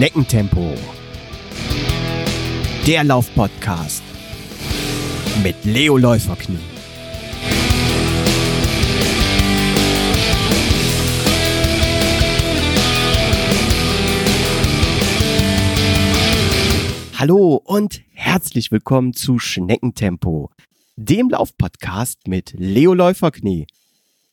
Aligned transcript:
Schneckentempo. 0.00 0.74
Der 2.86 3.04
Laufpodcast 3.04 4.02
mit 5.44 5.62
Leo 5.66 5.98
Läuferknie. 5.98 6.56
Hallo 17.18 17.60
und 17.62 18.00
herzlich 18.14 18.72
willkommen 18.72 19.12
zu 19.12 19.38
Schneckentempo, 19.38 20.48
dem 20.96 21.28
Laufpodcast 21.28 22.26
mit 22.26 22.54
Leo 22.56 22.94
Läuferknie. 22.94 23.66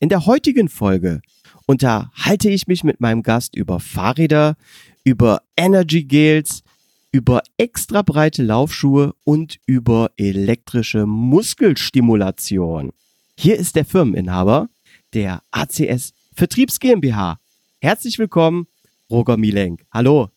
In 0.00 0.08
der 0.08 0.24
heutigen 0.24 0.70
Folge 0.70 1.20
unterhalte 1.66 2.48
ich 2.48 2.68
mich 2.68 2.84
mit 2.84 3.02
meinem 3.02 3.22
Gast 3.22 3.54
über 3.54 3.78
Fahrräder, 3.80 4.56
über 5.08 5.40
Energy 5.56 6.04
Gels, 6.04 6.62
über 7.12 7.40
extra 7.56 8.02
breite 8.02 8.42
Laufschuhe 8.42 9.14
und 9.24 9.58
über 9.64 10.10
elektrische 10.18 11.06
Muskelstimulation. 11.06 12.92
Hier 13.38 13.56
ist 13.56 13.74
der 13.76 13.86
Firmeninhaber 13.86 14.68
der 15.14 15.40
ACS 15.50 16.12
Vertriebs 16.34 16.78
GmbH. 16.78 17.38
Herzlich 17.80 18.18
willkommen, 18.18 18.66
Roger 19.10 19.38
Milenk. 19.38 19.86
Hallo. 19.90 20.28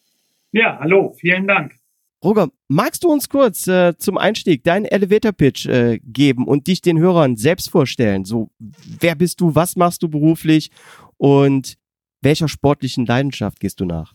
Ja, 0.53 0.79
hallo, 0.79 1.13
vielen 1.19 1.47
Dank. 1.47 1.75
Roger, 2.23 2.47
magst 2.69 3.03
du 3.03 3.11
uns 3.11 3.27
kurz 3.27 3.67
äh, 3.67 3.97
zum 3.97 4.17
Einstieg 4.17 4.63
deinen 4.63 4.85
Elevator 4.85 5.33
Pitch 5.33 5.65
äh, 5.65 5.99
geben 6.01 6.47
und 6.47 6.67
dich 6.67 6.79
den 6.79 6.97
Hörern 6.97 7.35
selbst 7.35 7.69
vorstellen? 7.69 8.23
So, 8.23 8.51
wer 8.57 9.15
bist 9.15 9.41
du, 9.41 9.53
was 9.53 9.75
machst 9.75 10.01
du 10.01 10.07
beruflich 10.07 10.71
und 11.17 11.77
welcher 12.21 12.47
sportlichen 12.47 13.05
Leidenschaft 13.05 13.59
gehst 13.59 13.81
du 13.81 13.85
nach? 13.85 14.13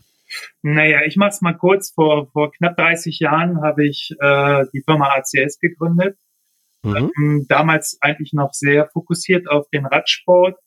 Naja, 0.61 1.01
ich 1.05 1.15
mache 1.15 1.29
es 1.29 1.41
mal 1.41 1.53
kurz. 1.53 1.91
Vor, 1.93 2.29
vor 2.31 2.51
knapp 2.51 2.77
30 2.77 3.19
Jahren 3.19 3.61
habe 3.61 3.85
ich 3.85 4.11
äh, 4.19 4.65
die 4.73 4.83
Firma 4.83 5.09
ACS 5.15 5.59
gegründet. 5.59 6.17
Mhm. 6.83 7.11
Ähm, 7.17 7.45
damals 7.47 7.97
eigentlich 8.01 8.33
noch 8.33 8.53
sehr 8.53 8.87
fokussiert 8.87 9.49
auf 9.49 9.67
den 9.69 9.85
Radsport. 9.85 10.57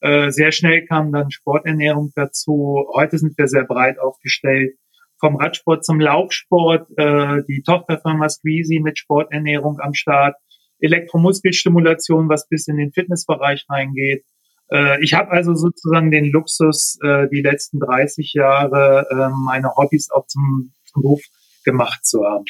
Äh, 0.00 0.30
sehr 0.30 0.52
schnell 0.52 0.86
kam 0.86 1.12
dann 1.12 1.30
Sporternährung 1.30 2.12
dazu. 2.14 2.86
Heute 2.94 3.18
sind 3.18 3.36
wir 3.36 3.48
sehr 3.48 3.64
breit 3.64 3.98
aufgestellt. 3.98 4.76
Vom 5.20 5.36
Radsport 5.36 5.84
zum 5.84 5.98
Laufsport, 5.98 6.88
äh, 6.96 7.42
die 7.48 7.62
Tochterfirma 7.66 8.28
Squeezy 8.28 8.80
mit 8.80 8.98
Sporternährung 8.98 9.80
am 9.80 9.94
Start, 9.94 10.36
Elektromuskelstimulation, 10.78 12.28
was 12.28 12.48
bis 12.48 12.68
in 12.68 12.76
den 12.76 12.92
Fitnessbereich 12.92 13.66
reingeht. 13.68 14.24
Äh, 14.70 15.02
ich 15.02 15.14
habe 15.14 15.30
also 15.30 15.54
sozusagen 15.54 16.10
den 16.10 16.30
Luxus, 16.30 16.98
äh, 17.02 17.28
die 17.28 17.42
letzten 17.42 17.80
30 17.80 18.32
Jahre 18.34 19.06
äh, 19.10 19.28
meine 19.44 19.74
Hobbys 19.76 20.10
auch 20.10 20.26
zum, 20.26 20.72
zum 20.84 21.02
Beruf 21.02 21.22
gemacht 21.64 22.04
zu 22.04 22.24
haben. 22.24 22.44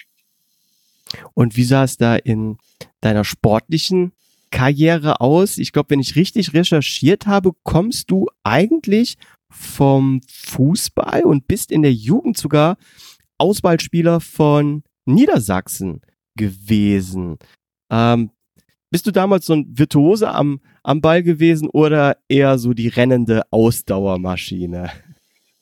Und 1.34 1.56
wie 1.56 1.64
sah 1.64 1.84
es 1.84 1.97
da 1.97 2.16
in 2.16 2.58
deiner 3.00 3.25
sportlichen 3.25 4.12
Karriere 4.50 5.20
aus? 5.20 5.58
Ich 5.58 5.72
glaube, 5.72 5.91
wenn 5.91 6.00
ich 6.00 6.16
richtig 6.16 6.55
recherchiert 6.55 7.27
habe, 7.27 7.52
kommst 7.62 8.10
du 8.10 8.27
eigentlich 8.42 9.16
vom 9.50 10.20
Fußball 10.30 11.25
und 11.25 11.48
bist 11.48 11.72
in 11.72 11.82
der 11.82 11.92
Jugend 11.92 12.36
sogar 12.36 12.77
Auswahlspieler 13.38 14.20
von 14.20 14.82
Niedersachsen 15.06 16.03
gewesen. 16.36 17.38
Ähm, 17.91 18.30
bist 18.91 19.06
du 19.06 19.11
damals 19.11 19.47
so 19.47 19.55
ein 19.55 19.67
Virtuose 19.69 20.31
am, 20.31 20.61
am 20.83 21.00
Ball 21.00 21.22
gewesen 21.22 21.69
oder 21.69 22.17
eher 22.28 22.58
so 22.58 22.72
die 22.75 22.89
rennende 22.89 23.42
Ausdauermaschine? 23.50 24.91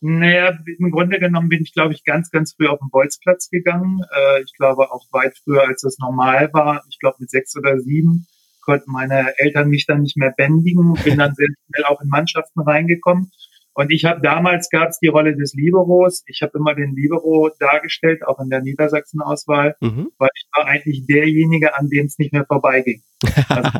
Naja, 0.01 0.59
im 0.79 0.91
Grunde 0.91 1.19
genommen 1.19 1.49
bin 1.49 1.63
ich, 1.63 1.73
glaube 1.73 1.95
ich, 1.95 2.05
ganz, 2.05 2.31
ganz 2.31 2.55
früh 2.55 2.67
auf 2.69 2.79
den 2.79 2.91
Bolzplatz 2.91 3.49
gegangen. 3.49 4.03
Äh, 4.15 4.43
ich 4.43 4.53
glaube 4.57 4.93
auch 4.93 5.07
weit 5.11 5.37
früher, 5.43 5.67
als 5.67 5.83
das 5.83 5.99
normal 5.99 6.51
war. 6.53 6.85
Ich 6.91 6.99
glaube 6.99 7.17
mit 7.21 7.31
sechs 7.31 7.57
oder 7.57 7.79
sieben 7.81 8.27
konnten 8.67 8.93
meine 8.93 9.33
Eltern 9.39 9.69
mich 9.69 9.87
dann 9.87 10.03
nicht 10.03 10.17
mehr 10.17 10.33
bändigen. 10.37 10.95
Bin 11.05 11.19
dann 11.19 11.35
sehr 11.35 11.47
schnell 11.69 11.85
auch 11.85 12.03
in 12.03 12.09
Mannschaften 12.09 12.61
reingekommen. 12.61 13.31
Und 13.77 13.93
ich 13.93 14.07
habe 14.07 14.23
damals 14.23 14.71
gab 14.71 14.89
es 14.89 14.99
die 15.01 15.09
Rolle 15.09 15.37
des 15.37 15.53
Liberos. 15.53 16.25
Ich 16.29 16.41
habe 16.41 16.57
immer 16.57 16.75
den 16.75 16.97
Libero 16.97 17.51
dargestellt, 17.61 18.27
auch 18.27 18.41
in 18.41 18.49
der 18.49 18.63
Niedersachsen-Auswahl, 18.63 19.77
mhm. 19.81 20.09
weil 20.17 20.31
ich 20.35 20.49
war 20.57 20.65
eigentlich 20.65 21.05
derjenige, 21.07 21.77
an 21.77 21.89
dem 21.91 22.07
es 22.07 22.19
nicht 22.19 22.33
mehr 22.33 22.47
vorbeiging. 22.47 23.03
Also 23.51 23.71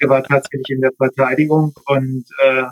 ich 0.00 0.08
war 0.08 0.24
tatsächlich 0.24 0.70
in 0.70 0.80
der 0.80 0.90
Verteidigung 0.96 1.72
und 1.86 2.24
äh, 2.42 2.64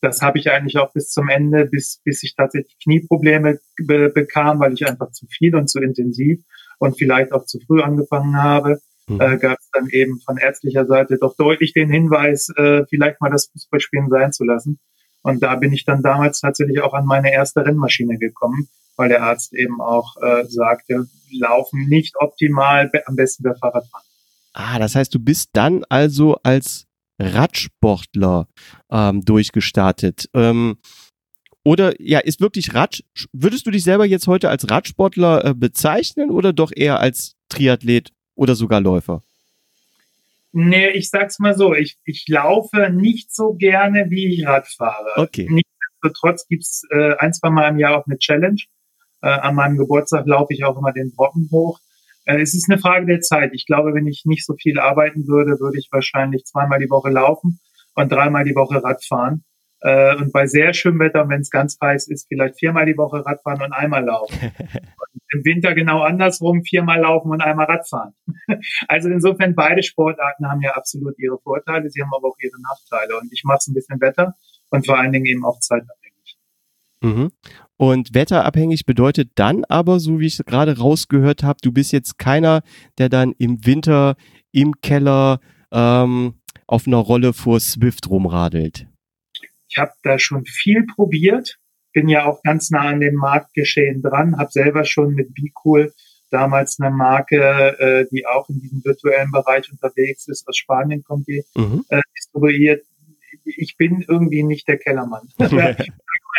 das 0.00 0.22
habe 0.22 0.38
ich 0.38 0.50
eigentlich 0.50 0.78
auch 0.78 0.94
bis 0.94 1.10
zum 1.10 1.28
Ende, 1.28 1.66
bis, 1.66 2.00
bis 2.04 2.22
ich 2.22 2.34
tatsächlich 2.34 2.74
Knieprobleme 2.82 3.58
be 3.86 4.08
bekam, 4.08 4.60
weil 4.60 4.72
ich 4.72 4.86
einfach 4.88 5.10
zu 5.10 5.26
viel 5.26 5.54
und 5.54 5.68
zu 5.68 5.78
intensiv 5.78 6.40
und 6.78 6.96
vielleicht 6.96 7.32
auch 7.32 7.44
zu 7.44 7.58
früh 7.66 7.82
angefangen 7.82 8.42
habe. 8.42 8.80
Mhm. 9.08 9.20
Äh, 9.20 9.36
gab 9.36 9.58
es 9.58 9.68
dann 9.72 9.88
eben 9.90 10.20
von 10.24 10.38
ärztlicher 10.38 10.86
Seite 10.86 11.18
doch 11.20 11.36
deutlich 11.36 11.74
den 11.74 11.90
Hinweis, 11.90 12.48
äh, 12.56 12.84
vielleicht 12.88 13.20
mal 13.20 13.30
das 13.30 13.50
Fußballspielen 13.52 14.08
sein 14.08 14.32
zu 14.32 14.44
lassen. 14.44 14.80
Und 15.24 15.42
da 15.42 15.56
bin 15.56 15.72
ich 15.72 15.86
dann 15.86 16.02
damals 16.02 16.40
tatsächlich 16.40 16.82
auch 16.82 16.92
an 16.92 17.06
meine 17.06 17.32
erste 17.32 17.64
Rennmaschine 17.64 18.18
gekommen, 18.18 18.68
weil 18.96 19.08
der 19.08 19.22
Arzt 19.22 19.54
eben 19.54 19.80
auch 19.80 20.16
äh, 20.22 20.44
sagte, 20.44 21.08
laufen 21.32 21.88
nicht 21.88 22.14
optimal, 22.18 22.90
am 23.06 23.16
besten 23.16 23.42
der 23.42 23.56
Fahrradfahren. 23.56 24.06
Ah, 24.52 24.78
das 24.78 24.94
heißt, 24.94 25.14
du 25.14 25.18
bist 25.18 25.48
dann 25.54 25.82
also 25.88 26.36
als 26.42 26.86
Radsportler 27.18 28.48
ähm, 28.90 29.24
durchgestartet. 29.24 30.28
Ähm, 30.34 30.76
oder 31.64 31.98
ja, 32.02 32.18
ist 32.18 32.42
wirklich 32.42 32.74
Rad, 32.74 33.02
würdest 33.32 33.66
du 33.66 33.70
dich 33.70 33.82
selber 33.82 34.04
jetzt 34.04 34.26
heute 34.26 34.50
als 34.50 34.70
Radsportler 34.70 35.42
äh, 35.42 35.54
bezeichnen 35.54 36.30
oder 36.30 36.52
doch 36.52 36.70
eher 36.74 37.00
als 37.00 37.34
Triathlet 37.48 38.12
oder 38.34 38.54
sogar 38.54 38.82
Läufer? 38.82 39.22
Nee, 40.56 40.90
ich 40.90 41.10
sag's 41.10 41.40
mal 41.40 41.56
so, 41.56 41.74
ich, 41.74 41.96
ich 42.04 42.26
laufe 42.28 42.88
nicht 42.88 43.34
so 43.34 43.54
gerne, 43.54 44.06
wie 44.08 44.32
ich 44.32 44.46
Rad 44.46 44.68
fahre. 44.68 45.10
Okay. 45.16 45.48
Nichtsdestotrotz 45.50 46.46
gibt's 46.46 46.82
äh, 46.90 47.16
ein, 47.18 47.32
zwei 47.32 47.50
Mal 47.50 47.70
im 47.70 47.78
Jahr 47.80 47.98
auch 47.98 48.06
eine 48.06 48.18
Challenge. 48.18 48.60
Äh, 49.20 49.30
an 49.30 49.56
meinem 49.56 49.76
Geburtstag 49.76 50.26
laufe 50.26 50.52
ich 50.52 50.62
auch 50.62 50.78
immer 50.78 50.92
den 50.92 51.12
Brocken 51.12 51.48
hoch. 51.50 51.80
Äh, 52.24 52.40
es 52.40 52.54
ist 52.54 52.70
eine 52.70 52.78
Frage 52.78 53.06
der 53.06 53.20
Zeit. 53.20 53.50
Ich 53.52 53.66
glaube, 53.66 53.94
wenn 53.94 54.06
ich 54.06 54.22
nicht 54.26 54.46
so 54.46 54.54
viel 54.54 54.78
arbeiten 54.78 55.26
würde, 55.26 55.58
würde 55.58 55.78
ich 55.78 55.88
wahrscheinlich 55.90 56.44
zweimal 56.44 56.78
die 56.78 56.88
Woche 56.90 57.10
laufen 57.10 57.58
und 57.96 58.12
dreimal 58.12 58.44
die 58.44 58.54
Woche 58.54 58.80
Rad 58.80 59.04
fahren. 59.04 59.42
Äh, 59.84 60.16
und 60.16 60.32
bei 60.32 60.46
sehr 60.46 60.72
schönem 60.72 61.00
Wetter, 61.00 61.28
wenn 61.28 61.42
es 61.42 61.50
ganz 61.50 61.76
heiß 61.80 62.08
ist, 62.08 62.26
vielleicht 62.28 62.58
viermal 62.58 62.86
die 62.86 62.96
Woche 62.96 63.24
Radfahren 63.24 63.60
und 63.60 63.72
einmal 63.72 64.02
laufen. 64.04 64.34
Und 65.04 65.40
Im 65.40 65.44
Winter 65.44 65.74
genau 65.74 66.02
andersrum, 66.02 66.62
viermal 66.62 67.00
laufen 67.00 67.30
und 67.30 67.40
einmal 67.40 67.66
Radfahren. 67.66 68.14
Also 68.88 69.08
insofern, 69.08 69.54
beide 69.54 69.82
Sportarten 69.82 70.48
haben 70.48 70.60
ja 70.60 70.72
absolut 70.72 71.18
ihre 71.18 71.38
Vorteile, 71.38 71.90
sie 71.90 72.00
haben 72.02 72.12
aber 72.14 72.28
auch 72.28 72.36
ihre 72.40 72.60
Nachteile. 72.62 73.18
Und 73.20 73.32
ich 73.32 73.42
mache 73.44 73.58
es 73.58 73.66
ein 73.68 73.74
bisschen 73.74 74.00
Wetter 74.00 74.34
und 74.70 74.86
vor 74.86 74.98
allen 74.98 75.12
Dingen 75.12 75.26
eben 75.26 75.44
auch 75.44 75.58
zeitabhängig. 75.58 76.38
Mhm. 77.02 77.32
Und 77.76 78.14
wetterabhängig 78.14 78.86
bedeutet 78.86 79.32
dann 79.34 79.64
aber, 79.64 79.98
so 79.98 80.20
wie 80.20 80.26
ich 80.26 80.38
gerade 80.46 80.78
rausgehört 80.78 81.42
habe, 81.42 81.58
du 81.62 81.72
bist 81.72 81.92
jetzt 81.92 82.18
keiner, 82.18 82.62
der 82.98 83.08
dann 83.08 83.32
im 83.38 83.66
Winter 83.66 84.16
im 84.52 84.80
Keller 84.80 85.40
ähm, 85.72 86.34
auf 86.66 86.86
einer 86.86 86.98
Rolle 86.98 87.32
vor 87.32 87.60
Swift 87.60 88.08
rumradelt. 88.08 88.86
Ich 89.68 89.78
habe 89.78 89.92
da 90.02 90.18
schon 90.18 90.44
viel 90.44 90.84
probiert, 90.86 91.56
bin 91.92 92.08
ja 92.08 92.26
auch 92.26 92.42
ganz 92.42 92.70
nah 92.70 92.88
an 92.88 93.00
dem 93.00 93.14
Marktgeschehen 93.14 94.02
dran, 94.02 94.36
habe 94.36 94.50
selber 94.50 94.84
schon 94.84 95.14
mit 95.14 95.34
BeCool 95.34 95.92
damals 96.30 96.78
eine 96.80 96.90
Marke, 96.90 97.38
äh, 97.78 98.06
die 98.10 98.26
auch 98.26 98.48
in 98.48 98.60
diesem 98.60 98.84
virtuellen 98.84 99.30
Bereich 99.30 99.70
unterwegs 99.70 100.26
ist, 100.26 100.46
aus 100.48 100.56
Spanien 100.56 101.04
kommt 101.04 101.28
die, 101.28 101.44
mhm. 101.54 101.84
äh, 101.88 102.00
distribuiert. 102.16 102.84
Ich 103.44 103.76
bin 103.76 104.04
irgendwie 104.06 104.42
nicht 104.42 104.66
der 104.66 104.78
Kellermann. 104.78 105.28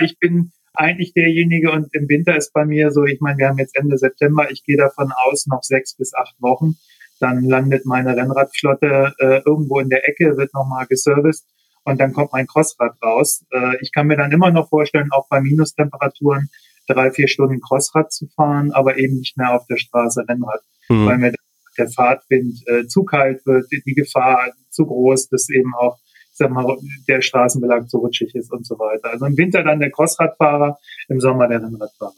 ich 0.02 0.20
bin 0.20 0.52
eigentlich 0.74 1.14
derjenige 1.14 1.72
und 1.72 1.94
im 1.94 2.10
Winter 2.10 2.36
ist 2.36 2.52
bei 2.52 2.66
mir 2.66 2.92
so, 2.92 3.06
ich 3.06 3.22
meine, 3.22 3.38
wir 3.38 3.48
haben 3.48 3.58
jetzt 3.58 3.78
Ende 3.78 3.98
September, 3.98 4.52
ich 4.52 4.64
gehe 4.66 4.76
davon 4.76 5.14
aus, 5.16 5.48
noch 5.48 5.64
sechs 5.64 5.96
bis 5.96 6.14
acht 6.14 6.36
Wochen, 6.40 6.76
dann 7.22 7.46
landet 7.46 7.86
meine 7.86 8.18
Rennradflotte 8.18 9.14
äh, 9.20 9.42
irgendwo 9.46 9.80
in 9.80 9.90
der 9.90 10.08
Ecke, 10.10 10.36
wird 10.36 10.54
nochmal 10.54 10.86
geserviced 10.88 11.46
und 11.86 12.00
dann 12.00 12.14
kommt 12.14 12.34
mein 12.34 12.48
Crossrad 12.48 13.02
raus. 13.02 13.46
Äh, 13.52 13.78
ich 13.82 13.92
kann 13.92 14.08
mir 14.08 14.18
dann 14.18 14.32
immer 14.32 14.52
noch 14.52 14.70
vorstellen, 14.70 15.12
auch 15.12 15.28
bei 15.30 15.40
Minustemperaturen 15.40 16.50
drei, 16.88 17.12
vier 17.12 17.28
Stunden 17.28 17.62
Crossrad 17.62 18.12
zu 18.12 18.28
fahren, 18.36 18.72
aber 18.72 18.98
eben 18.98 19.18
nicht 19.20 19.38
mehr 19.38 19.54
auf 19.54 19.66
der 19.68 19.78
Straße 19.78 20.26
Rennrad, 20.28 20.62
mhm. 20.90 21.06
weil 21.06 21.18
mir 21.18 21.34
der 21.78 21.90
Fahrtwind 21.90 22.68
äh, 22.68 22.86
zu 22.88 23.04
kalt 23.04 23.46
wird, 23.46 23.68
die 23.72 23.94
Gefahr 23.94 24.52
zu 24.70 24.86
groß, 24.86 25.30
dass 25.30 25.50
eben 25.50 25.74
auch 25.76 25.98
ich 26.36 26.40
sag 26.40 26.52
mal, 26.52 26.66
der 27.08 27.22
Straßenbelag 27.22 27.88
zu 27.88 28.00
rutschig 28.00 28.36
ist 28.36 28.52
und 28.52 28.68
so 28.68 28.76
weiter. 28.76 29.10
Also 29.10 29.26
im 29.26 29.38
Winter 29.38 29.64
dann 29.64 29.80
der 29.80 29.90
Crossradfahrer, 29.90 30.78
im 31.08 31.22
Sommer 31.22 31.48
der 31.48 31.64
Rennradfahrer. 31.64 32.14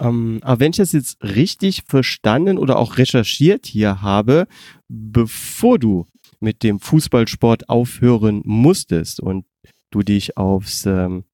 Ähm, 0.00 0.38
aber 0.42 0.60
wenn 0.60 0.70
ich 0.70 0.76
das 0.76 0.92
jetzt 0.92 1.20
richtig 1.24 1.82
verstanden 1.88 2.56
oder 2.56 2.78
auch 2.78 2.98
recherchiert 2.98 3.66
hier 3.66 4.00
habe, 4.00 4.46
bevor 4.88 5.80
du 5.80 6.06
mit 6.40 6.62
dem 6.62 6.80
Fußballsport 6.80 7.68
aufhören 7.68 8.42
musstest 8.44 9.20
und 9.20 9.44
du 9.90 10.02
dich 10.02 10.36
aufs 10.36 10.86
ähm, 10.86 11.24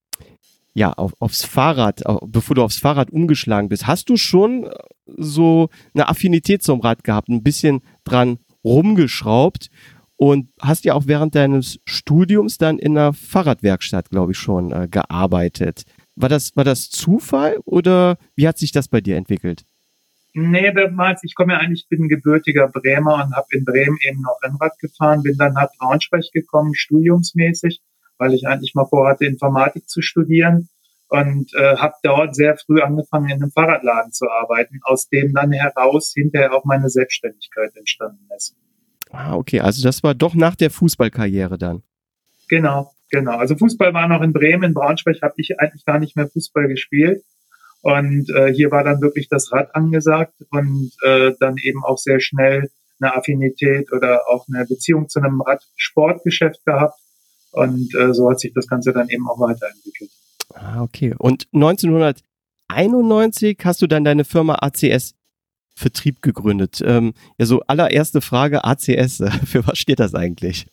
ja, 0.74 0.92
auf, 0.92 1.12
aufs 1.20 1.44
Fahrrad, 1.44 2.02
bevor 2.26 2.56
du 2.56 2.62
aufs 2.62 2.78
Fahrrad 2.78 3.10
umgeschlagen 3.10 3.68
bist, 3.68 3.86
hast 3.86 4.08
du 4.08 4.16
schon 4.16 4.64
äh, 4.64 4.70
so 5.06 5.68
eine 5.94 6.08
Affinität 6.08 6.62
zum 6.62 6.80
Rad 6.80 7.04
gehabt, 7.04 7.28
ein 7.28 7.44
bisschen 7.44 7.80
dran 8.02 8.38
rumgeschraubt 8.64 9.70
und 10.16 10.48
hast 10.60 10.84
ja 10.84 10.94
auch 10.94 11.06
während 11.06 11.34
deines 11.34 11.78
Studiums 11.84 12.58
dann 12.58 12.78
in 12.78 12.98
einer 12.98 13.12
Fahrradwerkstatt, 13.12 14.10
glaube 14.10 14.32
ich, 14.32 14.38
schon 14.38 14.72
äh, 14.72 14.88
gearbeitet. 14.90 15.84
War 16.16 16.28
das, 16.28 16.56
war 16.56 16.64
das 16.64 16.90
Zufall 16.90 17.58
oder 17.64 18.18
wie 18.34 18.48
hat 18.48 18.58
sich 18.58 18.72
das 18.72 18.88
bei 18.88 19.00
dir 19.00 19.16
entwickelt? 19.16 19.64
Nee, 20.36 20.72
damals, 20.72 21.22
ich 21.22 21.36
komme 21.36 21.52
ja 21.52 21.60
eigentlich, 21.60 21.86
bin 21.88 22.08
gebürtiger 22.08 22.66
Bremer 22.68 23.24
und 23.24 23.36
habe 23.36 23.46
in 23.50 23.64
Bremen 23.64 23.96
eben 24.02 24.20
noch 24.20 24.40
Rennrad 24.42 24.76
gefahren, 24.80 25.22
bin 25.22 25.36
dann 25.38 25.52
nach 25.52 25.68
Braunschweig 25.78 26.32
gekommen, 26.32 26.74
studiumsmäßig, 26.74 27.80
weil 28.18 28.34
ich 28.34 28.48
eigentlich 28.48 28.74
mal 28.74 28.84
vorhatte, 28.84 29.26
Informatik 29.26 29.88
zu 29.88 30.02
studieren 30.02 30.68
und 31.08 31.54
äh, 31.54 31.76
habe 31.76 31.94
dort 32.02 32.34
sehr 32.34 32.56
früh 32.56 32.80
angefangen, 32.80 33.28
in 33.28 33.42
einem 33.42 33.52
Fahrradladen 33.52 34.10
zu 34.10 34.28
arbeiten, 34.28 34.80
aus 34.82 35.08
dem 35.08 35.32
dann 35.32 35.52
heraus 35.52 36.12
hinterher 36.12 36.52
auch 36.52 36.64
meine 36.64 36.88
Selbstständigkeit 36.88 37.76
entstanden 37.76 38.26
ist. 38.36 38.56
Ah, 39.10 39.36
okay, 39.36 39.60
also 39.60 39.84
das 39.84 40.02
war 40.02 40.14
doch 40.14 40.34
nach 40.34 40.56
der 40.56 40.70
Fußballkarriere 40.70 41.58
dann. 41.58 41.84
Genau, 42.48 42.92
genau. 43.08 43.36
Also 43.36 43.56
Fußball 43.56 43.94
war 43.94 44.08
noch 44.08 44.22
in 44.22 44.32
Bremen, 44.32 44.64
in 44.64 44.74
Braunschweig 44.74 45.22
habe 45.22 45.34
ich 45.36 45.60
eigentlich 45.60 45.84
gar 45.84 46.00
nicht 46.00 46.16
mehr 46.16 46.26
Fußball 46.26 46.66
gespielt. 46.66 47.22
Und 47.84 48.28
äh, 48.30 48.52
hier 48.54 48.70
war 48.70 48.82
dann 48.82 49.02
wirklich 49.02 49.28
das 49.28 49.52
Rad 49.52 49.74
angesagt 49.74 50.32
und 50.50 50.90
äh, 51.02 51.32
dann 51.38 51.58
eben 51.58 51.84
auch 51.84 51.98
sehr 51.98 52.18
schnell 52.18 52.70
eine 52.98 53.14
Affinität 53.14 53.92
oder 53.92 54.22
auch 54.26 54.46
eine 54.48 54.64
Beziehung 54.64 55.10
zu 55.10 55.20
einem 55.20 55.42
Radsportgeschäft 55.42 56.64
gehabt. 56.64 56.98
Und 57.52 57.94
äh, 57.94 58.14
so 58.14 58.30
hat 58.30 58.40
sich 58.40 58.54
das 58.54 58.68
Ganze 58.68 58.94
dann 58.94 59.10
eben 59.10 59.28
auch 59.28 59.38
weiterentwickelt. 59.38 60.10
Ah, 60.54 60.82
okay. 60.82 61.14
Und 61.18 61.46
1991 61.52 63.58
hast 63.62 63.82
du 63.82 63.86
dann 63.86 64.04
deine 64.04 64.24
Firma 64.24 64.54
ACS 64.62 65.14
Vertrieb 65.76 66.22
gegründet. 66.22 66.80
Ähm, 66.86 67.12
ja, 67.36 67.44
so 67.44 67.60
allererste 67.66 68.22
Frage, 68.22 68.64
ACS, 68.64 69.22
für 69.44 69.66
was 69.66 69.76
steht 69.76 70.00
das 70.00 70.14
eigentlich? 70.14 70.68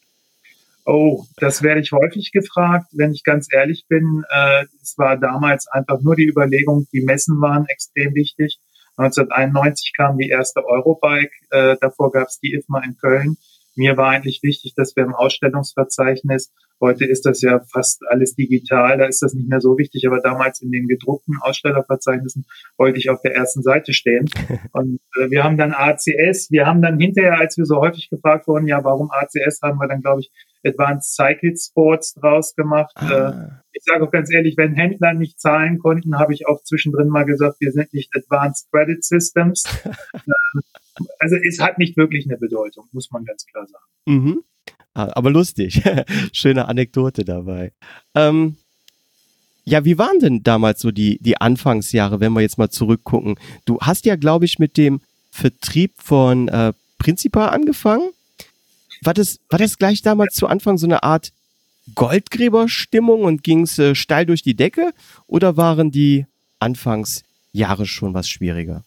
Oh, 0.86 1.26
das 1.38 1.62
werde 1.62 1.82
ich 1.82 1.92
häufig 1.92 2.32
gefragt, 2.32 2.88
wenn 2.94 3.12
ich 3.12 3.24
ganz 3.24 3.48
ehrlich 3.52 3.86
bin. 3.88 4.24
Äh, 4.30 4.66
es 4.82 4.98
war 4.98 5.18
damals 5.18 5.68
einfach 5.68 6.02
nur 6.02 6.16
die 6.16 6.28
Überlegung, 6.28 6.88
die 6.92 7.02
Messen 7.02 7.40
waren 7.40 7.66
extrem 7.68 8.16
wichtig. 8.16 8.60
1991 8.98 9.94
kam 9.96 10.18
die 10.18 10.30
erste 10.30 10.66
Eurobike, 10.66 11.32
äh, 11.52 11.78
davor 11.80 12.12
gab 12.12 12.28
es 12.28 12.40
die 12.40 12.54
IFMA 12.54 12.84
in 12.84 12.98
Köln. 12.98 13.38
Mir 13.76 13.98
war 13.98 14.10
eigentlich 14.10 14.42
wichtig, 14.44 14.74
dass 14.76 14.96
wir 14.96 15.04
im 15.04 15.14
Ausstellungsverzeichnis, 15.14 16.52
heute 16.82 17.06
ist 17.06 17.26
das 17.26 17.42
ja 17.42 17.62
fast 17.72 18.02
alles 18.10 18.36
digital, 18.36 18.98
da 18.98 19.06
ist 19.06 19.22
das 19.22 19.34
nicht 19.34 19.50
mehr 19.50 19.62
so 19.62 19.78
wichtig, 19.78 20.06
aber 20.08 20.20
damals 20.20 20.62
in 20.62 20.72
den 20.72 20.88
gedruckten 20.88 21.38
Ausstellerverzeichnissen 21.42 22.46
wollte 22.78 23.00
ich 23.00 23.10
auf 23.10 23.22
der 23.22 23.36
ersten 23.36 23.62
Seite 23.62 23.94
stehen. 23.94 24.30
Und 24.74 25.00
äh, 25.16 25.30
wir 25.30 25.44
haben 25.44 25.58
dann 25.58 25.74
ACS, 25.74 26.52
wir 26.52 26.66
haben 26.66 26.82
dann 26.82 27.00
hinterher, 27.00 27.40
als 27.40 27.58
wir 27.58 27.66
so 27.66 27.78
häufig 27.78 28.10
gefragt 28.10 28.48
wurden, 28.48 28.68
ja, 28.68 28.84
warum 28.84 29.10
ACS, 29.12 29.62
haben 29.62 29.80
wir 29.80 29.88
dann, 29.88 30.02
glaube 30.02 30.22
ich, 30.22 30.32
Advanced 30.64 31.16
Cycle 31.16 31.56
Sports 31.58 32.14
draus 32.16 32.56
gemacht. 32.56 32.92
Ah. 32.96 33.30
Äh, 33.30 33.62
ich 33.74 33.84
sage 33.84 34.04
auch 34.04 34.12
ganz 34.12 34.32
ehrlich, 34.32 34.58
wenn 34.58 34.74
Händler 34.74 35.14
nicht 35.14 35.40
zahlen 35.40 35.80
konnten, 35.80 36.20
habe 36.20 36.34
ich 36.34 36.48
auch 36.48 36.62
zwischendrin 36.64 37.08
mal 37.08 37.24
gesagt, 37.24 37.58
wir 37.60 37.72
sind 37.72 37.94
nicht 37.94 38.16
Advanced 38.16 38.70
Credit 38.72 39.04
Systems. 39.04 39.64
Also 41.20 41.36
es 41.36 41.60
hat 41.60 41.78
nicht 41.78 41.98
wirklich 41.98 42.26
eine 42.26 42.38
Bedeutung, 42.38 42.88
muss 42.92 43.12
man 43.12 43.26
ganz 43.26 43.46
klar 43.46 43.68
sagen. 43.68 43.84
Mhm. 44.06 44.44
Ah, 44.94 45.10
aber 45.14 45.32
lustig. 45.32 45.82
Schöne 46.34 46.68
Anekdote 46.68 47.24
dabei. 47.24 47.72
Ähm, 48.14 48.58
ja, 49.64 49.86
wie 49.86 49.98
waren 49.98 50.20
denn 50.20 50.44
damals 50.44 50.82
so 50.82 50.92
die, 50.92 51.20
die 51.22 51.40
Anfangsjahre, 51.40 52.20
wenn 52.20 52.34
wir 52.34 52.42
jetzt 52.42 52.58
mal 52.58 52.70
zurückgucken? 52.70 53.36
Du 53.66 53.80
hast 53.80 54.06
ja, 54.06 54.16
glaube 54.16 54.46
ich, 54.46 54.60
mit 54.60 54.76
dem 54.76 55.02
Vertrieb 55.30 55.94
von 55.98 56.48
äh, 56.50 56.74
Principa 56.98 57.48
angefangen. 57.48 58.10
War 59.02 59.14
das, 59.14 59.40
war 59.50 59.60
das 59.60 59.78
gleich 59.78 60.02
damals 60.02 60.36
zu 60.36 60.48
Anfang 60.48 60.78
so 60.78 60.86
eine 60.86 61.04
Art 61.04 61.32
Goldgräberstimmung 61.96 63.24
und 63.24 63.44
ging 63.44 63.62
es 63.62 63.80
äh, 63.80 63.96
steil 63.96 64.26
durch 64.26 64.44
die 64.44 64.56
Decke? 64.56 64.92
Oder 65.28 65.58
waren 65.58 65.92
die 65.92 66.26
Anfangsjahre 66.60 67.86
schon 67.86 68.14
was 68.14 68.28
schwieriger? 68.28 68.84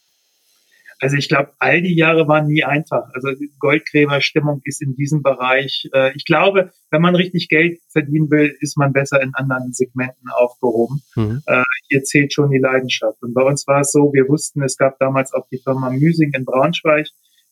Also 1.00 1.17
ich 1.17 1.29
glaube, 1.29 1.52
all 1.58 1.82
die 1.82 1.96
Jahre 1.96 2.29
waren 2.29 2.46
nie 2.46 2.64
einfach. 2.64 3.08
Also 3.12 3.31
Goldgräberstimmung 3.58 4.61
ist 4.64 4.82
in 4.82 4.94
diesem 4.94 5.23
Bereich. 5.23 5.88
Äh, 5.93 6.12
ich 6.17 6.25
glaube, 6.25 6.73
wenn 6.91 7.02
man 7.02 7.14
richtig 7.14 7.49
Geld 7.49 7.81
verdienen 7.91 8.31
will, 8.31 8.55
ist 8.61 8.76
man 8.76 8.93
besser 8.93 9.20
in 9.20 9.35
anderen 9.35 9.73
Segmenten 9.73 10.29
aufgehoben. 10.31 11.02
Mhm. 11.17 11.43
Äh, 11.46 11.62
hier 11.88 12.02
zählt 12.05 12.32
schon 12.32 12.50
die 12.50 12.58
Leidenschaft. 12.58 13.23
Und 13.23 13.35
bei 13.35 13.43
uns 13.43 13.67
war 13.67 13.81
es 13.81 13.93
so, 13.93 14.12
wir 14.12 14.29
wussten, 14.29 14.62
es 14.62 14.76
gab 14.76 14.99
damals 14.99 15.32
auch 15.32 15.46
die 15.50 15.58
Firma 15.58 15.91
Müsing 15.91 16.32
in 16.35 16.44
Braunschweig, 16.44 17.08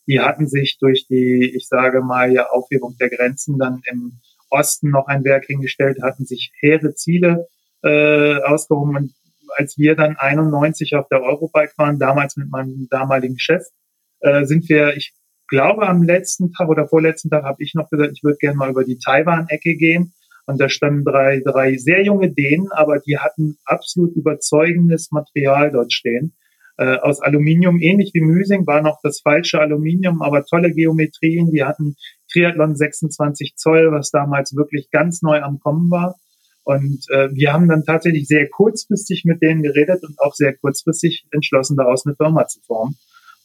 die 0.06 0.20
hatten 0.20 0.48
sich 0.48 0.78
durch 0.80 1.06
die, 1.06 1.52
ich 1.54 1.68
sage 1.68 2.00
mal, 2.00 2.32
ja, 2.32 2.48
Aufhebung 2.50 2.96
der 2.98 3.08
Grenzen 3.08 3.58
dann 3.58 3.82
im 3.90 4.20
Osten 4.50 4.90
noch 4.90 5.06
ein 5.06 5.24
Werk 5.24 5.46
hingestellt, 5.46 5.98
hatten 6.02 6.26
sich 6.26 6.52
hehre 6.60 6.94
Ziele 6.94 7.46
äh, 7.82 8.36
ausgehoben. 8.42 8.96
Und 8.96 9.12
als 9.56 9.78
wir 9.78 9.94
dann 9.96 10.16
91 10.16 10.94
auf 10.96 11.08
der 11.08 11.22
Eurobike 11.22 11.72
waren, 11.76 11.98
damals 11.98 12.36
mit 12.36 12.50
meinem 12.50 12.88
damaligen 12.90 13.38
Chef, 13.38 13.62
äh, 14.20 14.44
sind 14.44 14.68
wir, 14.68 14.96
ich 14.96 15.12
glaube, 15.48 15.88
am 15.88 16.02
letzten 16.02 16.52
Tag 16.52 16.68
oder 16.68 16.88
vorletzten 16.88 17.30
Tag 17.30 17.44
habe 17.44 17.62
ich 17.62 17.74
noch 17.74 17.90
gesagt, 17.90 18.12
ich 18.14 18.22
würde 18.22 18.38
gerne 18.38 18.56
mal 18.56 18.70
über 18.70 18.84
die 18.84 18.98
Taiwan-Ecke 18.98 19.76
gehen. 19.76 20.12
Und 20.46 20.60
da 20.60 20.68
standen 20.68 21.04
drei, 21.04 21.40
drei 21.44 21.76
sehr 21.76 22.02
junge 22.02 22.32
Dänen, 22.32 22.72
aber 22.72 22.98
die 22.98 23.18
hatten 23.18 23.58
absolut 23.64 24.16
überzeugendes 24.16 25.12
Material 25.12 25.70
dort 25.70 25.92
stehen 25.92 26.34
äh, 26.78 26.96
aus 26.96 27.20
Aluminium, 27.20 27.80
ähnlich 27.80 28.12
wie 28.14 28.20
Müsing, 28.20 28.66
war 28.66 28.82
noch 28.82 28.98
das 29.02 29.20
falsche 29.20 29.60
Aluminium, 29.60 30.22
aber 30.22 30.44
tolle 30.44 30.72
Geometrien. 30.72 31.50
Die 31.50 31.64
hatten 31.64 31.96
Triathlon 32.32 32.76
26 32.76 33.54
Zoll, 33.56 33.92
was 33.92 34.10
damals 34.10 34.56
wirklich 34.56 34.90
ganz 34.90 35.22
neu 35.22 35.42
am 35.42 35.60
Kommen 35.60 35.90
war. 35.90 36.16
Und 36.64 37.06
äh, 37.10 37.28
wir 37.32 37.52
haben 37.52 37.68
dann 37.68 37.84
tatsächlich 37.84 38.28
sehr 38.28 38.48
kurzfristig 38.48 39.24
mit 39.24 39.42
denen 39.42 39.62
geredet 39.62 40.04
und 40.04 40.18
auch 40.20 40.34
sehr 40.34 40.54
kurzfristig 40.56 41.26
entschlossen, 41.32 41.76
daraus 41.76 42.06
eine 42.06 42.14
Firma 42.14 42.46
zu 42.46 42.60
formen. 42.60 42.96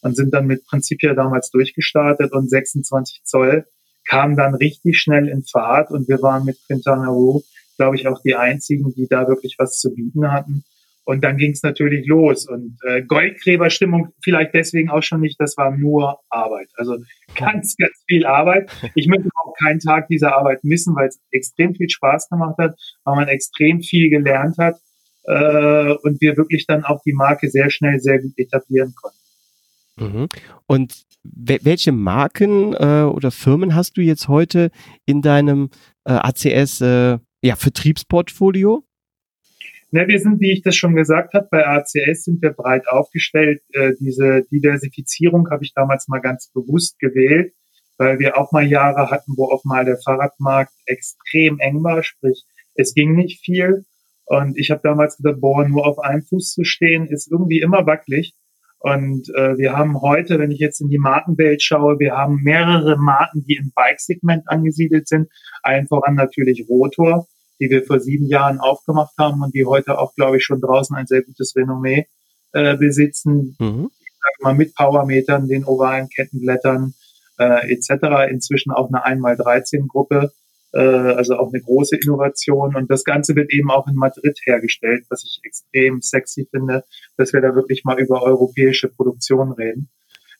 Und 0.02 0.16
sind 0.16 0.34
dann 0.34 0.46
mit 0.46 0.66
Principia 0.68 1.16
damals 1.16 1.50
durchgestartet 1.50 2.32
und 2.32 2.50
26 2.50 3.22
Zoll 3.24 3.66
kam 4.08 4.38
dann 4.38 4.56
richtig 4.56 4.98
schnell 4.98 5.28
in 5.28 5.44
Fahrt 5.44 5.92
und 5.92 6.08
wir 6.08 6.22
waren 6.22 6.46
mit 6.46 6.58
Quintana 6.66 7.08
Roo, 7.08 7.42
glaube 7.78 7.98
ich, 7.98 8.08
auch 8.08 8.22
die 8.22 8.36
einzigen, 8.36 8.94
die 8.94 9.08
da 9.08 9.28
wirklich 9.28 9.56
was 9.58 9.80
zu 9.80 9.94
bieten 9.94 10.32
hatten. 10.32 10.64
Und 11.08 11.24
dann 11.24 11.38
ging 11.38 11.52
es 11.52 11.64
natürlich 11.64 12.06
los. 12.06 12.46
Und 12.50 12.78
äh, 12.86 13.02
Goldgräberstimmung 13.02 14.10
vielleicht 14.22 14.54
deswegen 14.54 14.90
auch 14.90 15.02
schon 15.02 15.22
nicht, 15.22 15.40
das 15.40 15.56
war 15.56 15.72
nur 15.72 16.20
Arbeit. 16.30 16.68
Also 16.76 16.98
ganz, 17.34 17.78
ganz 17.78 17.94
viel 18.10 18.26
Arbeit. 18.26 18.70
Ich 18.94 19.08
möchte 19.08 19.30
auch 19.42 19.54
keinen 19.64 19.80
Tag 19.80 20.10
dieser 20.10 20.36
Arbeit 20.36 20.66
missen, 20.66 20.98
weil 20.98 21.08
es 21.08 21.22
extrem 21.32 21.74
viel 21.76 21.90
Spaß 21.90 22.28
gemacht 22.28 22.56
hat, 22.58 22.78
weil 23.06 23.16
man 23.16 23.30
extrem 23.30 23.80
viel 23.80 24.10
gelernt 24.10 24.58
hat 24.58 24.82
äh, 25.24 25.94
und 25.94 26.20
wir 26.20 26.36
wirklich 26.36 26.68
dann 26.68 26.84
auch 26.84 27.02
die 27.06 27.14
Marke 27.14 27.50
sehr 27.50 27.70
schnell 27.70 28.02
sehr 28.02 28.22
gut 28.22 28.34
etablieren 28.36 28.94
konnten. 28.94 30.18
Mhm. 30.18 30.28
Und 30.66 31.06
welche 31.24 31.94
Marken 31.94 32.74
äh, 32.74 33.04
oder 33.04 33.32
Firmen 33.32 33.76
hast 33.76 33.96
du 33.96 34.02
jetzt 34.02 34.28
heute 34.28 34.72
in 35.06 35.22
deinem 35.22 35.70
äh, 36.04 36.12
ACS 36.12 36.82
äh, 36.82 37.18
ja, 37.42 37.56
Vertriebsportfolio? 37.56 38.84
Na, 39.98 40.08
wir 40.08 40.20
sind, 40.20 40.40
wie 40.40 40.52
ich 40.52 40.62
das 40.62 40.76
schon 40.76 40.96
gesagt 40.96 41.34
habe, 41.34 41.48
bei 41.50 41.66
ACS 41.66 42.26
sind 42.26 42.40
wir 42.44 42.52
breit 42.52 42.88
aufgestellt. 42.88 43.64
Äh, 43.74 43.94
diese 44.00 44.44
Diversifizierung 44.52 45.50
habe 45.50 45.64
ich 45.64 45.74
damals 45.74 46.08
mal 46.08 46.20
ganz 46.20 46.52
bewusst 46.54 47.00
gewählt, 47.00 47.56
weil 47.98 48.20
wir 48.20 48.38
auch 48.38 48.52
mal 48.52 48.64
Jahre 48.64 49.10
hatten, 49.10 49.34
wo 49.36 49.46
auch 49.46 49.64
mal 49.66 49.86
der 49.86 49.98
Fahrradmarkt 49.98 50.72
extrem 50.86 51.58
eng 51.58 51.84
war, 51.84 52.04
sprich 52.04 52.46
es 52.76 52.94
ging 52.94 53.16
nicht 53.16 53.44
viel. 53.44 53.86
Und 54.26 54.56
ich 54.56 54.70
habe 54.70 54.82
damals 54.84 55.18
gesagt, 55.18 55.42
boah, 55.42 55.68
nur 55.68 55.88
auf 55.88 55.98
einem 55.98 56.22
Fuß 56.22 56.54
zu 56.54 56.64
stehen, 56.64 57.08
ist 57.08 57.32
irgendwie 57.32 57.62
immer 57.62 57.88
wackelig. 57.88 58.36
Und 58.78 59.28
äh, 59.34 59.58
wir 59.58 59.76
haben 59.76 60.00
heute, 60.00 60.38
wenn 60.38 60.52
ich 60.52 60.60
jetzt 60.60 60.80
in 60.80 60.90
die 60.90 61.00
Markenwelt 61.00 61.64
schaue, 61.64 61.98
wir 61.98 62.16
haben 62.16 62.44
mehrere 62.44 62.98
Marken, 62.98 63.46
die 63.46 63.56
im 63.56 63.72
Bike-Segment 63.74 64.44
angesiedelt 64.46 65.08
sind. 65.08 65.28
Allen 65.64 65.88
voran 65.88 66.14
natürlich 66.14 66.68
Rotor 66.70 67.28
die 67.60 67.70
wir 67.70 67.84
vor 67.84 68.00
sieben 68.00 68.28
Jahren 68.28 68.60
aufgemacht 68.60 69.14
haben 69.18 69.42
und 69.42 69.54
die 69.54 69.66
heute 69.66 69.98
auch, 70.00 70.14
glaube 70.16 70.38
ich, 70.38 70.44
schon 70.44 70.62
draußen 70.62 70.96
ein 70.96 71.08
sehr 71.08 71.24
gutes 71.24 71.56
Renommee 71.56 72.08
äh, 72.54 72.76
besitzen. 72.78 73.56
Mhm. 73.60 73.90
Ich 74.00 74.14
sage 74.22 74.44
mal 74.44 74.56
mit 74.56 74.76
Powermetern, 74.76 75.48
den 75.48 75.66
ovalen 75.66 76.10
Kettenblättern 76.10 76.94
äh, 77.40 77.72
etc. 77.74 78.30
Inzwischen 78.30 78.72
auch 78.72 78.90
eine 78.92 79.06
1x13-Gruppe, 79.06 80.32
äh, 80.74 80.80
also 80.80 81.38
auch 81.38 81.52
eine 81.54 81.62
große 81.62 81.98
Innovation. 81.98 82.76
Und 82.76 82.90
das 82.92 83.04
Ganze 83.04 83.36
wird 83.36 83.52
eben 83.52 83.72
auch 83.72 83.88
in 83.88 83.96
Madrid 83.96 84.40
hergestellt, 84.46 85.06
was 85.10 85.24
ich 85.24 85.40
extrem 85.44 86.02
sexy 86.02 86.48
finde, 86.50 86.84
dass 87.18 87.34
wir 87.34 87.42
da 87.42 87.56
wirklich 87.56 87.84
mal 87.84 88.00
über 88.00 88.24
europäische 88.24 88.90
Produktion 88.90 89.52
reden. 89.52 89.90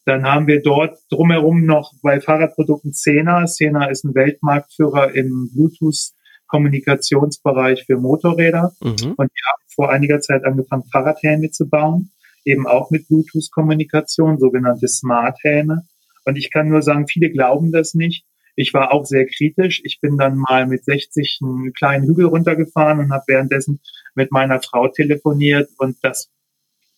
Dann 0.06 0.24
haben 0.24 0.48
wir 0.48 0.62
dort 0.62 0.98
drumherum 1.12 1.66
noch 1.66 1.92
bei 2.02 2.22
Fahrradprodukten 2.22 2.94
Sena. 2.94 3.46
Sena 3.46 3.90
ist 3.90 4.06
ein 4.06 4.16
Weltmarktführer 4.16 5.14
im 5.14 5.50
Bluetooth 5.54 6.14
Kommunikationsbereich 6.48 7.86
für 7.86 7.98
Motorräder. 7.98 8.74
Mhm. 8.82 8.92
Und 8.92 9.18
wir 9.18 9.46
haben 9.52 9.64
vor 9.74 9.90
einiger 9.90 10.20
Zeit 10.20 10.44
angefangen, 10.44 10.84
Fahrradhelme 10.92 11.52
zu 11.52 11.70
bauen, 11.70 12.12
eben 12.46 12.68
auch 12.68 12.90
mit 12.92 13.08
Bluetooth-Kommunikation, 13.08 14.40
sogenannte 14.40 14.88
Smart-Helme. 14.88 15.84
Und 16.26 16.38
ich 16.38 16.52
kann 16.52 16.70
nur 16.70 16.82
sagen, 16.82 17.08
viele 17.08 17.30
glauben 17.30 17.72
das 17.72 17.94
nicht. 17.94 18.26
Ich 18.56 18.74
war 18.74 18.92
auch 18.92 19.06
sehr 19.06 19.28
kritisch. 19.28 19.82
Ich 19.84 20.00
bin 20.02 20.18
dann 20.18 20.36
mal 20.38 20.66
mit 20.66 20.84
60 20.84 21.40
einen 21.44 21.74
kleinen 21.74 22.08
Hügel 22.08 22.26
runtergefahren 22.26 23.00
und 23.00 23.14
habe 23.14 23.24
währenddessen 23.28 23.80
mit 24.16 24.32
meiner 24.32 24.62
Frau 24.62 24.88
telefoniert 24.88 25.70
und 25.78 25.98
das 26.02 26.32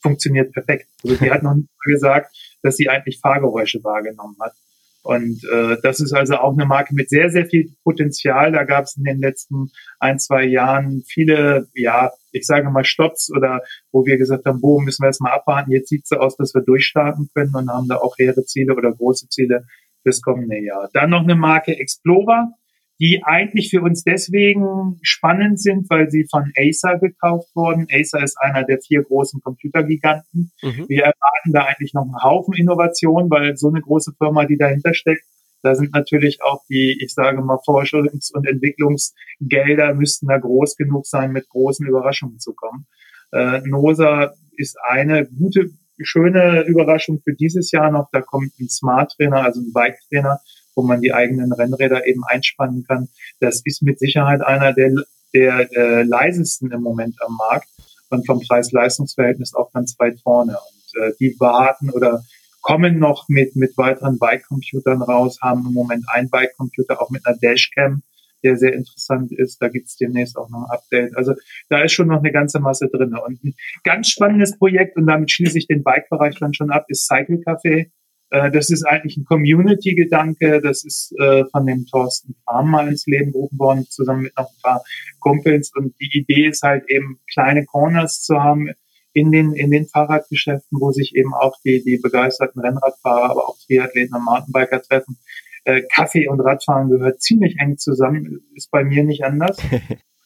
funktioniert 0.02 0.54
perfekt. 0.54 0.88
Also 1.04 1.18
die 1.18 1.30
hat 1.30 1.44
noch 1.44 1.56
nicht 1.56 1.68
mal 1.68 1.94
gesagt, 1.94 2.36
dass 2.64 2.78
sie 2.78 2.88
eigentlich 2.88 3.20
Fahrgeräusche 3.20 3.84
wahrgenommen 3.84 4.38
hat. 4.40 4.54
Und 5.02 5.44
äh, 5.52 5.78
das 5.82 6.00
ist 6.00 6.14
also 6.14 6.36
auch 6.36 6.54
eine 6.54 6.66
Marke 6.66 6.94
mit 6.94 7.10
sehr, 7.10 7.30
sehr 7.30 7.46
viel 7.46 7.74
Potenzial. 7.84 8.52
Da 8.52 8.64
gab 8.64 8.84
es 8.84 8.98
in 8.98 9.04
den 9.04 9.20
letzten 9.20 9.72
ein, 10.00 10.20
zwei 10.20 10.46
Jahren 10.46 11.04
viele, 11.08 11.68
ja, 11.74 12.12
ich 12.32 12.46
sage 12.46 12.70
mal 12.70 12.84
Stops 12.84 13.32
oder 13.36 13.62
wo 13.92 14.06
wir 14.06 14.18
gesagt 14.18 14.46
haben, 14.46 14.62
wo 14.62 14.80
müssen 14.80 15.04
wir 15.04 15.08
erstmal 15.08 15.32
abwarten. 15.32 15.72
Jetzt 15.72 15.90
sieht 15.90 16.04
es 16.04 16.10
so 16.10 16.18
aus, 16.18 16.36
dass 16.36 16.54
wir 16.54 16.62
durchstarten 16.62 17.30
können 17.34 17.56
und 17.56 17.70
haben 17.70 17.88
da 17.88 17.98
auch 17.98 18.16
hehre 18.18 18.44
Ziele 18.44 18.76
oder 18.76 18.92
große 18.94 19.30
Ziele 19.30 19.66
fürs 20.04 20.22
kommende 20.22 20.60
Jahr. 20.60 20.90
Dann 20.94 21.10
noch 21.10 21.24
eine 21.24 21.36
Marke 21.36 21.78
Explorer 21.78 22.52
die 23.00 23.22
eigentlich 23.24 23.70
für 23.70 23.82
uns 23.82 24.04
deswegen 24.04 25.00
spannend 25.02 25.62
sind, 25.62 25.90
weil 25.90 26.10
sie 26.10 26.26
von 26.30 26.52
Acer 26.58 27.00
gekauft 27.00 27.48
wurden. 27.56 27.88
Acer 27.90 28.22
ist 28.24 28.38
einer 28.40 28.66
der 28.66 28.80
vier 28.80 29.04
großen 29.04 29.42
Computergiganten. 29.42 30.52
Mhm. 30.62 30.86
Wir 30.90 31.04
erwarten 31.04 31.54
da 31.54 31.66
eigentlich 31.66 31.94
noch 31.94 32.04
einen 32.04 32.22
Haufen 32.22 32.54
Innovation, 32.54 33.30
weil 33.30 33.56
so 33.56 33.70
eine 33.70 33.82
große 33.82 34.14
Firma, 34.18 34.46
die 34.46 34.58
dahinter 34.58 34.94
steckt, 34.94 35.24
da 35.62 35.76
sind 35.76 35.94
natürlich 35.94 36.42
auch 36.42 36.64
die, 36.70 36.98
ich 37.02 37.14
sage 37.14 37.42
mal, 37.42 37.60
Forschungs- 37.66 38.34
und 38.34 38.48
Entwicklungsgelder 38.48 39.94
müssten 39.94 40.28
da 40.28 40.38
groß 40.38 40.76
genug 40.76 41.06
sein, 41.06 41.32
mit 41.32 41.50
großen 41.50 41.86
Überraschungen 41.86 42.40
zu 42.40 42.54
kommen. 42.54 42.86
Äh, 43.32 43.62
NOSA 43.66 44.34
ist 44.56 44.78
eine 44.88 45.26
gute, 45.26 45.72
schöne 46.02 46.62
Überraschung 46.62 47.22
für 47.24 47.34
dieses 47.34 47.72
Jahr 47.72 47.92
noch. 47.92 48.08
Da 48.12 48.22
kommt 48.22 48.58
ein 48.60 48.70
Smart 48.70 49.12
Trainer, 49.18 49.44
also 49.44 49.60
ein 49.60 49.74
Bike 49.74 50.00
Trainer, 50.08 50.40
wo 50.76 50.84
man 50.84 51.02
die 51.02 51.14
eigenen 51.14 51.52
Rennräder 51.52 52.08
eben 52.08 52.24
einspannen 52.26 52.84
kann. 52.88 53.10
Das 53.40 53.62
ist 53.66 53.82
mit 53.82 54.00
Sicherheit 54.00 54.42
einer 54.42 54.74
der, 54.74 54.94
der 55.34 55.70
äh, 55.76 56.04
leisesten 56.04 56.72
im 56.72 56.82
Moment 56.82 57.16
am 57.22 57.36
Markt 57.36 57.68
und 58.10 58.26
vom 58.26 58.42
Preis-Leistungs-Verhältnis 58.42 59.54
auch 59.54 59.72
ganz 59.72 59.96
weit 60.00 60.20
vorne. 60.22 60.58
Und 60.58 61.02
äh, 61.02 61.12
die 61.20 61.36
warten 61.40 61.90
oder 61.90 62.24
kommen 62.62 63.00
noch 63.00 63.28
mit, 63.30 63.56
mit 63.56 63.78
weiteren 63.78 64.20
Bike-Computern 64.20 65.02
raus, 65.02 65.40
haben 65.42 65.66
im 65.68 65.74
Moment 65.74 66.06
einen 66.08 66.30
Bike-Computer 66.30 67.02
auch 67.02 67.10
mit 67.10 67.26
einer 67.26 67.38
Dashcam, 67.38 68.04
der 68.44 68.58
sehr 68.58 68.74
interessant 68.74 69.32
ist. 69.32 69.62
Da 69.62 69.70
gibt's 69.70 69.96
demnächst 69.98 70.38
auch 70.38 70.50
noch 70.50 70.66
ein 70.66 70.72
Update. 70.72 71.16
Also 71.16 71.34
da 71.70 71.82
ist 71.82 71.94
schon 71.94 72.08
noch 72.08 72.20
eine 72.20 72.32
ganze 72.32 72.60
Masse 72.60 72.88
drin. 72.88 73.16
Und 73.16 73.44
ein 73.44 73.54
ganz 73.84 74.10
spannendes 74.10 74.58
Projekt, 74.58 74.98
und 74.98 75.08
damit 75.08 75.32
schließe 75.32 75.58
ich 75.58 75.68
den 75.68 75.84
Bike-Bereich 75.84 76.36
dann 76.40 76.54
schon 76.54 76.72
ab, 76.72 76.86
ist 76.88 77.06
Cycle 77.08 77.38
Café. 77.38 77.92
Äh, 78.30 78.52
das 78.52 78.70
ist 78.70 78.86
eigentlich 78.86 79.18
ein 79.18 79.26
Community-Gedanke. 79.26 80.62
Das 80.62 80.84
ist 80.84 81.14
äh, 81.20 81.46
von 81.52 81.66
dem 81.66 81.86
Thorsten 81.86 82.36
Farm 82.46 82.72
mal 82.72 82.88
ins 82.88 83.06
Leben 83.06 83.32
gerufen 83.32 83.60
worden, 83.60 83.86
zusammen 83.90 84.24
mit 84.24 84.38
noch 84.38 84.50
ein 84.50 84.62
paar 84.62 84.84
Kumpels. 85.20 85.72
Und 85.76 85.96
die 86.00 86.20
Idee 86.20 86.48
ist 86.48 86.64
halt 86.64 86.84
eben, 86.90 87.20
kleine 87.32 87.66
Corners 87.66 88.22
zu 88.22 88.42
haben 88.42 88.70
in 89.14 89.32
den, 89.32 89.54
in 89.54 89.72
den 89.72 89.88
Fahrradgeschäften, 89.88 90.80
wo 90.80 90.92
sich 90.92 91.16
eben 91.16 91.34
auch 91.34 91.56
die, 91.66 91.84
die 91.84 91.98
begeisterten 91.98 92.62
Rennradfahrer, 92.62 93.32
aber 93.32 93.50
auch 93.50 93.58
Triathleten 93.66 94.16
und 94.16 94.26
Mountainbiker 94.26 94.82
treffen. 94.82 95.18
Äh, 95.66 95.82
Kaffee 95.94 96.28
und 96.28 96.40
Radfahren 96.40 96.90
gehört 96.90 97.22
ziemlich 97.22 97.58
eng 97.60 97.78
zusammen, 97.78 98.42
ist 98.56 98.72
bei 98.72 98.84
mir 98.84 99.04
nicht 99.04 99.24
anders. 99.24 99.58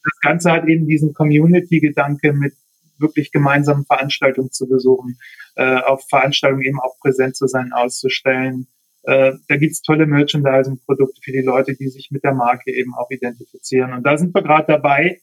Das 0.06 0.20
Ganze 0.20 0.52
hat 0.52 0.68
eben 0.68 0.86
diesen 0.86 1.14
Community-Gedanke 1.14 2.34
mit 2.34 2.54
wirklich 3.04 3.32
gemeinsamen 3.32 3.86
Veranstaltungen 3.86 4.52
zu 4.52 4.68
besuchen, 4.68 5.20
äh, 5.56 5.78
auf 5.82 6.04
Veranstaltungen 6.10 6.64
eben 6.64 6.80
auch 6.80 6.98
präsent 7.00 7.36
zu 7.36 7.46
sein, 7.46 7.72
auszustellen. 7.72 8.68
Äh, 9.04 9.34
da 9.48 9.58
gibt's 9.58 9.84
tolle 9.84 10.08
Merchandising-Produkte 10.08 11.22
für 11.22 11.32
die 11.32 11.42
Leute, 11.42 11.76
die 11.76 11.90
sich 11.90 12.10
mit 12.10 12.24
der 12.24 12.34
Marke 12.34 12.72
eben 12.72 12.96
auch 12.96 13.12
identifizieren. 13.12 13.94
Und 13.94 14.04
da 14.04 14.18
sind 14.18 14.34
wir 14.34 14.42
gerade 14.42 14.66
dabei, 14.68 15.20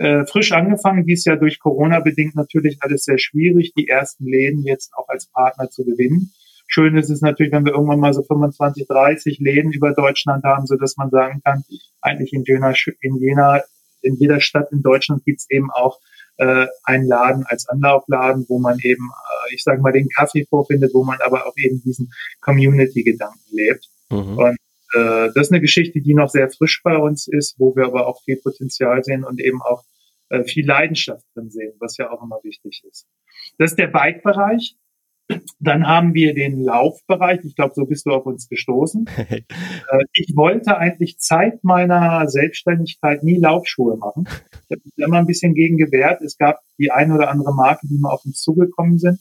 äh, 0.00 0.24
frisch 0.24 0.52
angefangen, 0.52 1.04
dies 1.04 1.26
Jahr 1.26 1.36
durch 1.36 1.58
Corona 1.58 2.00
bedingt 2.00 2.34
natürlich 2.34 2.78
alles 2.80 3.04
sehr 3.04 3.18
schwierig, 3.18 3.74
die 3.76 3.86
ersten 3.86 4.24
Läden 4.24 4.62
jetzt 4.64 4.92
auch 4.94 5.08
als 5.08 5.26
Partner 5.26 5.68
zu 5.68 5.84
gewinnen. 5.84 6.32
Schön 6.66 6.96
ist 6.96 7.10
es 7.10 7.20
natürlich, 7.20 7.52
wenn 7.52 7.66
wir 7.66 7.72
irgendwann 7.72 8.00
mal 8.00 8.14
so 8.14 8.22
25, 8.22 8.86
30 8.86 9.40
Läden 9.40 9.72
über 9.72 9.92
Deutschland 9.92 10.44
haben, 10.44 10.66
so 10.66 10.76
dass 10.76 10.96
man 10.96 11.10
sagen 11.10 11.42
kann, 11.44 11.64
eigentlich 12.00 12.32
in 12.32 12.44
Jena, 12.44 12.72
in 13.00 13.16
Jena, 13.18 13.60
in 14.02 14.14
jeder 14.14 14.40
Stadt 14.40 14.72
in 14.72 14.80
Deutschland 14.80 15.24
gibt's 15.24 15.50
eben 15.50 15.70
auch 15.70 15.98
äh, 16.40 16.66
einen 16.84 17.06
Laden 17.06 17.44
als 17.46 17.68
Anlaufladen, 17.68 18.46
wo 18.48 18.58
man 18.58 18.78
eben, 18.82 19.10
äh, 19.10 19.54
ich 19.54 19.62
sage 19.62 19.82
mal, 19.82 19.92
den 19.92 20.08
Kaffee 20.08 20.46
vorfindet, 20.48 20.92
wo 20.94 21.04
man 21.04 21.18
aber 21.20 21.46
auch 21.46 21.54
eben 21.56 21.82
diesen 21.82 22.10
Community-Gedanken 22.40 23.44
lebt. 23.50 23.86
Mhm. 24.08 24.38
Und 24.38 24.56
äh, 24.94 25.28
das 25.34 25.46
ist 25.46 25.52
eine 25.52 25.60
Geschichte, 25.60 26.00
die 26.00 26.14
noch 26.14 26.30
sehr 26.30 26.50
frisch 26.50 26.80
bei 26.82 26.96
uns 26.96 27.28
ist, 27.28 27.56
wo 27.58 27.76
wir 27.76 27.84
aber 27.84 28.06
auch 28.06 28.22
viel 28.24 28.36
Potenzial 28.36 29.04
sehen 29.04 29.24
und 29.24 29.38
eben 29.40 29.60
auch 29.60 29.84
äh, 30.30 30.42
viel 30.44 30.66
Leidenschaft 30.66 31.24
drin 31.34 31.50
sehen, 31.50 31.74
was 31.78 31.98
ja 31.98 32.10
auch 32.10 32.22
immer 32.22 32.40
wichtig 32.42 32.82
ist. 32.88 33.06
Das 33.58 33.72
ist 33.72 33.78
der 33.78 33.88
Bike-Bereich. 33.88 34.76
Dann 35.58 35.86
haben 35.86 36.14
wir 36.14 36.34
den 36.34 36.62
Laufbereich. 36.62 37.40
Ich 37.44 37.54
glaube, 37.54 37.74
so 37.74 37.84
bist 37.84 38.06
du 38.06 38.10
auf 38.10 38.26
uns 38.26 38.48
gestoßen. 38.48 39.08
Äh, 39.90 40.04
ich 40.12 40.34
wollte 40.36 40.76
eigentlich 40.78 41.18
Zeit 41.18 41.64
meiner 41.64 42.28
Selbstständigkeit 42.28 43.22
nie 43.22 43.38
Laufschuhe 43.38 43.96
machen. 43.96 44.26
Ich 44.26 44.76
habe 44.76 44.82
mich 44.84 44.98
immer 44.98 45.18
ein 45.18 45.26
bisschen 45.26 45.54
gegen 45.54 45.76
gewehrt. 45.76 46.20
Es 46.22 46.36
gab 46.36 46.60
die 46.78 46.90
eine 46.90 47.14
oder 47.14 47.30
andere 47.30 47.54
Marke, 47.54 47.86
die 47.88 47.98
mal 47.98 48.10
auf 48.10 48.24
uns 48.24 48.40
zugekommen 48.40 48.98
sind. 48.98 49.18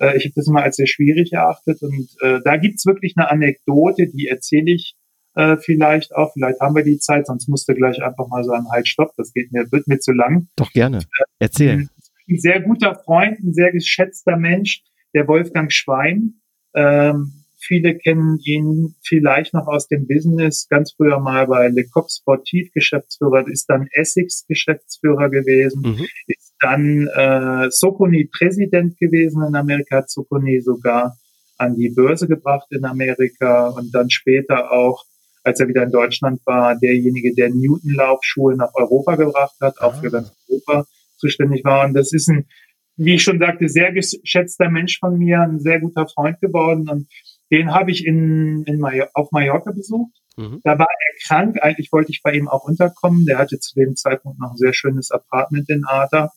Äh, 0.00 0.16
ich 0.16 0.24
habe 0.24 0.34
das 0.36 0.48
immer 0.48 0.62
als 0.62 0.76
sehr 0.76 0.86
schwierig 0.86 1.32
erachtet. 1.32 1.82
Und 1.82 2.08
äh, 2.20 2.40
da 2.44 2.56
gibt's 2.56 2.84
wirklich 2.84 3.14
eine 3.16 3.30
Anekdote, 3.30 4.08
die 4.08 4.26
erzähle 4.26 4.72
ich 4.72 4.96
vielleicht 5.60 6.14
auch. 6.14 6.30
Vielleicht 6.34 6.60
haben 6.60 6.76
wir 6.76 6.84
die 6.84 6.98
Zeit, 6.98 7.26
sonst 7.26 7.48
musst 7.48 7.66
du 7.66 7.74
gleich 7.74 8.02
einfach 8.02 8.28
mal 8.28 8.44
sagen, 8.44 8.66
halt, 8.70 8.86
stopp, 8.86 9.12
das 9.16 9.32
geht 9.32 9.50
mir, 9.50 9.64
wird 9.72 9.88
mir 9.88 9.98
zu 9.98 10.12
lang. 10.12 10.48
Doch 10.56 10.70
gerne. 10.72 10.98
Erzähl. 11.38 11.88
Ein 12.28 12.38
sehr 12.38 12.60
guter 12.60 12.96
Freund, 12.96 13.38
ein 13.40 13.54
sehr 13.54 13.72
geschätzter 13.72 14.36
Mensch, 14.36 14.82
der 15.14 15.28
Wolfgang 15.28 15.72
Schwein. 15.72 16.40
Ähm, 16.74 17.32
viele 17.58 17.96
kennen 17.96 18.38
ihn 18.44 18.94
vielleicht 19.02 19.54
noch 19.54 19.66
aus 19.66 19.86
dem 19.88 20.06
Business, 20.06 20.66
ganz 20.68 20.92
früher 20.92 21.20
mal 21.20 21.46
bei 21.46 21.68
Le 21.68 21.84
Coq 21.86 22.10
Sportiv 22.10 22.72
Geschäftsführer, 22.72 23.46
ist 23.46 23.66
dann 23.66 23.88
Essex 23.92 24.46
Geschäftsführer 24.46 25.30
gewesen, 25.30 25.82
mhm. 25.82 26.06
ist 26.26 26.54
dann 26.60 27.08
äh, 27.14 27.70
Soconi 27.70 28.28
Präsident 28.36 28.98
gewesen 28.98 29.42
in 29.46 29.54
Amerika, 29.54 29.98
hat 29.98 30.10
Soconi 30.10 30.60
sogar 30.60 31.16
an 31.58 31.76
die 31.76 31.90
Börse 31.90 32.26
gebracht 32.26 32.66
in 32.70 32.84
Amerika 32.84 33.68
und 33.68 33.94
dann 33.94 34.10
später 34.10 34.72
auch, 34.72 35.04
als 35.44 35.60
er 35.60 35.68
wieder 35.68 35.84
in 35.84 35.92
Deutschland 35.92 36.40
war, 36.44 36.76
derjenige, 36.76 37.34
der 37.34 37.50
Newton 37.50 37.94
Laufschuhe 37.94 38.56
nach 38.56 38.74
Europa 38.74 39.16
gebracht 39.16 39.56
hat, 39.60 39.80
auch 39.80 39.94
ah. 39.94 40.00
für 40.00 40.10
ganz 40.10 40.32
Europa 40.48 40.86
zuständig 41.18 41.64
war. 41.64 41.86
Und 41.86 41.94
das 41.94 42.12
ist 42.12 42.28
ein 42.28 42.46
wie 43.04 43.14
ich 43.14 43.22
schon 43.22 43.38
sagte, 43.38 43.68
sehr 43.68 43.92
geschätzter 43.92 44.70
Mensch 44.70 44.98
von 44.98 45.18
mir, 45.18 45.40
ein 45.40 45.60
sehr 45.60 45.80
guter 45.80 46.06
Freund 46.06 46.40
geworden. 46.40 46.88
Und 46.88 47.08
den 47.50 47.72
habe 47.74 47.90
ich 47.90 48.06
in, 48.06 48.64
in 48.64 48.78
Major 48.78 49.08
auf 49.14 49.30
Mallorca 49.32 49.72
besucht. 49.72 50.12
Mhm. 50.36 50.60
Da 50.64 50.78
war 50.78 50.86
er 50.86 51.26
krank. 51.26 51.58
Eigentlich 51.60 51.92
wollte 51.92 52.12
ich 52.12 52.22
bei 52.22 52.32
ihm 52.32 52.48
auch 52.48 52.64
unterkommen. 52.64 53.26
Der 53.26 53.38
hatte 53.38 53.58
zu 53.58 53.74
dem 53.74 53.96
Zeitpunkt 53.96 54.38
noch 54.38 54.52
ein 54.52 54.56
sehr 54.56 54.72
schönes 54.72 55.10
Apartment 55.10 55.68
in 55.68 55.84
Arta. 55.84 56.30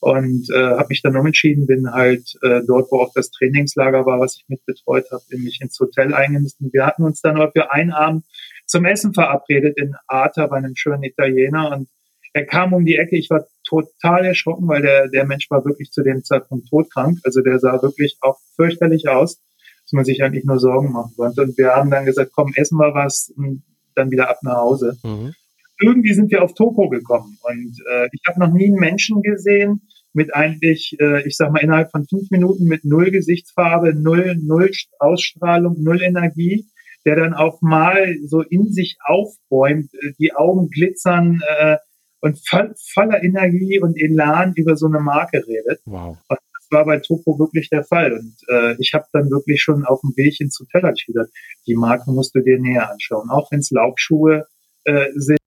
Und 0.00 0.50
äh, 0.52 0.58
habe 0.58 0.88
mich 0.88 1.00
dann 1.00 1.16
umentschieden, 1.16 1.66
bin 1.68 1.92
halt 1.92 2.34
äh, 2.42 2.60
dort, 2.66 2.90
wo 2.90 3.00
auch 3.00 3.12
das 3.14 3.30
Trainingslager 3.30 4.04
war, 4.04 4.18
was 4.18 4.36
ich 4.36 4.44
mitbetreut 4.48 5.04
habe, 5.12 5.22
bin 5.30 5.44
mich 5.44 5.60
ins 5.60 5.78
Hotel 5.78 6.12
eingenistet. 6.12 6.72
Wir 6.72 6.84
hatten 6.84 7.04
uns 7.04 7.20
dann 7.20 7.36
aber 7.36 7.52
für 7.52 7.70
einen 7.70 7.92
Abend 7.92 8.24
zum 8.66 8.84
Essen 8.84 9.14
verabredet 9.14 9.78
in 9.78 9.94
Arta 10.08 10.48
bei 10.48 10.56
einem 10.56 10.74
schönen 10.74 11.04
Italiener. 11.04 11.70
Und 11.70 11.88
er 12.32 12.44
kam 12.46 12.72
um 12.72 12.84
die 12.84 12.96
Ecke, 12.96 13.16
ich 13.16 13.30
war 13.30 13.46
total 13.72 14.26
erschrocken, 14.26 14.68
weil 14.68 14.82
der, 14.82 15.08
der 15.08 15.26
Mensch 15.26 15.50
war 15.50 15.64
wirklich 15.64 15.90
zu 15.90 16.02
dem 16.02 16.22
Zeitpunkt 16.24 16.68
todkrank. 16.68 17.18
Also 17.24 17.40
der 17.40 17.58
sah 17.58 17.82
wirklich 17.82 18.18
auch 18.20 18.38
fürchterlich 18.56 19.08
aus, 19.08 19.40
dass 19.84 19.92
man 19.92 20.04
sich 20.04 20.22
eigentlich 20.22 20.44
nur 20.44 20.58
Sorgen 20.58 20.92
machen 20.92 21.12
konnte. 21.16 21.42
Und 21.42 21.56
wir 21.56 21.74
haben 21.74 21.90
dann 21.90 22.04
gesagt, 22.04 22.32
komm, 22.34 22.52
essen 22.54 22.78
wir 22.78 22.94
was 22.94 23.32
und 23.36 23.62
dann 23.94 24.10
wieder 24.10 24.28
ab 24.28 24.38
nach 24.42 24.56
Hause. 24.56 24.96
Mhm. 25.02 25.34
Irgendwie 25.80 26.12
sind 26.12 26.30
wir 26.30 26.42
auf 26.42 26.54
Topo 26.54 26.88
gekommen 26.88 27.38
und 27.42 27.76
äh, 27.90 28.08
ich 28.12 28.22
habe 28.28 28.38
noch 28.38 28.52
nie 28.52 28.66
einen 28.66 28.78
Menschen 28.78 29.20
gesehen 29.22 29.82
mit 30.12 30.34
eigentlich, 30.34 30.96
äh, 31.00 31.26
ich 31.26 31.36
sag 31.36 31.50
mal, 31.50 31.60
innerhalb 31.62 31.90
von 31.90 32.06
fünf 32.06 32.30
Minuten 32.30 32.64
mit 32.64 32.84
null 32.84 33.10
Gesichtsfarbe, 33.10 33.94
null, 33.94 34.36
null 34.40 34.70
Ausstrahlung, 34.98 35.82
null 35.82 36.02
Energie, 36.02 36.66
der 37.04 37.16
dann 37.16 37.34
auch 37.34 37.62
mal 37.62 38.14
so 38.24 38.42
in 38.42 38.72
sich 38.72 38.98
aufbäumt, 39.04 39.92
äh, 39.94 40.12
die 40.18 40.34
Augen 40.34 40.68
glitzern, 40.68 41.40
äh, 41.58 41.78
und 42.22 42.38
voll, 42.48 42.72
voller 42.94 43.22
Energie 43.22 43.80
und 43.80 44.00
Elan 44.00 44.54
über 44.54 44.76
so 44.76 44.86
eine 44.86 45.00
Marke 45.00 45.44
redet. 45.46 45.80
Wow. 45.84 46.16
Und 46.28 46.38
das 46.54 46.70
war 46.70 46.84
bei 46.86 46.98
Topo 46.98 47.38
wirklich 47.38 47.68
der 47.68 47.82
Fall. 47.82 48.12
Und 48.12 48.36
äh, 48.48 48.76
ich 48.78 48.94
habe 48.94 49.04
dann 49.12 49.28
wirklich 49.28 49.60
schon 49.60 49.84
auf 49.84 50.00
dem 50.00 50.16
Weg 50.16 50.40
ins 50.40 50.58
Hotel 50.58 50.92
ich 50.96 51.04
gesagt, 51.04 51.30
die 51.66 51.74
Marke 51.74 52.12
musst 52.12 52.34
du 52.34 52.40
dir 52.40 52.60
näher 52.60 52.90
anschauen. 52.90 53.28
Auch 53.28 53.50
wenn 53.50 53.58
es 53.58 53.72
Laubschuhe 53.72 54.46
äh, 54.84 55.08
sind, 55.16 55.38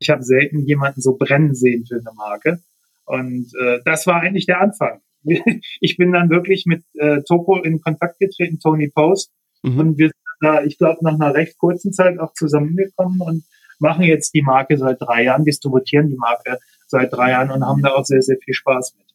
Ich 0.00 0.10
habe 0.10 0.24
selten 0.24 0.66
jemanden 0.66 1.00
so 1.00 1.16
brennen 1.16 1.54
sehen 1.54 1.86
für 1.86 2.00
eine 2.00 2.14
Marke. 2.16 2.60
Und 3.04 3.52
äh, 3.60 3.78
das 3.84 4.06
war 4.08 4.20
eigentlich 4.20 4.46
der 4.46 4.60
Anfang. 4.60 5.00
ich 5.80 5.96
bin 5.96 6.10
dann 6.10 6.30
wirklich 6.30 6.64
mit 6.66 6.82
äh, 6.94 7.22
Topo 7.22 7.62
in 7.62 7.80
Kontakt 7.80 8.18
getreten, 8.18 8.58
Tony 8.58 8.88
Post. 8.88 9.30
Mhm. 9.62 9.78
Und 9.78 9.98
wir 9.98 10.08
sind 10.08 10.16
da, 10.40 10.64
ich 10.64 10.78
glaube, 10.78 10.98
nach 11.02 11.14
einer 11.14 11.32
recht 11.32 11.58
kurzen 11.58 11.92
Zeit 11.92 12.18
auch 12.18 12.32
zusammengekommen 12.32 13.20
und 13.20 13.44
machen 13.82 14.04
jetzt 14.04 14.32
die 14.32 14.42
Marke 14.42 14.78
seit 14.78 15.00
drei 15.00 15.24
Jahren, 15.24 15.44
distributieren 15.44 16.08
die 16.08 16.16
Marke 16.16 16.58
seit 16.86 17.12
drei 17.12 17.32
Jahren 17.32 17.50
und 17.50 17.66
haben 17.66 17.82
da 17.82 17.90
auch 17.90 18.06
sehr, 18.06 18.22
sehr 18.22 18.38
viel 18.38 18.54
Spaß 18.54 18.94
mit. 18.96 19.06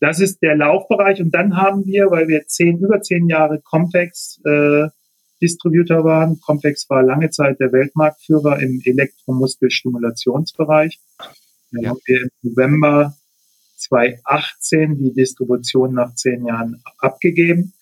Das 0.00 0.18
ist 0.20 0.42
der 0.42 0.56
Laufbereich 0.56 1.22
und 1.22 1.32
dann 1.32 1.56
haben 1.56 1.86
wir, 1.86 2.10
weil 2.10 2.28
wir 2.28 2.46
zehn, 2.46 2.76
über 2.78 3.00
zehn 3.00 3.28
Jahre 3.28 3.60
Compex 3.60 4.38
äh, 4.44 4.88
Distributor 5.40 6.04
waren. 6.04 6.38
Compex 6.40 6.90
war 6.90 7.02
lange 7.02 7.30
Zeit 7.30 7.58
der 7.60 7.72
Weltmarktführer 7.72 8.60
im 8.60 8.82
Elektromuskelstimulationsbereich. 8.84 11.00
Dann 11.72 11.82
ja. 11.82 11.88
haben 11.90 11.98
wir 12.04 12.20
im 12.22 12.28
November 12.42 13.16
2018 13.76 14.98
die 14.98 15.14
Distribution 15.14 15.94
nach 15.94 16.14
zehn 16.14 16.46
Jahren 16.46 16.82
abgegeben 16.98 17.72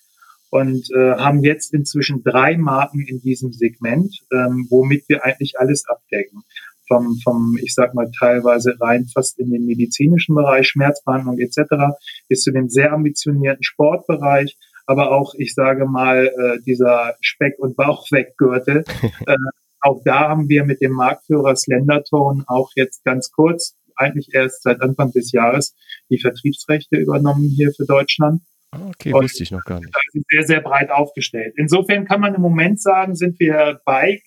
und 0.55 0.89
äh, 0.95 1.15
haben 1.17 1.43
jetzt 1.43 1.73
inzwischen 1.73 2.23
drei 2.23 2.55
Marken 2.55 3.01
in 3.05 3.19
diesem 3.19 3.51
Segment, 3.51 4.21
ähm, 4.31 4.67
womit 4.69 5.03
wir 5.09 5.25
eigentlich 5.25 5.59
alles 5.59 5.83
abdecken. 5.85 6.43
Vom, 6.87 7.19
vom, 7.23 7.57
ich 7.61 7.73
sag 7.73 7.93
mal, 7.93 8.09
teilweise 8.17 8.77
rein 8.79 9.05
fast 9.11 9.37
in 9.37 9.51
den 9.51 9.65
medizinischen 9.65 10.33
Bereich, 10.33 10.67
Schmerzbehandlung 10.67 11.39
etc., 11.39 11.97
bis 12.29 12.41
zu 12.41 12.51
dem 12.51 12.69
sehr 12.69 12.93
ambitionierten 12.93 13.63
Sportbereich, 13.63 14.55
aber 14.85 15.11
auch, 15.11 15.33
ich 15.37 15.53
sage 15.55 15.87
mal, 15.87 16.27
äh, 16.27 16.61
dieser 16.63 17.15
Speck- 17.19 17.59
und 17.59 17.75
Bauchweggürtel. 17.75 18.85
äh, 19.27 19.35
auch 19.81 20.01
da 20.05 20.29
haben 20.29 20.47
wir 20.47 20.63
mit 20.63 20.79
dem 20.79 20.93
Marktführer 20.93 21.55
Slendertone 21.57 22.45
auch 22.47 22.71
jetzt 22.75 23.03
ganz 23.03 23.29
kurz, 23.31 23.75
eigentlich 23.97 24.29
erst 24.33 24.63
seit 24.63 24.79
Anfang 24.81 25.11
des 25.11 25.33
Jahres, 25.33 25.75
die 26.09 26.19
Vertriebsrechte 26.19 26.95
übernommen 26.95 27.49
hier 27.49 27.73
für 27.75 27.85
Deutschland. 27.85 28.41
Ah, 28.71 28.87
okay, 28.87 29.13
und 29.13 29.23
wusste 29.23 29.43
ich 29.43 29.51
noch 29.51 29.63
gar 29.63 29.79
nicht. 29.79 29.93
Sehr, 30.29 30.43
sehr 30.43 30.61
breit 30.61 30.89
aufgestellt. 30.89 31.53
Insofern 31.57 32.05
kann 32.05 32.21
man 32.21 32.35
im 32.35 32.41
Moment 32.41 32.81
sagen, 32.81 33.15
sind 33.15 33.39
wir 33.39 33.79
Bike, 33.85 34.23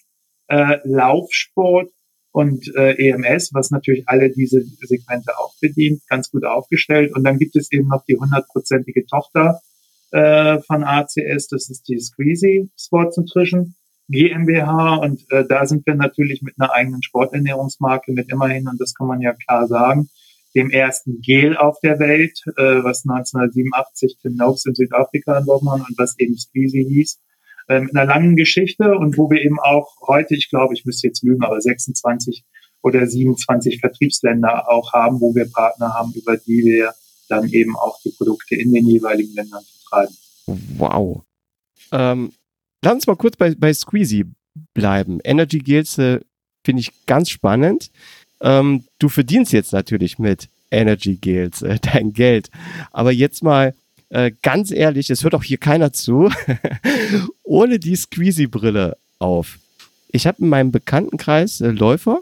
äh, 0.49 0.79
Laufsport 0.85 1.91
und 2.33 2.67
äh, 2.77 2.93
EMS, 3.11 3.51
was 3.53 3.71
natürlich 3.71 4.09
alle 4.09 4.31
diese 4.31 4.63
Segmente 4.81 5.37
auch 5.39 5.55
bedient, 5.61 6.03
ganz 6.09 6.31
gut 6.31 6.45
aufgestellt. 6.45 7.15
Und 7.15 7.25
dann 7.25 7.39
gibt 7.39 7.57
es 7.57 7.71
eben 7.73 7.89
noch 7.89 8.05
die 8.05 8.17
hundertprozentige 8.17 9.07
Tochter 9.07 9.61
äh, 10.11 10.61
von 10.61 10.85
ACS, 10.85 11.49
das 11.49 11.69
ist 11.69 11.89
die 11.89 11.99
Squeezy 11.99 12.71
Sports 12.79 13.17
Nutrition 13.19 13.75
GmbH 14.09 14.97
und 14.97 15.31
äh, 15.31 15.45
da 15.47 15.67
sind 15.67 15.87
wir 15.87 15.95
natürlich 15.95 16.41
mit 16.41 16.55
einer 16.59 16.73
eigenen 16.73 17.03
Sporternährungsmarke 17.03 18.13
mit 18.13 18.31
immerhin, 18.33 18.67
und 18.69 18.81
das 18.81 18.95
kann 18.95 19.07
man 19.07 19.21
ja 19.21 19.35
klar 19.35 19.67
sagen, 19.67 20.09
dem 20.59 20.71
ersten 20.71 21.21
Gel 21.21 21.57
auf 21.57 21.79
der 21.81 22.01
Welt, 22.01 22.43
äh, 22.57 22.83
was 22.83 23.05
1987 23.05 24.19
Tim 24.21 24.35
Noakes 24.35 24.67
in 24.67 24.75
Südafrika 24.75 25.39
entworfen 25.39 25.71
hat 25.71 25.89
und 25.89 25.97
was 25.97 26.19
eben 26.19 26.37
Squeezy 26.37 26.85
hieß, 26.85 27.21
äh, 27.69 27.81
mit 27.81 27.95
einer 27.95 28.07
langen 28.07 28.35
Geschichte 28.35 28.99
und 28.99 29.17
wo 29.17 29.31
wir 29.31 29.41
eben 29.41 29.61
auch 29.61 29.89
heute, 30.07 30.35
ich 30.35 30.51
glaube, 30.51 30.75
ich 30.75 30.85
müsste 30.85 31.07
jetzt 31.07 31.23
lügen, 31.23 31.45
aber 31.45 31.61
26 31.61 32.45
oder 32.83 33.07
27 33.07 33.81
Vertriebsländer 33.81 34.69
auch 34.69 34.93
haben, 34.93 35.21
wo 35.21 35.35
wir 35.35 35.49
Partner 35.51 35.95
haben, 35.95 36.13
über 36.15 36.37
die 36.37 36.65
wir 36.65 36.93
dann 37.29 37.49
eben 37.51 37.77
auch 37.77 38.01
die 38.05 38.11
Produkte 38.11 38.57
in 38.57 38.73
den 38.73 38.87
jeweiligen 38.87 39.35
Ländern 39.35 39.63
vertreiben. 39.63 40.17
Wow. 40.77 41.23
Ähm, 41.93 42.33
lass 42.83 42.95
uns 42.95 43.07
mal 43.07 43.17
kurz 43.17 43.37
bei, 43.37 43.55
bei 43.55 43.73
Squeezy 43.73 44.25
bleiben. 44.75 45.21
Energy 45.23 45.59
Gels 45.59 45.99
äh, 45.99 46.21
finde 46.65 46.81
ich 46.81 47.07
ganz 47.07 47.31
spannend. 47.31 47.91
Ähm, 48.41 48.85
du 48.99 49.09
verdienst 49.09 49.53
jetzt 49.53 49.73
natürlich 49.73 50.19
mit 50.19 50.49
Energy 50.71 51.17
Gels 51.17 51.63
äh, 51.63 51.79
dein 51.81 52.13
Geld. 52.13 52.51
Aber 52.91 53.13
jetzt 53.13 53.43
mal 53.43 53.75
äh, 54.11 54.33
ganz 54.43 54.71
ehrlich, 54.71 55.11
es 55.11 55.25
hört 55.25 55.35
auch 55.35 55.43
hier 55.43 55.59
keiner 55.59 55.93
zu, 55.93 56.31
ohne 57.43 57.79
die 57.79 57.97
Squeezy-Brille 57.97 58.97
auf. 59.19 59.59
Ich 60.11 60.27
habe 60.27 60.43
in 60.43 60.49
meinem 60.49 60.73
Bekanntenkreis 60.73 61.61
äh, 61.61 61.69
Läufer, 61.69 62.21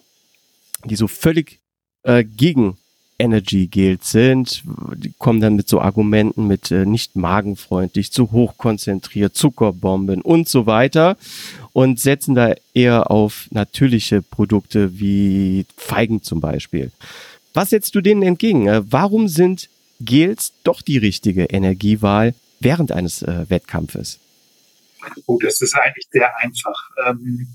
die 0.84 0.96
so 0.96 1.06
völlig 1.06 1.60
äh, 2.02 2.24
gegen 2.24 2.76
Energy 3.18 3.66
Gels 3.66 4.10
sind. 4.10 4.62
Die 4.96 5.12
kommen 5.18 5.40
dann 5.40 5.56
mit 5.56 5.68
so 5.68 5.80
Argumenten 5.80 6.46
mit 6.46 6.70
äh, 6.70 6.84
nicht 6.84 7.16
magenfreundlich, 7.16 8.12
zu 8.12 8.32
hoch 8.32 8.56
konzentriert, 8.58 9.34
Zuckerbomben 9.34 10.22
und 10.22 10.48
so 10.48 10.66
weiter 10.66 11.16
und 11.72 12.00
setzen 12.00 12.34
da 12.34 12.54
eher 12.74 13.10
auf 13.10 13.48
natürliche 13.50 14.22
Produkte 14.22 14.98
wie 14.98 15.66
Feigen 15.76 16.22
zum 16.22 16.40
Beispiel. 16.40 16.90
Was 17.54 17.70
setzt 17.70 17.94
du 17.94 18.00
denen 18.00 18.22
entgegen? 18.22 18.68
Äh, 18.68 18.82
warum 18.90 19.28
sind 19.28 19.68
Gels 20.00 20.52
doch 20.62 20.82
die 20.82 20.98
richtige 20.98 21.44
Energiewahl 21.44 22.34
während 22.60 22.92
eines 22.92 23.22
äh, 23.22 23.46
Wettkampfes? 23.48 24.18
Oh, 25.26 25.38
das 25.40 25.60
ist 25.60 25.74
eigentlich 25.74 26.06
sehr 26.10 26.36
einfach. 26.38 26.90
Ähm 27.06 27.48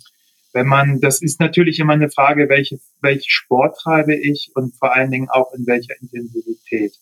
wenn 0.53 0.67
man, 0.67 0.99
das 0.99 1.21
ist 1.21 1.39
natürlich 1.39 1.79
immer 1.79 1.93
eine 1.93 2.09
Frage, 2.09 2.49
welche, 2.49 2.79
welche 3.01 3.29
Sport 3.29 3.77
treibe 3.77 4.15
ich 4.15 4.51
und 4.55 4.75
vor 4.75 4.93
allen 4.93 5.11
Dingen 5.11 5.29
auch 5.29 5.53
in 5.53 5.65
welcher 5.65 5.99
Intensivität. 6.01 6.93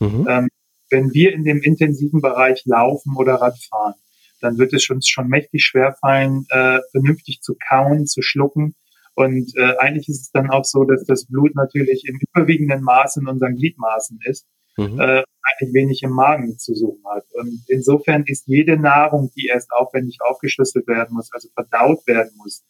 Mhm. 0.00 0.26
Ähm, 0.28 0.48
wenn 0.90 1.12
wir 1.12 1.32
in 1.32 1.44
dem 1.44 1.62
intensiven 1.62 2.20
Bereich 2.20 2.62
laufen 2.64 3.16
oder 3.16 3.34
Radfahren, 3.34 3.94
dann 4.40 4.58
wird 4.58 4.72
es 4.72 4.88
uns 4.90 5.08
schon 5.08 5.28
mächtig 5.28 5.64
schwerfallen, 5.64 6.46
äh, 6.50 6.78
vernünftig 6.92 7.40
zu 7.40 7.56
kauen, 7.68 8.06
zu 8.06 8.22
schlucken. 8.22 8.74
Und 9.14 9.52
äh, 9.56 9.76
eigentlich 9.78 10.08
ist 10.08 10.20
es 10.20 10.30
dann 10.30 10.50
auch 10.50 10.64
so, 10.64 10.84
dass 10.84 11.04
das 11.04 11.26
Blut 11.26 11.54
natürlich 11.56 12.04
im 12.06 12.20
überwiegenden 12.20 12.82
Maß 12.82 13.16
in 13.16 13.26
unseren 13.26 13.56
Gliedmaßen 13.56 14.20
ist, 14.24 14.46
mhm. 14.76 15.00
äh, 15.00 15.24
eigentlich 15.42 15.74
wenig 15.74 16.02
im 16.04 16.10
Magen 16.10 16.56
zu 16.58 16.74
suchen 16.74 17.02
hat. 17.12 17.24
Und 17.34 17.64
insofern 17.66 18.22
ist 18.26 18.46
jede 18.46 18.78
Nahrung, 18.78 19.32
die 19.36 19.46
erst 19.46 19.72
aufwendig 19.72 20.18
aufgeschlüsselt 20.20 20.86
werden 20.86 21.14
muss, 21.14 21.32
also 21.32 21.48
verdaut 21.54 22.06
werden 22.06 22.30
muss, 22.36 22.64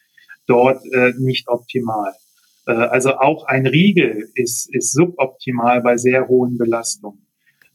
dort 0.48 0.82
äh, 0.92 1.12
nicht 1.18 1.48
optimal. 1.48 2.12
Äh, 2.66 2.72
also 2.72 3.16
auch 3.16 3.44
ein 3.44 3.66
Riegel 3.66 4.28
ist, 4.34 4.68
ist 4.74 4.92
suboptimal 4.92 5.80
bei 5.82 5.96
sehr 5.96 6.28
hohen 6.28 6.58
Belastungen. 6.58 7.26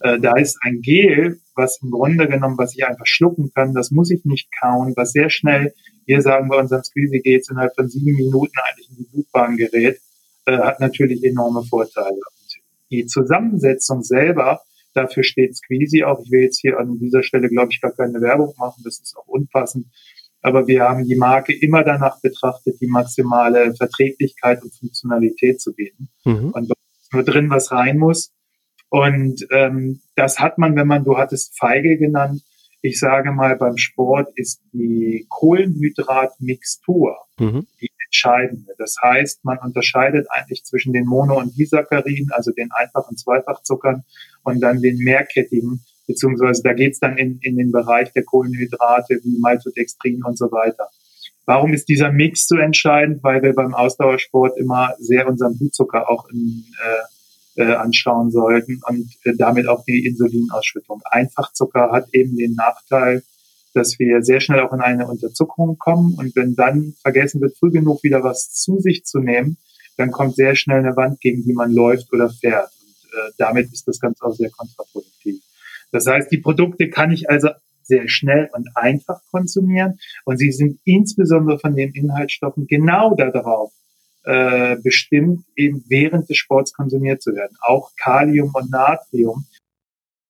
Äh, 0.02 0.20
da 0.20 0.36
ist 0.36 0.58
ein 0.62 0.82
Gel, 0.82 1.40
was 1.56 1.80
im 1.82 1.92
Grunde 1.92 2.28
genommen, 2.28 2.58
was 2.58 2.76
ich 2.76 2.86
einfach 2.86 3.06
schlucken 3.06 3.52
kann, 3.54 3.74
das 3.74 3.92
muss 3.92 4.12
ich 4.12 4.26
nicht 4.26 4.50
kauen, 4.60 4.94
was 4.96 5.12
sehr 5.12 5.30
schnell, 5.30 5.74
wir 6.06 6.22
sagen 6.22 6.50
bei 6.50 6.58
unserem 6.58 6.84
Squeezy 6.84 7.22
Gates 7.24 7.50
innerhalb 7.50 7.76
von 7.76 7.88
sieben 7.88 8.18
Minuten 8.18 8.54
eigentlich 8.62 8.90
in 8.90 8.96
die 8.98 9.10
Blutbahn 9.12 9.56
gerät, 9.56 10.00
äh, 10.46 10.58
hat 10.58 10.80
natürlich 10.80 11.24
enorme 11.24 11.64
Vorteile. 11.64 12.16
Und 12.16 12.62
die 12.92 13.06
Zusammensetzung 13.06 14.04
selber, 14.04 14.62
dafür 14.94 15.24
steht 15.24 15.56
Squeezy 15.56 16.04
auch. 16.04 16.20
Ich 16.24 16.32
will 16.32 16.42
jetzt 16.42 16.60
hier 16.60 16.78
an 16.78 17.00
dieser 17.00 17.24
Stelle, 17.24 17.48
glaube 17.50 17.70
ich, 17.72 17.80
gar 17.80 17.94
keine 17.94 18.20
Werbung 18.20 18.54
machen, 18.58 18.82
das 18.84 19.00
ist 19.00 19.16
auch 19.18 19.28
unpassend 19.28 19.88
aber 20.44 20.68
wir 20.68 20.84
haben 20.84 21.06
die 21.06 21.16
Marke 21.16 21.58
immer 21.58 21.84
danach 21.84 22.22
betrachtet, 22.22 22.80
die 22.82 22.88
maximale 22.88 23.74
Verträglichkeit 23.76 24.62
und 24.62 24.76
Funktionalität 24.76 25.60
zu 25.62 25.74
bieten. 25.74 26.10
Mhm. 26.26 26.52
Und 26.52 26.72
nur 27.12 27.24
drin, 27.24 27.50
was 27.50 27.72
rein 27.72 27.98
muss. 27.98 28.32
Und 28.90 29.48
ähm, 29.52 30.02
das 30.16 30.40
hat 30.40 30.58
man, 30.58 30.76
wenn 30.76 30.88
man, 30.88 31.04
du 31.04 31.18
hattest 31.18 31.58
Feige 31.58 31.98
genannt, 31.98 32.44
ich 32.82 33.00
sage 33.00 33.32
mal, 33.32 33.56
beim 33.56 33.78
Sport 33.78 34.28
ist 34.36 34.62
die 34.74 35.26
Kohlenhydratmixtur 35.30 37.16
mhm. 37.40 37.66
die 37.80 37.90
entscheidende. 38.06 38.74
Das 38.78 38.98
heißt, 39.02 39.46
man 39.46 39.58
unterscheidet 39.60 40.28
eigentlich 40.30 40.66
zwischen 40.66 40.92
den 40.92 41.06
Mono- 41.06 41.40
und 41.40 41.58
Disaccharin, 41.58 42.28
also 42.32 42.52
den 42.52 42.72
einfachen 42.72 43.16
Zweifachzuckern 43.16 44.04
und 44.44 44.60
dann 44.60 44.82
den 44.82 44.98
mehrkettigen, 44.98 45.86
beziehungsweise 46.08 46.62
da 46.64 46.74
geht's 46.74 47.00
dann 47.00 47.18
in, 47.18 47.40
in 47.42 47.58
den 47.58 47.72
Bereich 47.72 48.12
der 48.14 48.24
Kohlenhydrate 48.24 49.20
wie 49.24 49.40
Maltodextrin 49.40 50.24
und 50.24 50.38
so 50.38 50.52
weiter. 50.52 50.90
Warum 51.46 51.74
ist 51.74 51.90
dieser 51.90 52.12
Mix 52.12 52.48
so 52.48 52.58
entscheidend? 52.58 53.24
Weil 53.24 53.42
wir 53.42 53.54
beim 53.54 53.74
Ausdauersport 53.74 54.58
immer 54.58 54.94
sehr 55.00 55.28
unseren 55.28 55.58
Blutzucker 55.58 56.10
auch 56.10 56.30
in, 56.30 56.66
äh, 56.82 57.62
äh, 57.62 57.74
anschauen 57.76 58.32
sollten 58.32 58.82
und 58.88 59.10
äh, 59.26 59.34
damit 59.38 59.68
auch 59.68 59.84
die 59.86 60.06
Insulinausschüttung. 60.06 61.02
Einfachzucker 61.06 61.92
hat 61.92 62.08
eben 62.14 62.36
den 62.36 62.56
Nachteil, 62.56 63.24
dass 63.74 63.98
wir 64.00 64.22
sehr 64.22 64.40
schnell 64.40 64.62
auch 64.62 64.74
in 64.74 64.82
eine 64.82 65.08
Unterzuckerung 65.08 65.78
kommen 65.78 66.16
und 66.16 66.36
wenn 66.36 66.56
dann 66.56 66.96
vergessen 67.02 67.42
wird, 67.42 67.58
früh 67.58 67.72
genug 67.72 68.04
wieder 68.04 68.24
was 68.24 68.52
zu 68.54 68.80
sich 68.80 69.04
zu 69.04 69.20
nehmen, 69.20 69.58
dann 69.98 70.12
kommt 70.12 70.36
sehr 70.36 70.56
schnell 70.56 70.80
eine 70.80 70.96
Wand, 70.96 71.20
gegen 71.22 71.44
die 71.44 71.54
man 71.54 71.72
läuft 71.72 72.12
oder 72.14 72.30
fährt. 72.30 72.72
Und 72.82 73.20
äh, 73.20 73.32
damit 73.38 73.72
ist 73.72 73.88
das 73.88 74.00
Ganze 74.00 74.24
auch 74.26 74.34
sehr 74.34 74.50
kontraproduktiv. 74.50 75.42
Das 75.94 76.08
heißt, 76.08 76.32
die 76.32 76.40
Produkte 76.40 76.90
kann 76.90 77.12
ich 77.12 77.30
also 77.30 77.50
sehr 77.84 78.08
schnell 78.08 78.50
und 78.54 78.68
einfach 78.76 79.22
konsumieren 79.32 80.00
und 80.26 80.38
sie 80.38 80.52
sind 80.52 80.80
insbesondere 80.86 81.60
von 81.60 81.76
den 81.76 81.92
Inhaltsstoffen 81.94 82.66
genau 82.68 83.14
darauf 83.16 83.72
äh, 84.24 84.78
bestimmt, 84.78 85.46
eben 85.56 85.84
während 85.88 86.30
des 86.30 86.38
Sports 86.38 86.74
konsumiert 86.74 87.22
zu 87.22 87.34
werden. 87.36 87.56
Auch 87.62 87.92
Kalium 87.96 88.52
und 88.54 88.72
Natrium, 88.72 89.46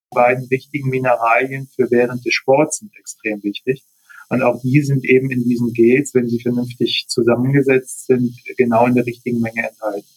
beiden 0.09 0.49
wichtigen 0.49 0.89
Mineralien 0.89 1.69
für 1.75 1.89
während 1.89 2.25
des 2.25 2.33
Sports 2.33 2.79
sind 2.79 2.91
extrem 2.97 3.41
wichtig. 3.43 3.83
Und 4.29 4.41
auch 4.41 4.59
die 4.61 4.81
sind 4.81 5.05
eben 5.05 5.31
in 5.31 5.43
diesen 5.43 5.73
Gels, 5.73 6.13
wenn 6.13 6.27
sie 6.27 6.41
vernünftig 6.41 7.05
zusammengesetzt 7.07 8.07
sind, 8.07 8.33
genau 8.57 8.85
in 8.87 8.95
der 8.95 9.05
richtigen 9.05 9.39
Menge 9.39 9.69
enthalten. 9.69 10.07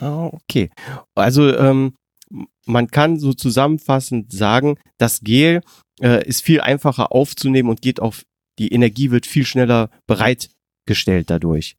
Ah, 0.00 0.26
okay. 0.26 0.70
Also 1.14 1.48
ähm, 1.56 1.94
man 2.66 2.88
kann 2.88 3.18
so 3.18 3.32
zusammenfassend 3.32 4.32
sagen, 4.32 4.78
das 4.98 5.20
Gel 5.20 5.62
äh, 6.00 6.26
ist 6.26 6.42
viel 6.42 6.60
einfacher 6.60 7.12
aufzunehmen 7.12 7.68
und 7.68 7.82
geht 7.82 8.00
auf 8.00 8.24
die 8.58 8.72
Energie 8.72 9.10
wird 9.10 9.26
viel 9.26 9.46
schneller 9.46 9.90
bereitgestellt 10.06 11.30
dadurch. 11.30 11.76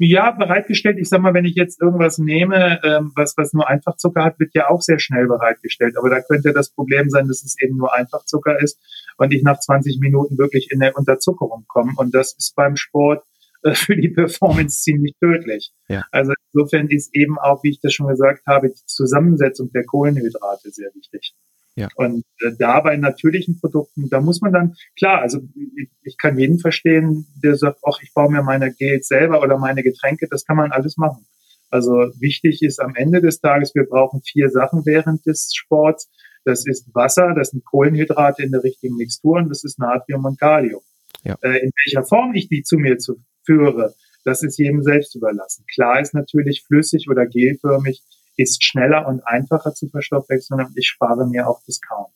Ja, 0.00 0.30
bereitgestellt. 0.30 0.98
Ich 0.98 1.08
sag 1.08 1.20
mal, 1.20 1.34
wenn 1.34 1.44
ich 1.44 1.56
jetzt 1.56 1.82
irgendwas 1.82 2.18
nehme, 2.18 2.80
ähm, 2.84 3.10
was, 3.16 3.36
was 3.36 3.52
nur 3.52 3.68
Einfachzucker 3.68 4.22
hat, 4.22 4.38
wird 4.38 4.54
ja 4.54 4.70
auch 4.70 4.80
sehr 4.80 5.00
schnell 5.00 5.26
bereitgestellt. 5.26 5.96
Aber 5.96 6.08
da 6.08 6.20
könnte 6.20 6.52
das 6.52 6.70
Problem 6.70 7.10
sein, 7.10 7.26
dass 7.26 7.42
es 7.42 7.60
eben 7.60 7.76
nur 7.76 7.92
Einfachzucker 7.92 8.60
ist 8.60 8.78
und 9.16 9.32
ich 9.32 9.42
nach 9.42 9.58
20 9.58 9.98
Minuten 9.98 10.38
wirklich 10.38 10.70
in 10.70 10.78
der 10.78 10.96
Unterzuckerung 10.96 11.64
komme. 11.66 11.92
Und 11.96 12.14
das 12.14 12.32
ist 12.36 12.54
beim 12.54 12.76
Sport 12.76 13.24
äh, 13.62 13.74
für 13.74 13.96
die 13.96 14.08
Performance 14.08 14.82
ziemlich 14.82 15.14
tödlich. 15.20 15.72
Ja. 15.88 16.04
Also 16.12 16.32
insofern 16.52 16.88
ist 16.88 17.14
eben 17.14 17.38
auch, 17.38 17.62
wie 17.64 17.70
ich 17.70 17.80
das 17.80 17.92
schon 17.92 18.08
gesagt 18.08 18.46
habe, 18.46 18.68
die 18.68 18.86
Zusammensetzung 18.86 19.70
der 19.72 19.84
Kohlenhydrate 19.84 20.70
sehr 20.70 20.90
wichtig. 20.94 21.34
Ja. 21.74 21.88
Und 21.94 22.24
äh, 22.40 22.50
da 22.58 22.80
bei 22.80 22.96
natürlichen 22.96 23.60
Produkten, 23.60 24.08
da 24.10 24.20
muss 24.20 24.40
man 24.40 24.52
dann, 24.52 24.74
klar, 24.96 25.20
also 25.20 25.38
ich, 25.76 25.90
ich 26.02 26.16
kann 26.18 26.38
jeden 26.38 26.58
verstehen, 26.58 27.26
der 27.42 27.54
sagt, 27.56 27.78
ach, 27.86 28.00
ich 28.02 28.12
baue 28.12 28.32
mir 28.32 28.42
meine 28.42 28.72
Gels 28.72 29.06
selber 29.06 29.42
oder 29.42 29.58
meine 29.58 29.82
Getränke, 29.84 30.26
das 30.28 30.44
kann 30.44 30.56
man 30.56 30.72
alles 30.72 30.96
machen. 30.96 31.26
Also 31.70 31.92
wichtig 32.18 32.62
ist 32.62 32.80
am 32.80 32.94
Ende 32.96 33.20
des 33.20 33.40
Tages, 33.40 33.74
wir 33.74 33.84
brauchen 33.84 34.22
vier 34.22 34.50
Sachen 34.50 34.86
während 34.86 35.26
des 35.26 35.52
Sports. 35.54 36.10
Das 36.44 36.66
ist 36.66 36.92
Wasser, 36.94 37.34
das 37.36 37.50
sind 37.50 37.64
Kohlenhydrate 37.64 38.42
in 38.42 38.50
der 38.50 38.64
richtigen 38.64 38.96
Mixtur 38.96 39.36
und 39.36 39.48
das 39.48 39.64
ist 39.64 39.78
Natrium 39.78 40.24
und 40.24 40.38
Kalium. 40.38 40.80
Ja. 41.24 41.36
Äh, 41.42 41.58
in 41.58 41.70
welcher 41.84 42.06
Form 42.06 42.34
ich 42.34 42.48
die 42.48 42.62
zu 42.62 42.76
mir 42.76 42.98
zu 42.98 43.20
führe, 43.48 43.94
das 44.24 44.42
ist 44.42 44.58
jedem 44.58 44.82
selbst 44.82 45.14
überlassen. 45.14 45.64
Klar 45.72 46.00
ist 46.00 46.12
natürlich 46.12 46.62
flüssig 46.66 47.08
oder 47.08 47.26
gelförmig 47.26 48.02
ist 48.36 48.62
schneller 48.62 49.08
und 49.08 49.26
einfacher 49.26 49.74
zu 49.74 49.88
verstoffwechseln 49.88 50.60
und 50.60 50.76
ich 50.76 50.86
spare 50.86 51.26
mir 51.26 51.48
auch 51.48 51.60
das 51.66 51.80
Kauen. 51.80 52.12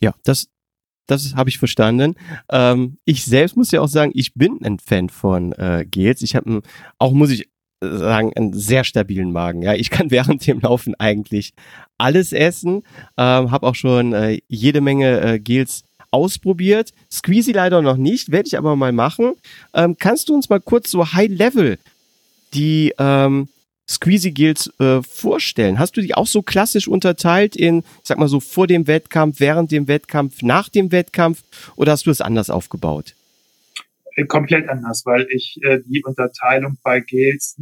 Ja, 0.00 0.14
das, 0.24 0.48
das 1.06 1.34
habe 1.36 1.50
ich 1.50 1.58
verstanden. 1.58 2.16
Ähm, 2.50 2.98
ich 3.04 3.24
selbst 3.24 3.56
muss 3.56 3.70
ja 3.70 3.80
auch 3.80 3.88
sagen, 3.88 4.10
ich 4.14 4.34
bin 4.34 4.58
ein 4.64 4.78
Fan 4.78 5.10
von 5.10 5.52
äh, 5.52 5.84
Gels. 5.88 6.22
Ich 6.22 6.34
habe 6.34 6.62
auch, 6.98 7.12
muss 7.12 7.30
ich 7.30 7.48
sagen, 7.80 8.32
einen 8.34 8.52
sehr 8.52 8.84
stabilen 8.84 9.32
Magen. 9.32 9.62
Ja, 9.62 9.74
ich 9.74 9.90
kann 9.90 10.10
während 10.10 10.46
dem 10.46 10.60
Laufen 10.60 10.94
eigentlich 10.96 11.52
alles 11.98 12.32
essen. 12.32 12.82
Ähm, 13.16 13.50
habe 13.50 13.66
auch 13.66 13.74
schon 13.74 14.12
äh, 14.12 14.40
jede 14.48 14.80
Menge 14.80 15.20
äh, 15.20 15.38
Gels 15.38 15.84
ausprobiert. 16.12 16.92
Squeezy 17.10 17.52
leider 17.52 17.82
noch 17.82 17.96
nicht, 17.96 18.30
werde 18.30 18.46
ich 18.46 18.56
aber 18.56 18.76
mal 18.76 18.92
machen. 18.92 19.34
Ähm, 19.74 19.96
kannst 19.98 20.28
du 20.28 20.34
uns 20.34 20.48
mal 20.48 20.60
kurz 20.60 20.90
so 20.90 21.12
High 21.12 21.30
Level 21.30 21.78
die 22.54 22.94
ähm, 22.98 23.48
Squeezy 23.88 24.30
Gills 24.30 24.72
äh, 24.78 25.02
vorstellen? 25.02 25.78
Hast 25.78 25.96
du 25.96 26.00
die 26.00 26.14
auch 26.14 26.26
so 26.26 26.42
klassisch 26.42 26.86
unterteilt 26.86 27.56
in, 27.56 27.78
ich 27.78 27.84
sag 28.04 28.18
mal 28.18 28.28
so, 28.28 28.40
vor 28.40 28.66
dem 28.66 28.86
Wettkampf, 28.86 29.40
während 29.40 29.72
dem 29.72 29.88
Wettkampf, 29.88 30.42
nach 30.42 30.68
dem 30.68 30.92
Wettkampf 30.92 31.42
oder 31.76 31.92
hast 31.92 32.06
du 32.06 32.10
es 32.10 32.20
anders 32.20 32.50
aufgebaut? 32.50 33.14
Äh, 34.14 34.26
komplett 34.26 34.68
anders, 34.68 35.04
weil 35.06 35.26
ich 35.30 35.58
äh, 35.62 35.80
die 35.86 36.04
Unterteilung 36.04 36.76
bei 36.82 37.00
Gels 37.00 37.56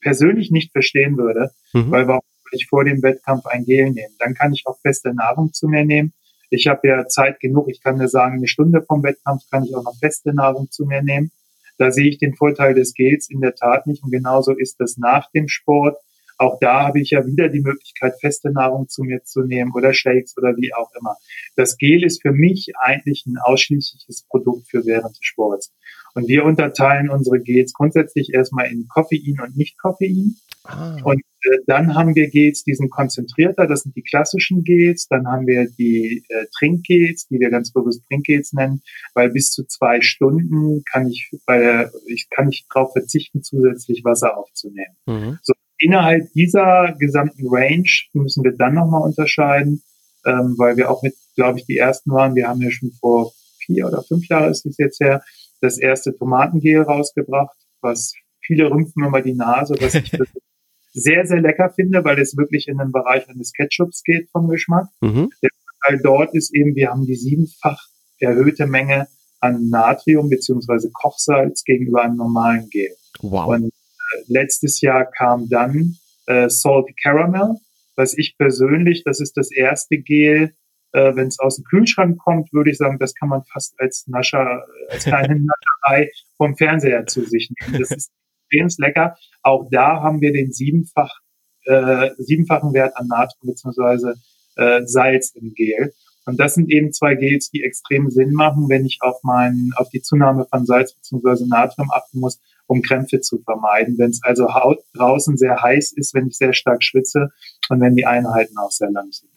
persönlich 0.00 0.50
nicht 0.50 0.72
verstehen 0.72 1.16
würde, 1.16 1.50
mhm. 1.72 1.90
weil 1.90 2.06
warum 2.08 2.22
ich 2.52 2.66
vor 2.68 2.84
dem 2.84 3.02
Wettkampf 3.02 3.46
ein 3.46 3.64
Gel 3.64 3.90
nehmen? 3.90 4.14
Dann 4.18 4.34
kann 4.34 4.52
ich 4.52 4.64
auch 4.66 4.78
feste 4.80 5.14
Nahrung 5.14 5.52
zu 5.52 5.66
mir 5.66 5.84
nehmen. 5.84 6.12
Ich 6.54 6.68
habe 6.68 6.86
ja 6.86 7.06
Zeit 7.06 7.40
genug, 7.40 7.68
ich 7.68 7.82
kann 7.82 7.96
mir 7.96 8.08
sagen, 8.08 8.36
eine 8.36 8.46
Stunde 8.46 8.82
vom 8.82 9.02
Wettkampf 9.02 9.42
kann 9.50 9.64
ich 9.64 9.74
auch 9.74 9.82
noch 9.82 9.96
feste 9.98 10.32
Nahrung 10.32 10.70
zu 10.70 10.84
mir 10.84 11.02
nehmen. 11.02 11.32
Da 11.78 11.90
sehe 11.90 12.08
ich 12.08 12.18
den 12.18 12.34
Vorteil 12.34 12.74
des 12.74 12.94
Gels 12.94 13.28
in 13.28 13.40
der 13.40 13.56
Tat 13.56 13.86
nicht. 13.86 14.04
Und 14.04 14.12
genauso 14.12 14.52
ist 14.52 14.78
das 14.78 14.96
nach 14.96 15.30
dem 15.32 15.48
Sport. 15.48 15.96
Auch 16.38 16.58
da 16.60 16.86
habe 16.86 17.00
ich 17.00 17.10
ja 17.10 17.26
wieder 17.26 17.48
die 17.48 17.60
Möglichkeit, 17.60 18.14
feste 18.20 18.52
Nahrung 18.52 18.88
zu 18.88 19.02
mir 19.02 19.22
zu 19.24 19.42
nehmen 19.42 19.72
oder 19.74 19.92
Shakes 19.92 20.36
oder 20.36 20.56
wie 20.56 20.72
auch 20.74 20.90
immer. 20.98 21.16
Das 21.56 21.76
Gel 21.76 22.04
ist 22.04 22.22
für 22.22 22.32
mich 22.32 22.72
eigentlich 22.78 23.24
ein 23.26 23.38
ausschließliches 23.38 24.26
Produkt 24.28 24.68
für 24.68 24.84
während 24.84 25.16
des 25.16 25.24
Sports. 25.24 25.72
Und 26.14 26.28
wir 26.28 26.44
unterteilen 26.44 27.10
unsere 27.10 27.40
Gels 27.40 27.72
grundsätzlich 27.72 28.32
erstmal 28.32 28.70
in 28.70 28.86
Koffein 28.88 29.40
und 29.42 29.56
Nicht-Koffein. 29.56 30.36
Ah. 30.62 30.96
Und 31.02 31.20
äh, 31.42 31.58
dann 31.66 31.94
haben 31.94 32.14
wir 32.14 32.30
Gels, 32.30 32.62
die 32.64 32.74
sind 32.74 32.90
konzentrierter, 32.90 33.66
das 33.66 33.82
sind 33.82 33.96
die 33.96 34.02
klassischen 34.02 34.62
Gels. 34.62 35.08
Dann 35.08 35.26
haben 35.26 35.46
wir 35.46 35.68
die 35.68 36.24
äh, 36.28 36.46
Trinkgels, 36.56 37.26
die 37.26 37.40
wir 37.40 37.50
ganz 37.50 37.72
bewusst 37.72 38.02
Trinkgels 38.08 38.52
nennen, 38.52 38.82
weil 39.14 39.30
bis 39.30 39.50
zu 39.50 39.64
zwei 39.66 40.00
Stunden 40.00 40.82
kann 40.84 41.08
ich 41.08 41.30
bei 41.46 41.58
der, 41.58 41.92
ich 42.06 42.28
kann 42.30 42.46
nicht 42.46 42.66
darauf 42.72 42.92
verzichten, 42.92 43.42
zusätzlich 43.42 44.04
Wasser 44.04 44.38
aufzunehmen. 44.38 44.96
Mhm. 45.06 45.38
So, 45.42 45.52
innerhalb 45.78 46.32
dieser 46.32 46.94
gesamten 46.98 47.46
Range 47.48 47.90
müssen 48.12 48.44
wir 48.44 48.52
dann 48.52 48.74
nochmal 48.74 49.02
unterscheiden, 49.02 49.82
ähm, 50.24 50.54
weil 50.56 50.76
wir 50.76 50.90
auch 50.90 51.02
mit, 51.02 51.14
glaube 51.34 51.58
ich, 51.58 51.66
die 51.66 51.76
ersten 51.76 52.10
waren. 52.12 52.34
Wir 52.34 52.48
haben 52.48 52.62
ja 52.62 52.70
schon 52.70 52.92
vor 52.92 53.32
vier 53.58 53.86
oder 53.86 54.02
fünf 54.02 54.28
Jahren 54.28 54.50
ist 54.50 54.64
es 54.66 54.78
jetzt 54.78 55.00
her, 55.00 55.22
das 55.64 55.78
erste 55.78 56.16
Tomatengel 56.16 56.82
rausgebracht, 56.82 57.56
was 57.80 58.14
viele 58.40 58.70
rümpfen 58.70 59.04
immer 59.04 59.22
die 59.22 59.34
Nase, 59.34 59.74
was 59.80 59.94
ich 59.94 60.10
sehr, 60.92 61.26
sehr 61.26 61.40
lecker 61.40 61.70
finde, 61.70 62.04
weil 62.04 62.20
es 62.20 62.36
wirklich 62.36 62.68
in 62.68 62.78
den 62.78 62.92
Bereich 62.92 63.28
eines 63.28 63.52
Ketchups 63.52 64.02
geht 64.02 64.30
vom 64.30 64.48
Geschmack. 64.48 64.86
Mhm. 65.00 65.30
Der 65.42 65.50
Vorteil 65.80 66.00
dort 66.02 66.34
ist 66.34 66.54
eben, 66.54 66.74
wir 66.76 66.90
haben 66.90 67.06
die 67.06 67.16
siebenfach 67.16 67.88
erhöhte 68.18 68.66
Menge 68.66 69.08
an 69.40 69.68
Natrium 69.68 70.30
beziehungsweise 70.30 70.90
Kochsalz 70.92 71.64
gegenüber 71.64 72.02
einem 72.02 72.16
normalen 72.16 72.68
Gel. 72.70 72.94
Wow. 73.20 73.48
Und 73.48 73.66
äh, 73.66 74.22
letztes 74.28 74.80
Jahr 74.80 75.04
kam 75.04 75.48
dann 75.48 75.96
äh, 76.26 76.48
Salty 76.48 76.94
Caramel, 77.02 77.56
was 77.96 78.16
ich 78.16 78.36
persönlich, 78.38 79.02
das 79.04 79.20
ist 79.20 79.36
das 79.36 79.50
erste 79.50 79.98
Gel, 79.98 80.54
äh, 80.94 81.16
wenn 81.16 81.26
es 81.26 81.40
aus 81.40 81.56
dem 81.56 81.64
Kühlschrank 81.64 82.18
kommt, 82.18 82.52
würde 82.52 82.70
ich 82.70 82.78
sagen, 82.78 82.98
das 82.98 83.14
kann 83.14 83.28
man 83.28 83.42
fast 83.52 83.74
als 83.78 84.06
Nascher, 84.06 84.64
als 84.88 85.04
kleine 85.04 85.40
Nascherei 85.84 86.10
vom 86.36 86.56
Fernseher 86.56 87.04
zu 87.06 87.24
sich 87.24 87.50
nehmen. 87.50 87.80
Das 87.80 87.90
ist 87.90 88.12
extrem 88.48 88.68
lecker. 88.78 89.16
Auch 89.42 89.68
da 89.70 90.00
haben 90.02 90.20
wir 90.20 90.32
den 90.32 90.52
siebenfach, 90.52 91.20
äh, 91.64 92.10
siebenfachen 92.18 92.72
Wert 92.74 92.96
an 92.96 93.08
Natrium 93.08 93.54
bzw. 93.54 94.14
Äh, 94.56 94.86
Salz 94.86 95.32
im 95.34 95.52
Gel. 95.54 95.92
Und 96.26 96.38
das 96.38 96.54
sind 96.54 96.70
eben 96.70 96.92
zwei 96.92 97.16
Gels, 97.16 97.50
die 97.50 97.64
extrem 97.64 98.08
Sinn 98.10 98.32
machen, 98.32 98.68
wenn 98.68 98.86
ich 98.86 98.98
auf 99.00 99.22
meinen, 99.24 99.72
auf 99.76 99.88
die 99.88 100.00
Zunahme 100.00 100.46
von 100.48 100.64
Salz 100.64 100.94
bzw. 100.94 101.44
Natrium 101.46 101.90
achten 101.90 102.20
muss, 102.20 102.40
um 102.66 102.82
Krämpfe 102.82 103.20
zu 103.20 103.42
vermeiden. 103.42 103.98
Wenn 103.98 104.10
es 104.10 104.22
also 104.22 104.48
draußen 104.94 105.36
sehr 105.36 105.60
heiß 105.60 105.92
ist, 105.92 106.14
wenn 106.14 106.28
ich 106.28 106.38
sehr 106.38 106.52
stark 106.52 106.84
schwitze 106.84 107.30
und 107.68 107.80
wenn 107.80 107.96
die 107.96 108.06
Einheiten 108.06 108.56
auch 108.58 108.70
sehr 108.70 108.92
lang 108.92 109.10
sind. 109.10 109.33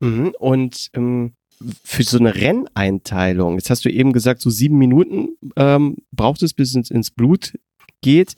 Mhm. 0.00 0.34
Und 0.38 0.90
ähm, 0.94 1.32
für 1.82 2.02
so 2.02 2.18
eine 2.18 2.34
Renneinteilung, 2.34 3.56
jetzt 3.56 3.70
hast 3.70 3.84
du 3.84 3.90
eben 3.90 4.12
gesagt, 4.12 4.40
so 4.40 4.50
sieben 4.50 4.78
Minuten 4.78 5.36
ähm, 5.56 5.96
braucht 6.12 6.42
es, 6.42 6.52
bis 6.52 6.74
es 6.76 6.90
ins 6.90 7.10
Blut 7.10 7.54
geht. 8.02 8.34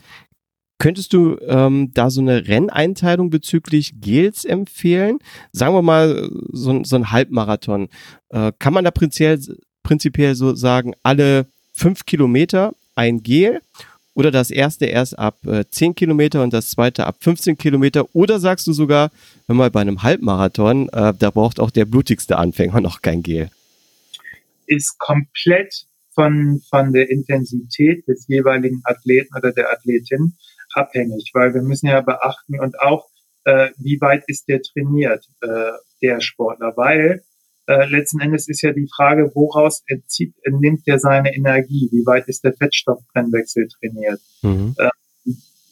Könntest 0.79 1.13
du 1.13 1.37
ähm, 1.41 1.91
da 1.93 2.09
so 2.09 2.21
eine 2.21 2.47
Renneinteilung 2.47 3.31
bezüglich 3.31 4.01
Gels 4.01 4.45
empfehlen? 4.45 5.19
Sagen 5.51 5.75
wir 5.75 5.83
mal, 5.83 6.31
so, 6.53 6.85
so 6.85 6.95
ein 6.95 7.11
Halbmarathon. 7.11 7.89
Äh, 8.29 8.53
kann 8.61 8.75
man 8.75 8.85
da 8.85 8.93
prinzipiell, 8.93 9.41
prinzipiell 9.83 10.37
so 10.37 10.55
sagen, 10.55 10.95
alle 11.03 11.47
fünf 11.73 12.07
Kilometer 12.07 12.75
ein 12.95 13.25
Gel 13.25 13.61
oder 14.19 14.33
das 14.33 14.51
erste 14.51 14.87
erst 14.87 15.17
ab 15.17 15.39
äh, 15.47 15.65
10 15.71 15.95
Kilometer 15.95 16.43
und 16.43 16.53
das 16.53 16.71
zweite 16.71 17.07
ab 17.07 17.19
15 17.21 17.57
Kilometer? 17.57 18.05
Oder 18.17 18.41
sagst 18.41 18.67
du 18.67 18.73
sogar, 18.73 19.13
wenn 19.47 19.57
mal 19.57 19.71
bei 19.71 19.81
einem 19.81 20.03
Halbmarathon, 20.03 20.89
äh, 20.89 21.15
da 21.17 21.31
braucht 21.31 21.61
auch 21.61 21.71
der 21.71 21.85
blutigste 21.85 22.37
Anfänger 22.37 22.81
noch 22.81 23.01
kein 23.01 23.23
Gel? 23.23 23.49
Ist 24.67 24.99
komplett 24.99 25.87
von, 26.17 26.61
von 26.69 26.93
der 26.93 27.09
Intensität 27.11 28.09
des 28.09 28.27
jeweiligen 28.27 28.81
Athleten 28.83 29.37
oder 29.37 29.53
der 29.53 29.71
Athletin 29.71 30.35
abhängig, 30.73 31.31
weil 31.35 31.55
wir 31.55 31.63
müssen 31.63 31.87
ja 31.87 32.01
beachten 32.01 32.59
und 32.59 32.81
auch, 32.81 33.07
äh, 33.45 33.69
wie 33.77 34.01
weit 34.01 34.25
ist 34.27 34.49
der 34.49 34.61
trainiert, 34.63 35.25
äh, 35.43 35.71
der 36.03 36.21
Sportler, 36.21 36.73
weil 36.75 37.23
äh, 37.69 37.87
letzten 37.87 38.21
Endes 38.21 38.49
ist 38.49 38.63
ja 38.63 38.73
die 38.73 38.89
Frage, 38.89 39.31
woraus 39.35 39.83
entzieht, 39.87 40.35
entnimmt 40.43 40.83
er 40.87 40.99
seine 40.99 41.37
Energie, 41.37 41.89
wie 41.93 42.07
weit 42.07 42.27
ist 42.27 42.43
der 42.43 42.55
Fettstoffbrennwechsel 42.55 43.69
trainiert. 43.69 44.21
Mhm. 44.43 44.75
Äh, 44.79 44.89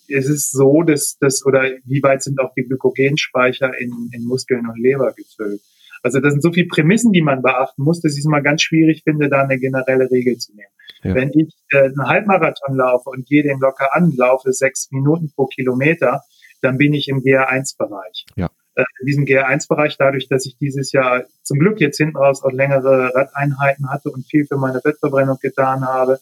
es 0.09 0.29
ist 0.29 0.53
so, 0.53 0.83
dass 0.83 1.17
das 1.19 1.45
oder 1.45 1.63
wie 1.85 2.03
weit 2.03 2.23
sind 2.23 2.39
auch 2.39 2.53
die 2.55 2.63
Glykogenspeicher 2.63 3.77
in, 3.79 4.11
in 4.13 4.25
Muskeln 4.25 4.69
und 4.69 4.79
Leber 4.79 5.13
gefüllt. 5.13 5.61
Also 6.03 6.21
das 6.21 6.33
sind 6.33 6.43
so 6.43 6.53
viele 6.53 6.69
Prämissen, 6.69 7.13
die 7.13 7.23
man 7.23 7.43
beachten 7.43 7.83
muss, 7.83 8.01
dass 8.03 8.13
ich 8.13 8.21
es 8.21 8.27
mal 8.27 8.43
ganz 8.43 8.63
schwierig 8.63 9.03
finde, 9.03 9.29
da 9.29 9.43
eine 9.43 9.59
generelle 9.59 10.09
Regel 10.11 10.37
zu 10.37 10.55
nehmen. 10.55 10.69
Ja. 11.03 11.15
Wenn 11.15 11.31
ich 11.31 11.55
äh, 11.71 11.85
einen 11.85 12.07
Halbmarathon 12.07 12.77
laufe 12.77 13.09
und 13.09 13.27
gehe 13.27 13.43
den 13.43 13.59
locker 13.59 13.97
an, 13.97 14.13
laufe 14.17 14.53
sechs 14.53 14.89
Minuten 14.93 15.33
pro 15.35 15.47
Kilometer, 15.47 16.21
dann 16.61 16.77
bin 16.77 16.93
ich 16.93 17.09
im 17.09 17.23
GR1-Bereich. 17.23 18.27
Ja. 18.37 18.51
Äh, 18.77 18.85
in 19.01 19.07
diesem 19.07 19.25
GR1-Bereich, 19.25 19.97
dadurch, 19.97 20.29
dass 20.29 20.47
ich 20.47 20.57
dieses 20.59 20.93
Jahr 20.93 21.25
zum 21.43 21.59
Glück 21.59 21.81
jetzt 21.81 21.97
hinten 21.97 22.17
raus 22.17 22.45
auch 22.45 22.53
längere 22.53 23.15
Radeinheiten 23.15 23.91
hatte 23.91 24.11
und 24.11 24.27
viel 24.27 24.47
für 24.47 24.59
meine 24.59 24.81
Fettverbrennung 24.81 25.39
getan 25.41 25.85
habe, 25.85 26.21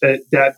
äh, 0.00 0.20
da 0.30 0.52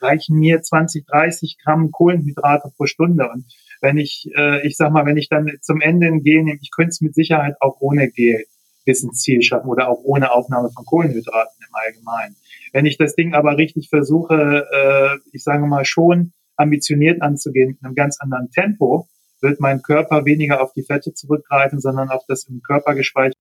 reichen 0.00 0.38
mir 0.38 0.62
20, 0.62 1.06
30 1.06 1.58
Gramm 1.62 1.90
Kohlenhydrate 1.90 2.72
pro 2.76 2.86
Stunde. 2.86 3.28
Und 3.28 3.44
wenn 3.80 3.98
ich, 3.98 4.30
äh, 4.36 4.66
ich 4.66 4.76
sag 4.76 4.92
mal, 4.92 5.04
wenn 5.04 5.16
ich 5.16 5.28
dann 5.28 5.50
zum 5.60 5.80
Ende 5.80 6.06
ein 6.06 6.22
Gel 6.22 6.44
nehme, 6.44 6.58
ich 6.62 6.70
könnte 6.70 6.90
es 6.90 7.00
mit 7.00 7.14
Sicherheit 7.14 7.56
auch 7.60 7.80
ohne 7.80 8.08
Gel 8.10 8.44
bis 8.84 9.02
ins 9.02 9.20
Ziel 9.20 9.42
schaffen 9.42 9.68
oder 9.68 9.88
auch 9.88 10.00
ohne 10.04 10.30
Aufnahme 10.30 10.70
von 10.70 10.84
Kohlenhydraten 10.84 11.54
im 11.66 11.74
Allgemeinen. 11.74 12.36
Wenn 12.72 12.86
ich 12.86 12.98
das 12.98 13.14
Ding 13.16 13.34
aber 13.34 13.56
richtig 13.56 13.88
versuche, 13.88 14.66
äh, 14.70 15.18
ich 15.32 15.42
sage 15.42 15.66
mal 15.66 15.84
schon 15.84 16.32
ambitioniert 16.56 17.20
anzugehen, 17.20 17.70
mit 17.70 17.84
einem 17.84 17.94
ganz 17.94 18.20
anderen 18.20 18.50
Tempo, 18.50 19.08
wird 19.44 19.60
mein 19.60 19.82
Körper 19.82 20.24
weniger 20.24 20.60
auf 20.60 20.72
die 20.72 20.82
Fette 20.82 21.14
zurückgreifen, 21.14 21.78
sondern 21.78 22.08
auf 22.08 22.24
das 22.26 22.48
im 22.48 22.62
Körper 22.62 22.94
gespeicherte 22.96 23.38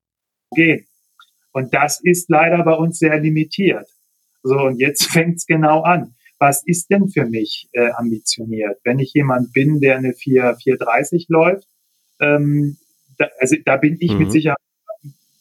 gehen. 0.53 0.85
Und 1.51 1.73
das 1.73 1.99
ist 2.03 2.29
leider 2.29 2.63
bei 2.63 2.73
uns 2.73 2.99
sehr 2.99 3.19
limitiert. 3.19 3.87
So, 4.43 4.59
und 4.59 4.79
jetzt 4.79 5.05
fängt's 5.11 5.47
genau 5.47 5.81
an. 5.81 6.13
Was 6.37 6.61
ist 6.65 6.89
denn 6.91 7.07
für 7.07 7.25
mich 7.25 7.69
äh, 7.71 7.91
ambitioniert? 7.91 8.79
Wenn 8.83 8.99
ich 8.99 9.13
jemand 9.13 9.53
bin, 9.53 9.79
der 9.79 9.97
eine 9.97 10.13
4, 10.13 10.57
430 10.61 11.27
läuft, 11.29 11.67
ähm, 12.19 12.77
da, 13.17 13.29
also 13.39 13.55
da 13.65 13.77
bin 13.77 13.97
ich 13.99 14.11
mhm. 14.11 14.19
mit 14.19 14.31
Sicherheit 14.31 14.57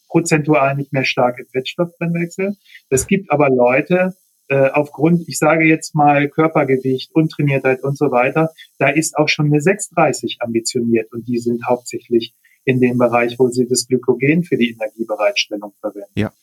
prozentual 0.07 0.75
nicht 0.75 0.93
mehr 0.93 1.05
stark 1.05 1.39
im 1.39 1.47
Fettstoffbrennwechsel. 1.47 2.55
Es 2.89 3.07
gibt 3.07 3.31
aber 3.31 3.49
Leute, 3.49 4.15
äh, 4.49 4.69
aufgrund, 4.69 5.27
ich 5.27 5.37
sage 5.37 5.65
jetzt 5.65 5.95
mal 5.95 6.29
Körpergewicht, 6.29 7.13
Untrainiertheit 7.13 7.83
und 7.83 7.97
so 7.97 8.11
weiter, 8.11 8.51
da 8.77 8.89
ist 8.89 9.17
auch 9.17 9.29
schon 9.29 9.47
eine 9.47 9.61
630 9.61 10.37
ambitioniert 10.41 11.11
und 11.13 11.27
die 11.27 11.39
sind 11.39 11.65
hauptsächlich 11.65 12.33
in 12.65 12.79
dem 12.79 12.97
Bereich, 12.97 13.37
wo 13.39 13.49
sie 13.49 13.67
das 13.67 13.87
Glykogen 13.87 14.43
für 14.43 14.57
die 14.57 14.71
Energiebereitstellung 14.71 15.73
verwenden. 15.79 16.11
Ja. 16.15 16.33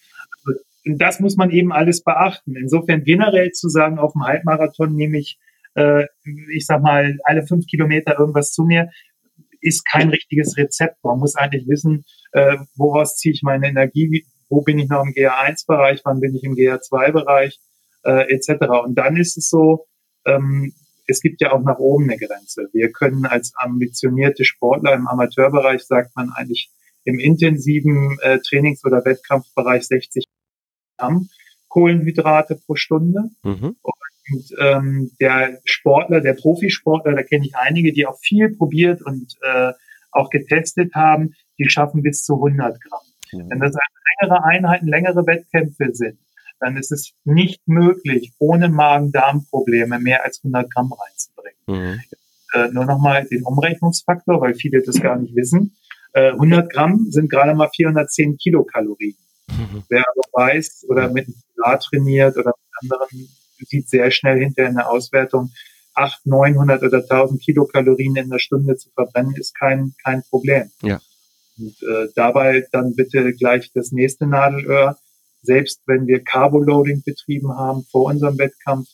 Also, 0.47 0.61
das 0.97 1.21
muss 1.21 1.37
man 1.37 1.51
eben 1.51 1.73
alles 1.73 2.03
beachten. 2.03 2.57
Insofern 2.57 3.05
generell 3.05 3.51
zu 3.53 3.69
sagen, 3.69 3.99
auf 3.99 4.13
dem 4.13 4.25
Halbmarathon 4.25 4.95
nehme 4.95 5.19
ich, 5.19 5.39
äh, 5.75 6.05
ich 6.55 6.67
sag 6.67 6.83
mal, 6.83 7.19
alle 7.25 7.47
fünf 7.47 7.67
Kilometer 7.67 8.19
irgendwas 8.19 8.53
zu 8.53 8.65
mir, 8.65 8.91
ist 9.61 9.85
kein 9.87 10.09
richtiges 10.09 10.57
Rezept. 10.57 10.97
Man 11.05 11.19
muss 11.19 11.37
eigentlich 11.37 11.69
wissen, 11.69 12.05
äh, 12.33 12.57
woraus 12.77 13.17
ziehe 13.17 13.35
ich 13.35 13.43
meine 13.43 13.69
Energie, 13.69 14.25
wo 14.49 14.63
bin 14.63 14.79
ich 14.79 14.89
noch 14.89 15.05
im 15.05 15.13
GA1-Bereich, 15.13 16.01
wann 16.05 16.21
bin 16.21 16.35
ich 16.35 16.45
im 16.45 16.55
GA2-Bereich, 16.55 17.61
äh, 18.05 18.33
etc. 18.33 18.67
Und 18.85 18.97
dann 18.97 19.17
ist 19.17 19.37
es 19.37 19.49
so, 19.49 19.87
ähm, 20.27 20.73
es 21.07 21.21
gibt 21.21 21.41
ja 21.41 21.53
auch 21.53 21.63
nach 21.63 21.79
oben 21.79 22.05
eine 22.05 22.19
Grenze. 22.19 22.69
Wir 22.73 22.93
können 22.93 23.27
als 23.27 23.53
ambitionierte 23.57 24.45
Sportler 24.45 24.95
im 24.95 25.09
Amateurbereich, 25.09 25.83
sagt 25.83 26.15
man 26.15 26.31
eigentlich 26.35 26.71
im 27.05 27.19
intensiven 27.19 28.19
äh, 28.23 28.39
Trainings- 28.39 28.85
oder 28.85 29.05
Wettkampfbereich 29.05 29.87
60 29.87 30.25
Gramm 30.99 31.29
Kohlenhydrate 31.71 32.57
pro 32.67 32.75
Stunde. 32.75 33.31
Mhm. 33.43 33.77
Und 33.83 34.55
ähm, 34.61 35.11
der 35.19 35.59
Sportler, 35.65 36.21
der 36.21 36.35
Profisportler, 36.35 37.15
da 37.15 37.23
kenne 37.23 37.47
ich 37.47 37.57
einige, 37.57 37.93
die 37.93 38.07
auch 38.07 38.19
viel 38.21 38.55
probiert 38.55 39.01
und 39.03 39.37
äh, 39.43 39.73
auch 40.13 40.29
getestet 40.31 40.95
haben, 40.95 41.35
die 41.59 41.69
schaffen 41.69 42.03
bis 42.03 42.25
zu 42.25 42.35
100 42.35 42.81
Gramm. 42.81 43.01
Mhm. 43.33 43.51
Wenn 43.51 43.61
das 43.61 43.75
längere 44.21 44.45
Einheiten, 44.45 44.87
längere 44.87 45.27
Wettkämpfe 45.27 45.91
sind, 45.93 46.19
dann 46.61 46.77
ist 46.77 46.93
es 46.93 47.13
nicht 47.25 47.67
möglich, 47.67 48.33
ohne 48.39 48.69
Magen-Darm-Probleme 48.69 49.99
mehr 49.99 50.25
als 50.25 50.41
100 50.45 50.71
Gramm 50.71 50.93
reinzubringen. 50.93 51.59
Mhm. 51.67 52.01
Äh, 52.53 52.69
nur 52.73 52.85
nochmal 52.85 53.25
den 53.27 53.43
Umrechnungsfaktor, 53.45 54.41
weil 54.41 54.55
viele 54.55 54.83
das 54.83 55.01
gar 55.01 55.17
nicht 55.17 55.35
wissen. 55.35 55.77
Äh, 56.13 56.33
100 56.33 56.71
Gramm 56.71 57.07
sind 57.11 57.31
gerade 57.31 57.55
mal 57.55 57.69
410 57.75 58.37
Kilokalorien. 58.37 59.17
Mhm. 59.49 59.85
Wer 59.89 60.05
aber 60.09 60.45
weiß 60.45 60.87
oder 60.89 61.09
mit 61.11 61.27
einem 61.27 61.37
Pilar 61.55 61.79
trainiert 61.81 62.37
oder 62.37 62.53
mit 62.57 62.83
anderen, 62.83 63.29
sieht 63.67 63.89
sehr 63.89 64.11
schnell 64.11 64.39
hinterher 64.39 64.71
in 64.71 64.77
der 64.77 64.91
Auswertung, 64.91 65.51
800, 65.95 66.27
900 66.27 66.83
oder 66.83 66.99
1000 66.99 67.43
Kilokalorien 67.43 68.17
in 68.17 68.31
der 68.31 68.39
Stunde 68.39 68.77
zu 68.77 68.91
verbrennen, 68.91 69.35
ist 69.37 69.55
kein, 69.55 69.95
kein 70.03 70.23
Problem. 70.31 70.71
Ja. 70.83 71.01
Und 71.59 71.77
äh, 71.83 72.09
dabei 72.15 72.67
dann 72.73 72.95
bitte 72.95 73.33
gleich 73.35 73.71
das 73.75 73.93
nächste 73.93 74.27
Nadelöhr 74.27 74.97
selbst 75.43 75.81
wenn 75.87 76.07
wir 76.07 76.23
Carboloading 76.23 77.03
betrieben 77.05 77.57
haben 77.57 77.85
vor 77.91 78.07
unserem 78.07 78.39
Wettkampf, 78.39 78.89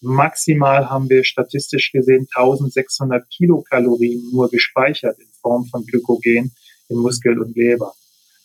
maximal 0.00 0.88
haben 0.88 1.08
wir 1.10 1.24
statistisch 1.24 1.92
gesehen 1.92 2.26
1600 2.34 3.28
Kilokalorien 3.30 4.30
nur 4.32 4.50
gespeichert 4.50 5.18
in 5.18 5.28
Form 5.40 5.66
von 5.66 5.84
Glykogen 5.84 6.52
in 6.88 6.96
Muskel 6.96 7.38
und 7.38 7.56
Leber. 7.56 7.92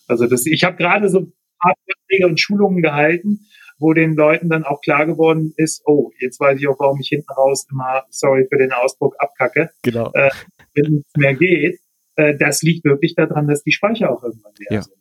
Also 0.08 0.28
das, 0.28 0.46
ich 0.46 0.64
habe 0.64 0.78
gerade 0.78 1.10
so 1.10 1.32
Vorträge 1.62 2.28
und 2.28 2.40
Schulungen 2.40 2.82
gehalten, 2.82 3.48
wo 3.78 3.94
den 3.94 4.16
Leuten 4.16 4.50
dann 4.50 4.64
auch 4.64 4.82
klar 4.82 5.06
geworden 5.06 5.54
ist, 5.58 5.82
oh, 5.86 6.12
jetzt 6.20 6.40
weiß 6.40 6.60
ich 6.60 6.68
auch, 6.68 6.80
warum 6.80 7.00
ich 7.02 7.10
hinten 7.10 7.32
raus 7.34 7.66
immer, 7.72 8.04
sorry 8.10 8.48
für 8.50 8.58
den 8.58 8.72
Ausdruck, 8.72 9.16
abkacke, 9.20 9.72
genau. 9.82 10.12
äh, 10.14 10.30
wenn 10.76 10.98
es 11.00 11.18
mehr 11.18 11.36
geht. 11.36 11.80
Äh, 12.16 12.38
das 12.38 12.62
liegt 12.62 12.86
wirklich 12.86 13.16
daran, 13.16 13.48
dass 13.48 13.64
die 13.64 13.72
Speicher 13.72 14.12
auch 14.12 14.24
irgendwann 14.24 14.54
leer 14.60 14.78
ja. 14.78 14.82
sind. 14.82 14.96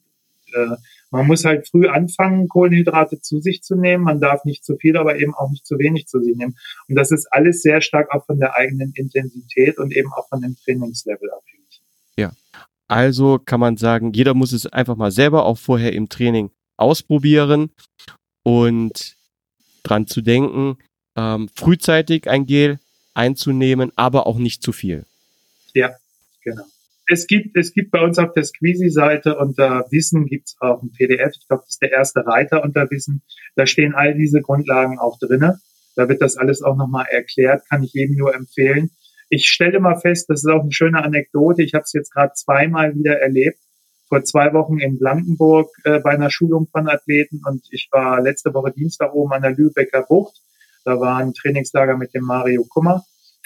Äh, 0.54 0.76
man 1.10 1.26
muss 1.26 1.44
halt 1.44 1.68
früh 1.68 1.86
anfangen, 1.86 2.48
Kohlenhydrate 2.48 3.20
zu 3.20 3.40
sich 3.40 3.62
zu 3.62 3.76
nehmen. 3.76 4.04
Man 4.04 4.20
darf 4.20 4.44
nicht 4.44 4.64
zu 4.64 4.76
viel, 4.76 4.96
aber 4.96 5.16
eben 5.16 5.34
auch 5.34 5.50
nicht 5.50 5.66
zu 5.66 5.78
wenig 5.78 6.06
zu 6.06 6.20
sich 6.20 6.36
nehmen. 6.36 6.56
Und 6.88 6.96
das 6.96 7.10
ist 7.10 7.28
alles 7.30 7.62
sehr 7.62 7.80
stark 7.80 8.12
auch 8.12 8.26
von 8.26 8.38
der 8.38 8.56
eigenen 8.56 8.92
Intensität 8.94 9.78
und 9.78 9.94
eben 9.94 10.12
auch 10.12 10.28
von 10.28 10.40
dem 10.40 10.56
Trainingslevel 10.56 11.30
abhängig. 11.30 11.82
Ja. 12.16 12.32
Also 12.88 13.38
kann 13.38 13.60
man 13.60 13.76
sagen, 13.76 14.12
jeder 14.12 14.34
muss 14.34 14.52
es 14.52 14.66
einfach 14.66 14.96
mal 14.96 15.10
selber 15.10 15.46
auch 15.46 15.58
vorher 15.58 15.92
im 15.92 16.08
Training 16.08 16.50
ausprobieren 16.76 17.70
und 18.42 19.16
dran 19.84 20.06
zu 20.06 20.20
denken, 20.20 20.78
ähm, 21.16 21.48
frühzeitig 21.54 22.28
ein 22.28 22.46
Gel 22.46 22.80
einzunehmen, 23.14 23.92
aber 23.94 24.26
auch 24.26 24.38
nicht 24.38 24.62
zu 24.62 24.72
viel. 24.72 25.04
Ja, 25.74 25.94
genau 26.42 26.64
es 27.06 27.26
gibt, 27.26 27.56
es 27.56 27.72
gibt 27.72 27.90
bei 27.90 28.02
uns 28.02 28.18
auf 28.18 28.32
der 28.32 28.44
Squeezy-Seite 28.44 29.36
unter 29.36 29.86
Wissen 29.90 30.26
gibt's 30.26 30.56
auch 30.60 30.82
ein 30.82 30.92
PDF. 30.92 31.32
Ich 31.38 31.46
glaube, 31.48 31.62
das 31.62 31.74
ist 31.74 31.82
der 31.82 31.92
erste 31.92 32.26
Reiter 32.26 32.62
unter 32.62 32.90
Wissen. 32.90 33.22
Da 33.56 33.66
stehen 33.66 33.94
all 33.94 34.14
diese 34.14 34.40
Grundlagen 34.40 34.98
auch 34.98 35.18
drinne. 35.18 35.58
Da 35.96 36.08
wird 36.08 36.22
das 36.22 36.36
alles 36.36 36.62
auch 36.62 36.76
nochmal 36.76 37.06
erklärt, 37.10 37.62
kann 37.68 37.82
ich 37.82 37.92
jedem 37.92 38.16
nur 38.16 38.34
empfehlen. 38.34 38.90
Ich 39.28 39.46
stelle 39.46 39.80
mal 39.80 39.96
fest, 39.96 40.28
das 40.28 40.44
ist 40.44 40.50
auch 40.50 40.62
eine 40.62 40.72
schöne 40.72 41.02
Anekdote. 41.02 41.62
Ich 41.62 41.74
habe 41.74 41.84
es 41.84 41.92
jetzt 41.92 42.12
gerade 42.12 42.32
zweimal 42.34 42.94
wieder 42.94 43.20
erlebt. 43.20 43.58
Vor 44.08 44.22
zwei 44.24 44.52
Wochen 44.52 44.78
in 44.78 44.98
Blankenburg 44.98 45.70
äh, 45.84 45.98
bei 46.00 46.10
einer 46.10 46.30
Schulung 46.30 46.68
von 46.70 46.88
Athleten 46.88 47.40
und 47.46 47.66
ich 47.70 47.88
war 47.90 48.20
letzte 48.20 48.52
Woche 48.54 48.72
Dienstag 48.72 49.14
oben 49.14 49.32
an 49.32 49.42
der 49.42 49.52
Lübecker 49.52 50.04
Bucht. 50.08 50.36
Da 50.84 51.00
war 51.00 51.16
ein 51.16 51.32
Trainingslager 51.32 51.96
mit 51.96 52.14
dem 52.14 52.24
Mario 52.24 52.64
Kummer 52.68 53.04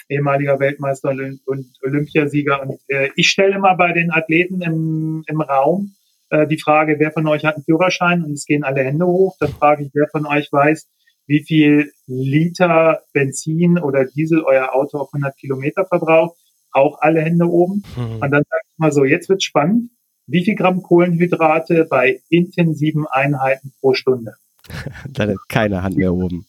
ehemaliger 0.09 0.59
Weltmeister 0.59 1.09
und 1.09 1.67
Olympiasieger. 1.83 2.61
Und 2.61 2.79
äh, 2.87 3.09
ich 3.15 3.29
stelle 3.29 3.55
immer 3.55 3.75
bei 3.77 3.93
den 3.93 4.11
Athleten 4.11 4.61
im, 4.61 5.23
im 5.27 5.41
Raum 5.41 5.95
äh, 6.29 6.47
die 6.47 6.59
Frage, 6.59 6.95
wer 6.99 7.11
von 7.11 7.27
euch 7.27 7.45
hat 7.45 7.55
einen 7.55 7.63
Führerschein? 7.63 8.23
Und 8.23 8.33
es 8.33 8.45
gehen 8.45 8.63
alle 8.63 8.83
Hände 8.83 9.05
hoch. 9.05 9.37
Dann 9.39 9.51
frage 9.51 9.83
ich, 9.83 9.91
wer 9.93 10.07
von 10.11 10.25
euch 10.25 10.51
weiß, 10.51 10.87
wie 11.27 11.43
viel 11.43 11.91
Liter 12.07 13.01
Benzin 13.13 13.77
oder 13.77 14.05
Diesel 14.05 14.41
euer 14.43 14.73
Auto 14.73 14.97
auf 14.97 15.13
100 15.13 15.37
Kilometer 15.37 15.85
verbraucht. 15.85 16.37
Auch 16.71 16.99
alle 17.01 17.21
Hände 17.21 17.45
oben. 17.45 17.83
Mhm. 17.95 18.13
Und 18.15 18.31
dann 18.31 18.43
sage 18.49 18.61
ich 18.63 18.77
mal 18.77 18.91
so, 18.91 19.05
jetzt 19.05 19.29
wird's 19.29 19.43
spannend. 19.43 19.91
Wie 20.25 20.43
viel 20.43 20.55
Gramm 20.55 20.83
Kohlenhydrate 20.83 21.85
bei 21.89 22.21
intensiven 22.29 23.07
Einheiten 23.07 23.73
pro 23.79 23.93
Stunde? 23.93 24.33
dann 25.09 25.29
hat 25.29 25.37
keine 25.47 25.81
Hand 25.81 25.97
mehr 25.97 26.13
oben. 26.13 26.45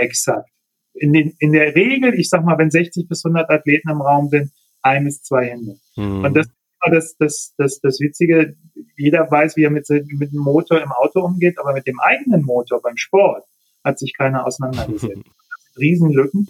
Exakt 0.00 0.53
in, 0.94 1.12
den, 1.12 1.34
in 1.38 1.52
der 1.52 1.74
Regel, 1.74 2.14
ich 2.14 2.28
sag 2.28 2.44
mal, 2.44 2.58
wenn 2.58 2.70
60 2.70 3.08
bis 3.08 3.24
100 3.24 3.50
Athleten 3.50 3.90
im 3.90 4.00
Raum 4.00 4.28
sind, 4.28 4.50
ein 4.82 5.04
bis 5.04 5.22
zwei 5.22 5.46
Hände. 5.46 5.76
Mhm. 5.96 6.24
Und 6.24 6.34
das 6.34 6.48
das, 6.90 7.16
das, 7.16 7.54
das, 7.56 7.80
das 7.80 8.00
Witzige, 8.00 8.56
jeder 8.96 9.30
weiß, 9.30 9.56
wie 9.56 9.64
er 9.64 9.70
mit, 9.70 9.88
mit 9.88 10.32
dem 10.32 10.40
Motor 10.40 10.82
im 10.82 10.92
Auto 10.92 11.20
umgeht, 11.20 11.58
aber 11.58 11.72
mit 11.72 11.86
dem 11.86 12.00
eigenen 12.00 12.42
Motor 12.42 12.80
beim 12.82 12.96
Sport 12.96 13.44
hat 13.82 13.98
sich 13.98 14.14
keiner 14.16 14.46
auseinandergesetzt. 14.46 15.04
Das 15.54 15.62
sind 15.62 15.78
Riesenlücken 15.78 16.48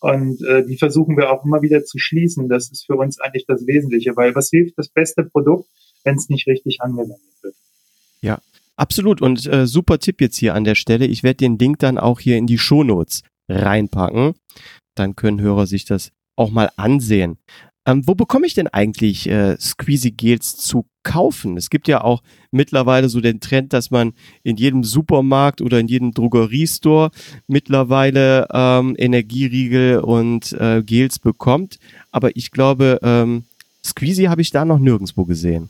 und 0.00 0.42
äh, 0.44 0.64
die 0.64 0.76
versuchen 0.76 1.16
wir 1.16 1.32
auch 1.32 1.44
immer 1.44 1.62
wieder 1.62 1.84
zu 1.84 1.98
schließen. 1.98 2.48
Das 2.48 2.70
ist 2.70 2.86
für 2.86 2.94
uns 2.94 3.18
eigentlich 3.18 3.46
das 3.46 3.66
Wesentliche, 3.66 4.16
weil 4.16 4.34
was 4.34 4.50
hilft 4.50 4.78
das 4.78 4.88
beste 4.88 5.24
Produkt, 5.24 5.68
wenn 6.04 6.16
es 6.16 6.28
nicht 6.28 6.46
richtig 6.46 6.80
angewendet 6.80 7.18
wird? 7.42 7.54
Ja, 8.20 8.38
absolut 8.76 9.22
und 9.22 9.44
äh, 9.46 9.66
super 9.66 9.98
Tipp 9.98 10.20
jetzt 10.20 10.36
hier 10.36 10.54
an 10.54 10.64
der 10.64 10.74
Stelle. 10.76 11.06
Ich 11.06 11.22
werde 11.22 11.38
den 11.38 11.58
Link 11.58 11.78
dann 11.80 11.98
auch 11.98 12.20
hier 12.20 12.36
in 12.36 12.46
die 12.46 12.58
Shownotes 12.58 13.22
reinpacken. 13.48 14.34
Dann 14.94 15.16
können 15.16 15.40
Hörer 15.40 15.66
sich 15.66 15.84
das 15.84 16.12
auch 16.36 16.50
mal 16.50 16.70
ansehen. 16.76 17.38
Ähm, 17.86 18.06
wo 18.06 18.14
bekomme 18.14 18.46
ich 18.46 18.54
denn 18.54 18.68
eigentlich 18.68 19.28
äh, 19.28 19.56
Squeezy 19.60 20.12
Gels 20.12 20.56
zu 20.56 20.86
kaufen? 21.02 21.58
Es 21.58 21.68
gibt 21.68 21.86
ja 21.86 22.02
auch 22.02 22.22
mittlerweile 22.50 23.10
so 23.10 23.20
den 23.20 23.40
Trend, 23.40 23.74
dass 23.74 23.90
man 23.90 24.14
in 24.42 24.56
jedem 24.56 24.84
Supermarkt 24.84 25.60
oder 25.60 25.78
in 25.80 25.88
jedem 25.88 26.12
Drogeriestore 26.12 27.10
mittlerweile 27.46 28.48
ähm, 28.52 28.94
Energieriegel 28.98 29.98
und 29.98 30.52
äh, 30.54 30.82
Gels 30.82 31.18
bekommt. 31.18 31.78
Aber 32.10 32.34
ich 32.36 32.50
glaube, 32.50 33.00
ähm, 33.02 33.44
Squeezy 33.84 34.24
habe 34.24 34.40
ich 34.40 34.50
da 34.50 34.64
noch 34.64 34.78
nirgendwo 34.78 35.26
gesehen. 35.26 35.68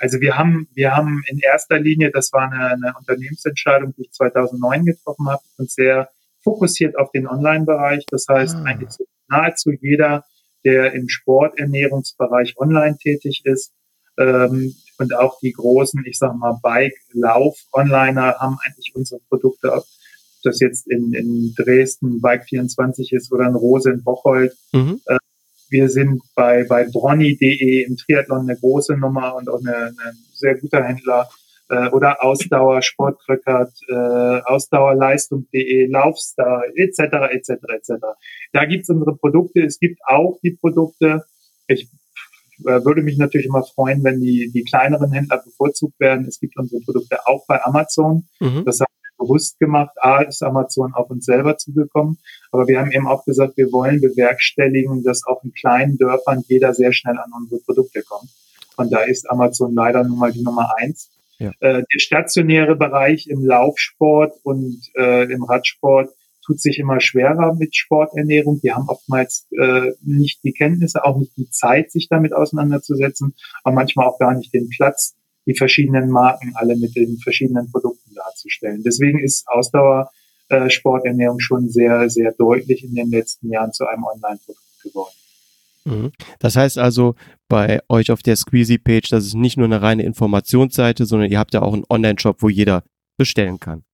Also 0.00 0.20
wir 0.20 0.36
haben, 0.36 0.68
wir 0.74 0.96
haben 0.96 1.22
in 1.26 1.38
erster 1.38 1.78
Linie, 1.78 2.10
das 2.10 2.32
war 2.32 2.50
eine, 2.50 2.66
eine 2.66 2.94
Unternehmensentscheidung, 2.98 3.94
die 3.96 4.02
ich 4.02 4.12
2009 4.12 4.84
getroffen 4.84 5.28
habe, 5.28 5.42
und 5.56 5.70
sehr 5.70 6.08
fokussiert 6.42 6.96
auf 6.98 7.10
den 7.12 7.26
Online-Bereich. 7.26 8.04
Das 8.10 8.26
heißt, 8.28 8.56
ah. 8.56 8.64
eigentlich 8.64 8.90
nahezu 9.28 9.70
jeder, 9.80 10.24
der 10.64 10.92
im 10.92 11.08
Sporternährungsbereich 11.08 12.56
online 12.58 12.96
tätig 12.98 13.42
ist, 13.44 13.72
ähm, 14.18 14.74
und 14.98 15.14
auch 15.14 15.38
die 15.38 15.52
großen, 15.52 16.04
ich 16.06 16.18
sag 16.18 16.36
mal, 16.36 16.58
Bike-Lauf-Onliner 16.62 18.34
haben 18.40 18.58
eigentlich 18.64 18.92
unsere 18.94 19.20
Produkte, 19.28 19.72
ob 19.72 19.84
das 20.42 20.60
jetzt 20.60 20.88
in, 20.88 21.12
in 21.14 21.54
Dresden 21.56 22.20
Bike24 22.20 23.14
ist 23.14 23.32
oder 23.32 23.46
in 23.46 23.54
Rose 23.54 23.90
in 23.90 24.02
Bocholt. 24.02 24.56
Mhm. 24.72 25.00
Äh, 25.06 25.18
wir 25.70 25.88
sind 25.88 26.22
bei, 26.34 26.64
bei 26.64 26.84
Bronny.de 26.84 27.84
im 27.84 27.96
Triathlon 27.96 28.48
eine 28.48 28.58
große 28.58 28.96
Nummer 28.96 29.36
und 29.36 29.48
auch 29.48 29.60
eine, 29.60 29.76
eine 29.76 30.14
sehr 30.32 30.56
guter 30.56 30.82
Händler 30.82 31.28
äh, 31.68 31.88
oder 31.90 32.22
Ausdauer, 32.24 32.82
Sportkrückert, 32.82 33.72
äh, 33.88 34.40
Ausdauerleistung.de, 34.44 35.86
Laufstar, 35.90 36.64
etc., 36.74 36.98
etc., 37.30 37.50
etc. 37.74 37.92
Da 38.52 38.64
gibt's 38.64 38.88
unsere 38.88 39.16
Produkte. 39.16 39.60
Es 39.60 39.78
gibt 39.78 40.00
auch 40.06 40.38
die 40.42 40.52
Produkte, 40.52 41.24
ich 41.66 41.88
äh, 42.64 42.84
würde 42.84 43.02
mich 43.02 43.18
natürlich 43.18 43.46
immer 43.46 43.62
freuen, 43.62 44.02
wenn 44.02 44.20
die, 44.20 44.50
die 44.52 44.64
kleineren 44.64 45.12
Händler 45.12 45.42
bevorzugt 45.44 46.00
werden. 46.00 46.26
Es 46.26 46.40
gibt 46.40 46.56
unsere 46.56 46.82
Produkte 46.82 47.26
auch 47.26 47.46
bei 47.46 47.62
Amazon. 47.62 48.26
Mhm. 48.40 48.64
Das 48.64 48.80
haben 48.80 48.92
wir 49.02 49.26
bewusst 49.26 49.58
gemacht. 49.58 49.94
A, 50.00 50.22
ist 50.22 50.42
Amazon 50.42 50.94
auf 50.94 51.10
uns 51.10 51.26
selber 51.26 51.56
zugekommen. 51.56 52.18
Aber 52.50 52.66
wir 52.66 52.80
haben 52.80 52.90
eben 52.90 53.06
auch 53.06 53.24
gesagt, 53.24 53.56
wir 53.56 53.70
wollen 53.70 54.00
bewerkstelligen, 54.00 55.04
dass 55.04 55.24
auch 55.26 55.44
in 55.44 55.52
kleinen 55.52 55.98
Dörfern 55.98 56.42
jeder 56.48 56.74
sehr 56.74 56.92
schnell 56.92 57.18
an 57.18 57.30
unsere 57.36 57.60
Produkte 57.60 58.02
kommt. 58.02 58.30
Und 58.76 58.92
da 58.92 59.00
ist 59.00 59.28
Amazon 59.30 59.74
leider 59.74 60.04
nun 60.04 60.18
mal 60.18 60.32
die 60.32 60.42
Nummer 60.42 60.74
eins. 60.78 61.10
Ja. 61.38 61.52
Äh, 61.60 61.82
der 61.82 61.98
stationäre 61.98 62.76
Bereich 62.76 63.28
im 63.28 63.44
Laufsport 63.44 64.34
und 64.42 64.80
äh, 64.96 65.30
im 65.32 65.44
Radsport 65.44 66.10
tut 66.44 66.60
sich 66.60 66.78
immer 66.78 67.00
schwerer 67.00 67.54
mit 67.54 67.76
Sporternährung. 67.76 68.60
Die 68.62 68.72
haben 68.72 68.88
oftmals 68.88 69.46
äh, 69.50 69.92
nicht 70.02 70.42
die 70.42 70.52
Kenntnisse, 70.52 71.04
auch 71.04 71.18
nicht 71.18 71.36
die 71.36 71.50
Zeit, 71.50 71.92
sich 71.92 72.08
damit 72.08 72.32
auseinanderzusetzen, 72.32 73.34
aber 73.62 73.74
manchmal 73.74 74.06
auch 74.06 74.18
gar 74.18 74.34
nicht 74.34 74.52
den 74.52 74.68
Platz, 74.68 75.14
die 75.46 75.54
verschiedenen 75.54 76.10
Marken 76.10 76.52
alle 76.54 76.76
mit 76.76 76.96
den 76.96 77.18
verschiedenen 77.18 77.70
Produkten 77.70 78.14
darzustellen. 78.14 78.82
Deswegen 78.82 79.18
ist 79.18 79.46
Ausdauer 79.48 80.10
äh, 80.48 80.68
schon 80.70 81.68
sehr, 81.68 82.08
sehr 82.10 82.32
deutlich 82.32 82.82
in 82.82 82.94
den 82.94 83.10
letzten 83.10 83.50
Jahren 83.50 83.72
zu 83.72 83.86
einem 83.86 84.04
Online-Produkt 84.04 84.82
geworden. 84.82 85.14
Mhm. 85.88 86.12
Das 86.38 86.56
heißt 86.56 86.78
also, 86.78 87.14
bei 87.48 87.80
euch 87.88 88.10
auf 88.10 88.22
der 88.22 88.36
Squeezy-Page, 88.36 89.08
das 89.10 89.24
ist 89.24 89.34
nicht 89.34 89.56
nur 89.56 89.66
eine 89.66 89.82
reine 89.82 90.02
Informationsseite, 90.02 91.06
sondern 91.06 91.30
ihr 91.30 91.38
habt 91.38 91.54
ja 91.54 91.62
auch 91.62 91.72
einen 91.72 91.84
Online-Shop, 91.88 92.42
wo 92.42 92.48
jeder 92.48 92.84
bestellen 93.16 93.58
kann. 93.58 93.84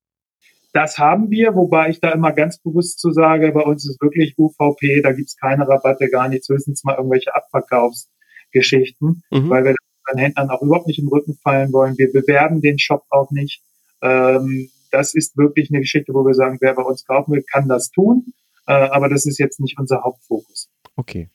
Das 0.73 0.99
haben 0.99 1.31
wir, 1.31 1.55
wobei 1.55 1.91
ich 1.91 2.01
da 2.01 2.11
immer 2.11 2.33
ganz 2.33 2.59
bewusst 2.59 2.99
zu 2.99 3.13
sage, 3.13 3.53
bei 3.53 3.61
uns 3.61 3.89
ist 3.89 4.03
wirklich 4.03 4.35
UVP, 4.37 5.03
da 5.03 5.13
gibt's 5.13 5.37
keine 5.37 5.69
Rabatte, 5.69 6.09
gar 6.09 6.29
nichts, 6.29 6.49
höchstens 6.49 6.83
mal 6.83 6.97
irgendwelche 6.97 7.35
Abverkaufsgeschichten, 7.35 9.23
mhm. 9.31 9.51
weil 9.51 9.65
wir 9.65 9.75
den 10.13 10.19
Händlern 10.19 10.51
auch 10.51 10.63
überhaupt 10.63 10.89
nicht 10.89 10.99
im 10.99 11.09
Rücken 11.09 11.35
fallen 11.43 11.73
wollen. 11.73 11.97
Wir 11.97 12.13
bewerben 12.13 12.61
den 12.61 12.79
Shop 12.79 13.05
auch 13.11 13.31
nicht. 13.31 13.63
Ähm, 14.03 14.69
das 14.91 15.15
ist 15.15 15.37
wirklich 15.37 15.71
eine 15.71 15.81
Geschichte, 15.81 16.13
wo 16.13 16.25
wir 16.27 16.35
sagen, 16.35 16.59
wer 16.61 16.75
bei 16.75 16.83
uns 16.83 17.05
kaufen 17.05 17.33
will, 17.33 17.43
kann 17.43 17.69
das 17.69 17.91
tun, 17.91 18.35
äh, 18.67 18.73
aber 18.73 19.09
das 19.09 19.27
ist 19.27 19.39
jetzt 19.39 19.61
nicht 19.61 19.79
unser 19.79 20.03
Hauptfokus. 20.03 20.71
Okay. 20.97 21.31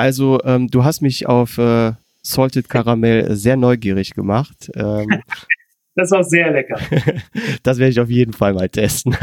Also, 0.00 0.40
ähm, 0.44 0.68
du 0.68 0.82
hast 0.82 1.02
mich 1.02 1.26
auf 1.26 1.58
äh, 1.58 1.92
Salted 2.22 2.70
Caramel 2.70 3.36
sehr 3.36 3.56
neugierig 3.56 4.14
gemacht. 4.14 4.70
Ähm, 4.74 5.08
Das 5.96 6.12
auch 6.12 6.22
sehr 6.22 6.50
lecker. 6.52 6.78
das 7.64 7.78
werde 7.78 7.90
ich 7.90 8.00
auf 8.00 8.08
jeden 8.08 8.32
Fall 8.32 8.54
mal 8.54 8.68
testen. 8.70 9.14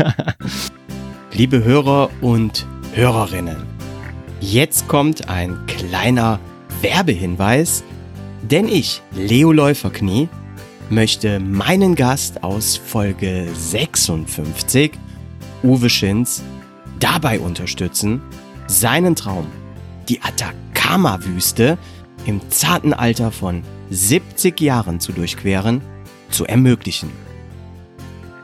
Liebe 1.33 1.63
Hörer 1.63 2.11
und 2.21 2.67
Hörerinnen, 2.93 3.55
jetzt 4.41 4.87
kommt 4.87 5.29
ein 5.29 5.57
kleiner 5.65 6.39
Werbehinweis, 6.81 7.83
denn 8.43 8.67
ich, 8.67 9.01
Leo 9.15 9.53
Läuferknie, 9.53 10.29
möchte 10.91 11.39
meinen 11.39 11.95
Gast 11.95 12.43
aus 12.43 12.77
Folge 12.77 13.47
56, 13.55 14.91
Uwe 15.63 15.89
Schinz, 15.89 16.43
dabei 16.99 17.39
unterstützen, 17.39 18.21
seinen 18.67 19.15
Traum, 19.15 19.47
die 20.09 20.21
Atacama-Wüste 20.87 21.77
im 22.25 22.41
zarten 22.49 22.93
Alter 22.93 23.31
von 23.31 23.63
70 23.89 24.59
Jahren 24.61 24.99
zu 24.99 25.11
durchqueren 25.11 25.81
zu 26.29 26.45
ermöglichen. 26.45 27.11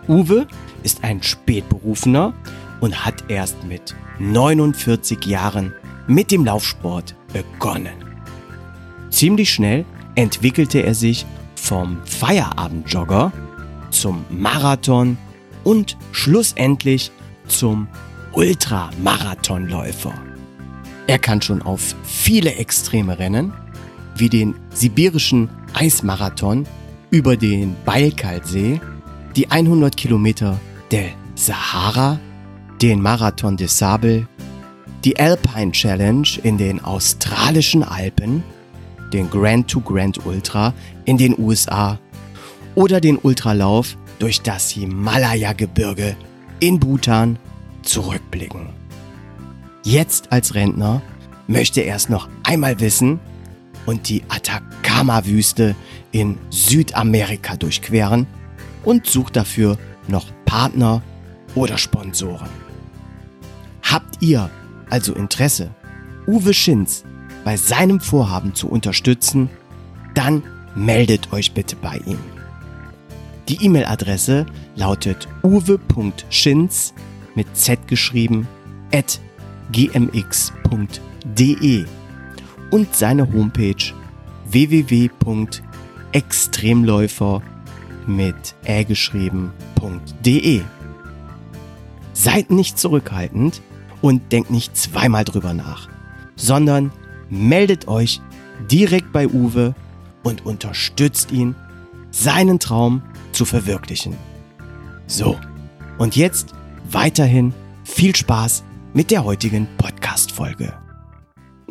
Uwe 0.08 0.48
ist 0.84 1.04
ein 1.04 1.24
Spätberufener 1.24 2.34
und 2.82 3.06
hat 3.06 3.30
erst 3.30 3.64
mit 3.64 3.96
49 4.20 5.26
Jahren 5.26 5.74
mit 6.08 6.32
dem 6.32 6.46
Laufsport 6.46 7.16
begonnen. 7.32 7.94
Ziemlich 9.10 9.54
schnell 9.54 9.86
entwickelte 10.16 10.84
er 10.84 10.96
sich 10.96 11.26
vom 11.56 11.98
Feierabendjogger 12.06 13.32
zum 13.90 14.26
Marathon 14.30 15.18
und 15.64 15.98
schlussendlich 16.12 17.12
zum 17.48 17.88
Ultramarathonläufer. 18.34 20.14
Er 21.08 21.20
kann 21.20 21.42
schon 21.42 21.62
auf 21.62 21.96
viele 22.04 22.56
extreme 22.56 23.20
Rennen, 23.20 23.54
wie 24.16 24.30
den 24.30 24.56
sibirischen 24.74 25.50
Eismarathon 25.74 26.66
über 27.10 27.36
den 27.36 27.76
Baikal-See, 27.86 28.80
die 29.36 29.52
100 29.52 29.98
Kilometer 29.98 30.60
der 30.92 31.10
Sahara, 31.36 32.20
den 32.82 33.02
Marathon 33.02 33.58
des 33.58 33.78
Sable, 33.78 34.28
die 35.04 35.20
Alpine 35.20 35.72
Challenge 35.72 36.28
in 36.44 36.58
den 36.58 36.84
australischen 36.84 37.84
Alpen, 37.84 38.44
den 39.12 39.30
Grand 39.30 39.70
to 39.70 39.82
Grand 39.82 40.26
Ultra 40.26 40.74
in 41.06 41.18
den 41.18 41.38
USA 41.38 42.00
oder 42.76 43.02
den 43.02 43.18
Ultralauf 43.18 43.98
durch 44.20 44.42
das 44.42 44.72
Himalaya-Gebirge 44.72 46.16
in 46.60 46.80
Bhutan 46.80 47.38
zurückblicken. 47.82 48.83
Jetzt 49.84 50.32
als 50.32 50.56
Rentner 50.56 51.02
möchte 51.48 51.82
er 51.82 51.98
es 51.98 52.08
noch 52.08 52.30
einmal 52.44 52.80
wissen 52.80 53.20
und 53.86 54.08
die 54.08 54.24
Atacama-Wüste 54.30 55.76
in 56.12 56.38
Südamerika 56.50 57.58
durchqueren 57.58 58.26
und 58.86 59.08
sucht 59.08 59.36
dafür 59.36 59.78
noch 60.08 60.28
Partner 60.46 61.02
oder 61.54 61.78
Sponsoren. 61.78 62.50
Habt 63.82 64.22
ihr 64.22 64.50
also 64.90 65.14
Interesse, 65.14 65.72
Uwe 66.28 66.54
Schinz 66.54 67.04
bei 67.44 67.58
seinem 67.58 68.00
Vorhaben 68.00 68.56
zu 68.56 68.70
unterstützen, 68.70 69.50
dann 70.14 70.44
meldet 70.76 71.34
euch 71.34 71.54
bitte 71.54 71.76
bei 71.76 71.98
ihm. 72.06 72.20
Die 73.50 73.66
E-Mail-Adresse 73.66 74.46
lautet 74.76 75.28
uwe.schinz 75.44 76.94
mit 77.36 77.58
z 77.58 77.86
geschrieben 77.90 78.48
at 78.94 79.20
gmx.de 79.72 80.26
und 82.72 82.96
seine 82.96 83.32
Homepage 83.32 83.94
www.extremläufer 84.46 87.42
mit 88.08 88.56
ä 88.66 88.84
geschrieben.de. 88.84 90.62
Seid 92.14 92.52
nicht 92.52 92.78
zurückhaltend 92.78 93.62
und 94.02 94.32
denkt 94.32 94.52
nicht 94.52 94.78
zweimal 94.78 95.24
drüber 95.24 95.54
nach, 95.54 95.90
sondern 96.36 96.92
meldet 97.30 97.88
euch 97.88 98.22
direkt 98.70 99.12
bei 99.12 99.28
Uwe 99.28 99.74
und 100.24 100.46
unterstützt 100.46 101.32
ihn, 101.32 101.56
seinen 102.12 102.60
Traum 102.60 103.02
zu 103.32 103.46
verwirklichen. 103.46 104.16
So, 105.08 105.38
und 105.98 106.16
jetzt 106.16 106.54
weiterhin 106.90 107.54
viel 107.84 108.16
Spaß 108.16 108.64
mit 108.94 109.10
der 109.10 109.24
heutigen 109.24 109.68
Podcast-Folge. 109.78 110.72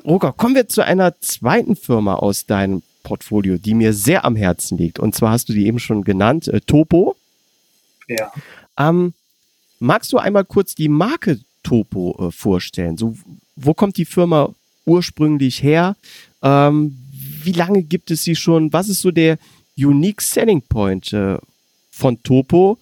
Roger, 0.05 0.33
kommen 0.33 0.57
wir 0.57 0.69
zu 0.69 0.85
einer 0.85 1.21
zweiten 1.21 1.77
Firma 1.77 2.15
aus 2.15 2.47
deinem 2.47 2.83
Portfolio, 3.05 3.59
die 3.59 3.75
mir 3.75 3.93
sehr 3.93 4.25
am 4.25 4.35
Herzen 4.35 4.77
liegt. 4.77 4.99
Und 4.99 5.15
zwar 5.15 5.31
hast 5.31 5.49
du 5.49 5.53
die 5.53 5.67
eben 5.67 5.79
schon 5.79 6.03
genannt, 6.03 6.49
äh, 6.49 6.61
Topo. 6.61 7.15
Ja. 8.09 8.33
Ähm, 8.77 9.15
magst 9.79 10.13
du 10.13 10.19
einmal 10.19 10.45
kurz 10.45 10.75
die 10.75 10.89
Marke 10.89 11.39
Topo 11.63 12.17
äh, 12.19 12.33
vorstellen? 12.33 12.97
So, 12.97 13.17
wo 13.55 13.73
kommt 13.73 13.97
die 13.99 14.05
Firma 14.05 14.53
ursprünglich 14.85 15.63
her? 15.63 15.97
Ähm, 16.43 16.99
wie 17.45 17.53
lange 17.53 17.85
gibt 17.85 18.11
es 18.11 18.25
sie 18.25 18.35
schon? 18.35 18.73
Was 18.73 18.89
ist 18.89 19.01
so 19.01 19.13
der 19.13 19.39
Unique 19.77 20.21
Selling 20.21 20.63
Point 20.63 21.13
äh, 21.13 21.39
von 21.93 22.21
Topo? 22.25 22.79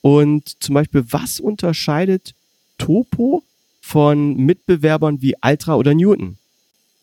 Und 0.00 0.60
zum 0.60 0.74
Beispiel, 0.74 1.04
was 1.10 1.38
unterscheidet 1.38 2.34
Topo 2.76 3.44
von 3.84 4.36
Mitbewerbern 4.36 5.20
wie 5.20 5.34
Altra 5.42 5.76
oder 5.76 5.94
Newton? 5.94 6.38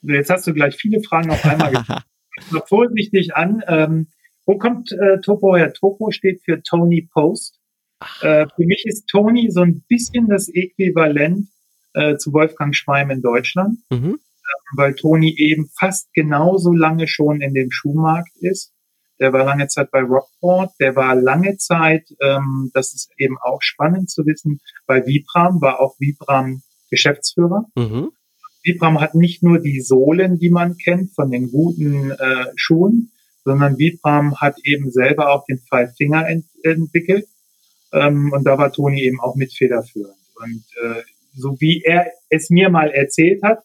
Jetzt 0.02 0.32
hast 0.32 0.48
du 0.48 0.54
gleich 0.54 0.76
viele 0.76 1.02
Fragen 1.04 1.30
auf 1.30 1.46
einmal. 1.46 1.72
Mal 2.52 2.64
vorsichtig 2.68 3.36
an. 3.36 3.62
Ähm, 3.68 4.08
wo 4.48 4.58
kommt 4.58 4.92
äh, 4.92 5.22
Topo 5.22 5.56
her? 5.56 5.74
Topo 5.74 6.10
steht 6.10 6.42
für 6.44 6.64
Tony 6.64 7.08
Post. 7.14 7.60
Äh, 8.22 8.48
für 8.56 8.66
mich 8.66 8.84
ist 8.88 9.08
Tony 9.08 9.52
so 9.52 9.62
ein 9.62 9.84
bisschen 9.88 10.28
das 10.28 10.50
Äquivalent 10.50 11.50
äh, 11.94 12.18
zu 12.18 12.34
Wolfgang 12.34 12.76
Schweim 12.76 13.12
in 13.12 13.22
Deutschland, 13.22 13.78
mhm. 13.92 14.16
äh, 14.16 14.76
weil 14.76 14.96
Tony 14.96 15.36
eben 15.38 15.70
fast 15.80 16.12
genauso 16.16 16.74
lange 16.74 17.08
schon 17.08 17.42
in 17.42 17.54
dem 17.54 17.70
Schuhmarkt 17.70 18.36
ist. 18.40 18.74
Der 19.20 19.32
war 19.34 19.46
lange 19.46 19.68
Zeit 19.68 19.92
bei 19.92 20.02
Rockport, 20.02 20.72
der 20.80 20.96
war 20.96 21.14
lange 21.14 21.58
Zeit, 21.58 22.10
ähm, 22.22 22.72
das 22.74 22.96
ist 22.96 23.12
eben 23.18 23.38
auch 23.40 23.62
spannend 23.62 24.10
zu 24.10 24.26
wissen, 24.26 24.60
bei 24.88 25.06
Vibram 25.06 25.62
war 25.62 25.80
auch 25.80 25.96
Vibram 26.00 26.64
Geschäftsführer. 26.92 27.66
Mhm. 27.76 28.12
Vibram 28.64 29.02
hat 29.02 29.16
nicht 29.16 29.42
nur 29.42 29.60
die 29.60 29.82
Sohlen, 29.82 30.38
die 30.38 30.52
man 30.52 30.78
kennt 30.78 31.14
von 31.16 31.32
den 31.32 31.50
guten 31.50 32.12
äh, 32.12 32.46
Schuhen, 32.56 33.12
sondern 33.44 33.80
Vibram 33.80 34.40
hat 34.40 34.56
eben 34.64 34.92
selber 34.92 35.32
auch 35.32 35.46
den 35.46 35.60
Five 35.68 35.96
Finger 35.98 36.28
ent 36.28 36.46
entwickelt. 36.64 37.26
Ähm, 37.92 38.32
und 38.32 38.46
da 38.46 38.58
war 38.58 38.72
Toni 38.72 39.02
eben 39.02 39.20
auch 39.20 39.36
mit 39.36 39.54
federführend. 39.54 40.16
Und 40.36 40.64
äh, 40.84 41.02
so 41.34 41.60
wie 41.60 41.82
er 41.84 42.08
es 42.30 42.50
mir 42.50 42.70
mal 42.70 42.92
erzählt 42.92 43.42
hat, 43.42 43.64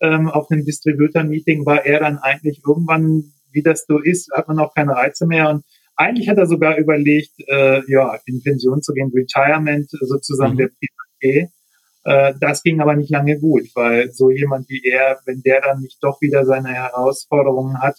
ähm, 0.00 0.28
auf 0.28 0.50
einem 0.50 0.64
Distributor-Meeting 0.64 1.64
war 1.64 1.86
er 1.86 2.00
dann 2.00 2.18
eigentlich 2.18 2.60
irgendwann, 2.66 3.32
wie 3.52 3.62
das 3.62 3.86
so 3.86 3.98
ist, 3.98 4.30
hat 4.32 4.48
man 4.48 4.58
auch 4.58 4.74
keine 4.74 4.92
Reize 4.92 5.26
mehr. 5.26 5.48
Und 5.48 5.64
eigentlich 5.96 6.28
hat 6.28 6.38
er 6.38 6.46
sogar 6.46 6.76
überlegt, 6.76 7.32
äh, 7.46 7.80
ja, 7.90 8.18
in 8.26 8.42
Pension 8.42 8.82
zu 8.82 8.92
gehen, 8.92 9.12
Retirement 9.14 9.88
sozusagen 9.90 10.54
mhm. 10.54 10.58
der 10.58 10.68
PHP. 10.68 11.50
Äh, 12.04 12.34
das 12.40 12.62
ging 12.62 12.80
aber 12.80 12.96
nicht 12.96 13.10
lange 13.10 13.38
gut, 13.38 13.68
weil 13.74 14.12
so 14.12 14.30
jemand 14.30 14.68
wie 14.68 14.82
er, 14.84 15.18
wenn 15.26 15.42
der 15.42 15.60
dann 15.60 15.80
nicht 15.80 15.98
doch 16.02 16.20
wieder 16.20 16.44
seine 16.44 16.72
Herausforderungen 16.72 17.80
hat, 17.80 17.96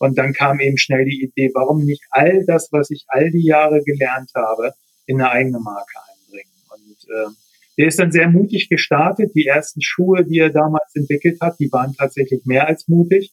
und 0.00 0.16
dann 0.16 0.32
kam 0.32 0.60
eben 0.60 0.78
schnell 0.78 1.04
die 1.04 1.22
Idee, 1.22 1.50
warum 1.52 1.84
nicht 1.84 2.02
all 2.10 2.44
das, 2.46 2.70
was 2.72 2.90
ich 2.90 3.04
all 3.08 3.30
die 3.30 3.44
Jahre 3.44 3.82
gelernt 3.82 4.30
habe, 4.34 4.72
in 5.04 5.20
eine 5.20 5.30
eigene 5.30 5.60
Marke 5.60 5.98
einbringen. 6.10 6.52
Und 6.70 7.04
äh, 7.10 7.34
der 7.76 7.86
ist 7.88 7.98
dann 7.98 8.10
sehr 8.10 8.30
mutig 8.30 8.70
gestartet. 8.70 9.32
Die 9.34 9.46
ersten 9.46 9.82
Schuhe, 9.82 10.24
die 10.24 10.38
er 10.38 10.48
damals 10.48 10.94
entwickelt 10.94 11.38
hat, 11.42 11.60
die 11.60 11.70
waren 11.70 11.94
tatsächlich 11.94 12.46
mehr 12.46 12.66
als 12.66 12.88
mutig. 12.88 13.30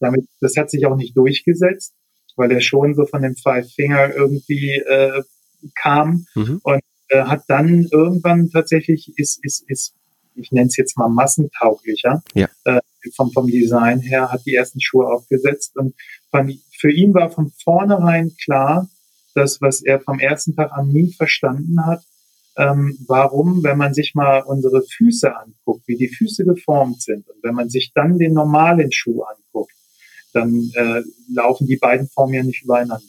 Damit, 0.00 0.26
das 0.40 0.56
hat 0.56 0.70
sich 0.70 0.86
auch 0.86 0.96
nicht 0.96 1.16
durchgesetzt, 1.16 1.94
weil 2.34 2.50
er 2.50 2.60
schon 2.60 2.94
so 2.94 3.06
von 3.06 3.22
dem 3.22 3.36
Five 3.36 3.70
Finger 3.72 4.12
irgendwie 4.12 4.72
äh, 4.72 5.22
kam 5.80 6.26
mhm. 6.34 6.60
und 6.64 6.80
äh, 7.08 7.22
hat 7.22 7.44
dann 7.48 7.86
irgendwann 7.90 8.50
tatsächlich 8.50 9.12
ist 9.16 9.44
ist 9.44 9.64
ist 9.68 9.94
ich 10.34 10.52
nenne 10.52 10.68
es 10.68 10.76
jetzt 10.76 10.96
mal 10.96 11.08
massentauglicher 11.08 12.22
ja. 12.34 12.48
äh, 12.64 12.80
vom 13.14 13.32
vom 13.32 13.46
Design 13.46 14.00
her 14.00 14.30
hat 14.30 14.44
die 14.46 14.54
ersten 14.54 14.80
Schuhe 14.80 15.06
aufgesetzt 15.06 15.76
und 15.76 15.94
von, 16.30 16.52
für 16.78 16.90
ihn 16.90 17.14
war 17.14 17.30
von 17.30 17.50
vornherein 17.62 18.36
klar, 18.42 18.88
dass 19.34 19.60
was 19.60 19.82
er 19.82 20.00
vom 20.00 20.18
ersten 20.18 20.54
Tag 20.54 20.72
an 20.72 20.88
nie 20.88 21.12
verstanden 21.12 21.84
hat, 21.84 22.02
ähm, 22.56 22.98
warum, 23.06 23.62
wenn 23.62 23.78
man 23.78 23.94
sich 23.94 24.14
mal 24.14 24.40
unsere 24.40 24.82
Füße 24.82 25.34
anguckt, 25.34 25.86
wie 25.86 25.96
die 25.96 26.08
Füße 26.08 26.44
geformt 26.44 27.02
sind 27.02 27.28
und 27.28 27.42
wenn 27.42 27.54
man 27.54 27.70
sich 27.70 27.92
dann 27.94 28.18
den 28.18 28.34
normalen 28.34 28.90
Schuh 28.90 29.22
anguckt, 29.22 29.72
dann 30.32 30.70
äh, 30.74 31.02
laufen 31.32 31.66
die 31.66 31.76
beiden 31.76 32.08
Formen 32.08 32.34
ja 32.34 32.42
nicht 32.42 32.64
übereinander. 32.64 33.04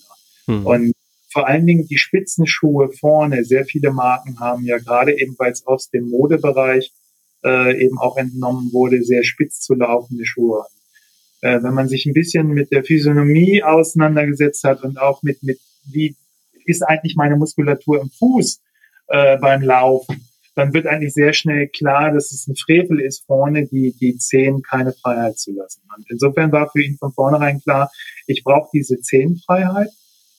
Hm. 0.46 0.66
Und 0.66 0.94
vor 1.32 1.48
allen 1.48 1.66
Dingen 1.66 1.88
die 1.88 1.98
Spitzenschuhe 1.98 2.90
vorne, 2.92 3.44
sehr 3.44 3.66
viele 3.66 3.92
Marken 3.92 4.40
haben 4.40 4.66
ja 4.66 4.78
gerade 4.78 5.20
eben, 5.20 5.36
weil 5.38 5.52
es 5.52 5.66
aus 5.66 5.90
dem 5.90 6.10
Modebereich 6.10 6.92
äh, 7.44 7.84
eben 7.84 7.98
auch 8.00 8.18
entnommen 8.18 8.72
wurde, 8.74 9.04
sehr 9.04 9.24
spitz 9.24 9.62
zu 9.62 9.76
laufende 9.76 10.26
Schuhe. 10.26 10.66
Äh, 11.42 11.62
wenn 11.64 11.74
man 11.74 11.88
sich 11.88 12.06
ein 12.06 12.14
bisschen 12.14 12.48
mit 12.50 12.72
der 12.72 12.84
Physiognomie 12.84 13.64
auseinandergesetzt 13.64 14.64
hat 14.64 14.84
und 14.84 15.00
auch 15.00 15.24
mit, 15.24 15.44
mit 15.44 15.60
wie 15.86 16.16
ist 16.66 16.84
eigentlich 16.84 17.16
meine 17.16 17.36
Muskulatur 17.36 18.02
im 18.02 18.10
Fuß, 18.10 18.62
äh, 19.08 19.38
beim 19.38 19.62
Laufen, 19.62 20.28
dann 20.56 20.74
wird 20.74 20.88
eigentlich 20.88 21.14
sehr 21.14 21.34
schnell 21.34 21.68
klar, 21.68 22.12
dass 22.12 22.32
es 22.32 22.48
ein 22.48 22.56
Frevel 22.56 23.00
ist, 23.00 23.26
vorne 23.26 23.66
die, 23.68 23.96
die 24.00 24.18
Zehen 24.18 24.62
keine 24.62 24.94
Freiheit 24.94 25.38
zu 25.38 25.52
lassen. 25.54 25.82
Und 25.96 26.06
insofern 26.10 26.52
war 26.52 26.70
für 26.70 26.84
ihn 26.84 26.98
von 26.98 27.14
vornherein 27.14 27.62
klar, 27.62 27.90
ich 28.28 28.44
brauche 28.44 28.70
diese 28.74 29.00
Zehenfreiheit, 29.00 29.90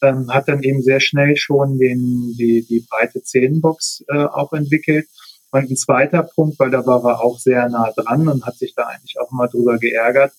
ähm, 0.02 0.32
hat 0.32 0.48
dann 0.48 0.62
eben 0.62 0.82
sehr 0.82 1.00
schnell 1.00 1.36
schon 1.36 1.78
den, 1.78 2.34
die, 2.38 2.64
die 2.68 2.86
breite 2.88 3.22
Zehenbox 3.22 4.04
äh, 4.08 4.24
auch 4.24 4.52
entwickelt. 4.52 5.06
Und 5.52 5.70
ein 5.70 5.76
zweiter 5.76 6.22
Punkt, 6.22 6.58
weil 6.58 6.70
da 6.70 6.86
war 6.86 7.04
er 7.04 7.20
auch 7.20 7.38
sehr 7.38 7.68
nah 7.68 7.90
dran 7.96 8.28
und 8.28 8.46
hat 8.46 8.56
sich 8.56 8.74
da 8.74 8.84
eigentlich 8.84 9.18
auch 9.18 9.30
mal 9.32 9.48
drüber 9.48 9.78
geärgert. 9.78 10.32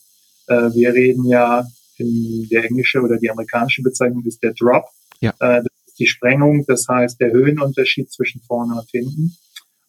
Äh, 0.47 0.73
wir 0.73 0.93
reden 0.93 1.25
ja, 1.25 1.65
in 1.97 2.47
der 2.49 2.65
englische 2.65 3.01
oder 3.01 3.17
die 3.17 3.29
amerikanische 3.29 3.81
Bezeichnung 3.83 4.23
ist 4.25 4.41
der 4.41 4.53
Drop. 4.53 4.85
Ja. 5.19 5.33
Äh, 5.39 5.63
die 5.99 6.07
Sprengung, 6.07 6.65
das 6.65 6.87
heißt 6.87 7.19
der 7.19 7.31
Höhenunterschied 7.31 8.11
zwischen 8.11 8.41
vorne 8.41 8.73
und 8.73 8.89
hinten. 8.89 9.35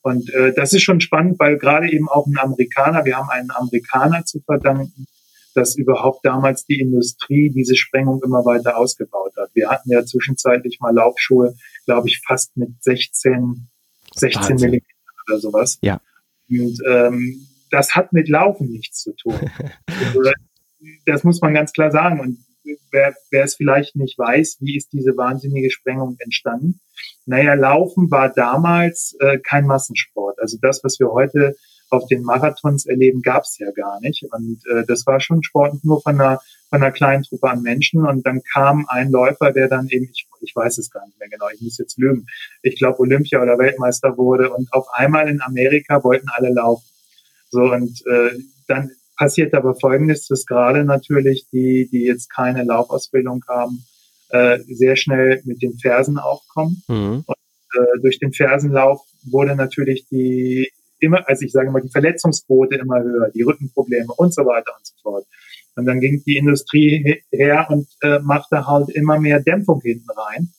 Und 0.02 0.30
äh, 0.34 0.52
das 0.52 0.72
ist 0.72 0.82
schon 0.82 1.00
spannend, 1.00 1.38
weil 1.38 1.56
gerade 1.56 1.90
eben 1.90 2.08
auch 2.08 2.26
ein 2.26 2.36
Amerikaner, 2.36 3.04
wir 3.04 3.16
haben 3.16 3.30
einen 3.30 3.50
Amerikaner 3.52 4.24
zu 4.24 4.40
verdanken, 4.40 5.06
dass 5.54 5.76
überhaupt 5.76 6.24
damals 6.24 6.64
die 6.64 6.80
Industrie 6.80 7.50
diese 7.50 7.76
Sprengung 7.76 8.22
immer 8.24 8.44
weiter 8.44 8.76
ausgebaut 8.76 9.32
hat. 9.36 9.50
Wir 9.54 9.68
hatten 9.70 9.90
ja 9.90 10.04
zwischenzeitlich 10.04 10.80
mal 10.80 10.94
Laufschuhe, 10.94 11.54
glaube 11.84 12.08
ich, 12.08 12.22
fast 12.26 12.56
mit 12.56 12.70
16, 12.82 13.68
16 14.14 14.56
Millimeter 14.56 14.86
oder 15.28 15.38
sowas. 15.40 15.78
Ja. 15.82 16.00
Und 16.48 16.78
ähm, 16.88 17.46
das 17.70 17.94
hat 17.94 18.12
mit 18.12 18.28
Laufen 18.28 18.70
nichts 18.70 19.02
zu 19.02 19.12
tun. 19.14 19.38
Also, 19.86 20.32
das 21.06 21.22
muss 21.22 21.40
man 21.40 21.54
ganz 21.54 21.72
klar 21.72 21.92
sagen. 21.92 22.18
Und 22.18 22.38
wer, 22.90 23.14
wer 23.30 23.44
es 23.44 23.54
vielleicht 23.54 23.96
nicht 23.96 24.18
weiß, 24.18 24.58
wie 24.60 24.76
ist 24.76 24.92
diese 24.92 25.16
wahnsinnige 25.16 25.70
Sprengung 25.70 26.16
entstanden? 26.18 26.80
Naja, 27.26 27.54
Laufen 27.54 28.10
war 28.10 28.32
damals 28.32 29.16
äh, 29.20 29.38
kein 29.38 29.66
Massensport. 29.66 30.40
Also 30.40 30.58
das, 30.60 30.82
was 30.82 30.98
wir 30.98 31.10
heute 31.10 31.56
auf 31.92 32.06
den 32.06 32.22
Marathons 32.22 32.86
erleben, 32.86 33.20
gab 33.20 33.42
es 33.42 33.58
ja 33.58 33.70
gar 33.70 34.00
nicht. 34.00 34.24
Und 34.32 34.62
äh, 34.66 34.84
das 34.86 35.06
war 35.06 35.20
schon 35.20 35.42
Sport 35.42 35.84
nur 35.84 36.00
von 36.00 36.18
einer, 36.18 36.40
von 36.70 36.82
einer 36.82 36.90
kleinen 36.90 37.22
Truppe 37.22 37.50
an 37.50 37.62
Menschen. 37.62 38.06
Und 38.06 38.26
dann 38.26 38.42
kam 38.50 38.86
ein 38.88 39.10
Läufer, 39.10 39.52
der 39.52 39.68
dann 39.68 39.88
eben, 39.88 40.08
ich, 40.10 40.26
ich 40.40 40.56
weiß 40.56 40.78
es 40.78 40.90
gar 40.90 41.04
nicht 41.06 41.18
mehr 41.18 41.28
genau, 41.28 41.46
ich 41.54 41.60
muss 41.60 41.76
jetzt 41.78 41.98
lügen, 41.98 42.26
ich 42.62 42.78
glaube 42.78 42.98
Olympia 43.00 43.42
oder 43.42 43.58
Weltmeister 43.58 44.16
wurde. 44.16 44.50
Und 44.52 44.72
auf 44.72 44.86
einmal 44.94 45.28
in 45.28 45.42
Amerika 45.42 46.02
wollten 46.02 46.28
alle 46.30 46.52
laufen. 46.52 46.88
So, 47.50 47.60
und 47.60 48.02
äh, 48.06 48.38
dann 48.66 48.90
passiert 49.18 49.52
aber 49.52 49.74
Folgendes, 49.74 50.26
dass 50.28 50.46
gerade 50.46 50.84
natürlich 50.84 51.46
die, 51.52 51.90
die 51.92 52.04
jetzt 52.04 52.30
keine 52.30 52.64
Laufausbildung 52.64 53.44
haben, 53.46 53.84
äh, 54.30 54.60
sehr 54.66 54.96
schnell 54.96 55.42
mit 55.44 55.60
den 55.60 55.78
Fersen 55.78 56.16
aufkommen. 56.16 56.82
Mhm. 56.88 57.24
Und 57.26 57.36
äh, 57.74 58.00
durch 58.00 58.18
den 58.18 58.32
Fersenlauf 58.32 59.02
wurde 59.24 59.54
natürlich 59.56 60.06
die 60.08 60.70
immer, 61.02 61.28
also 61.28 61.44
ich 61.44 61.52
sage 61.52 61.70
mal, 61.70 61.82
die 61.82 61.90
Verletzungsquote 61.90 62.76
immer 62.76 63.02
höher, 63.02 63.30
die 63.34 63.42
Rückenprobleme 63.42 64.12
und 64.16 64.34
so 64.34 64.42
weiter 64.42 64.72
und 64.76 64.86
so 64.86 64.94
fort. 65.02 65.26
Und 65.74 65.86
dann 65.86 66.00
ging 66.00 66.22
die 66.24 66.36
Industrie 66.36 67.22
her 67.30 67.66
und 67.70 67.88
äh, 68.02 68.18
machte 68.20 68.66
halt 68.66 68.90
immer 68.90 69.18
mehr 69.18 69.40
Dämpfung 69.40 69.80
hinten 69.80 70.10
rein. 70.10 70.50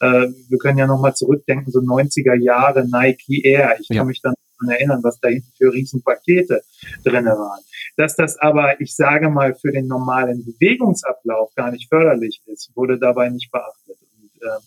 Äh, 0.00 0.32
wir 0.48 0.58
können 0.58 0.78
ja 0.78 0.86
nochmal 0.86 1.14
zurückdenken, 1.14 1.70
so 1.70 1.80
90er 1.80 2.34
Jahre 2.34 2.86
Nike 2.88 3.42
Air. 3.44 3.76
Ich 3.80 3.88
ja. 3.88 3.98
kann 3.98 4.06
mich 4.06 4.20
dann 4.22 4.34
erinnern, 4.68 5.00
was 5.02 5.18
da 5.20 5.28
hinten 5.28 5.52
für 5.56 5.72
Riesenpakete 5.72 6.62
drinne 7.04 7.30
waren. 7.30 7.60
Dass 7.96 8.16
das 8.16 8.38
aber, 8.38 8.80
ich 8.80 8.94
sage 8.94 9.28
mal, 9.28 9.54
für 9.54 9.72
den 9.72 9.86
normalen 9.86 10.44
Bewegungsablauf 10.44 11.52
gar 11.54 11.72
nicht 11.72 11.88
förderlich 11.88 12.40
ist, 12.46 12.70
wurde 12.74 12.98
dabei 12.98 13.28
nicht 13.28 13.50
beachtet. 13.50 13.96
Und, 14.00 14.42
äh, 14.42 14.60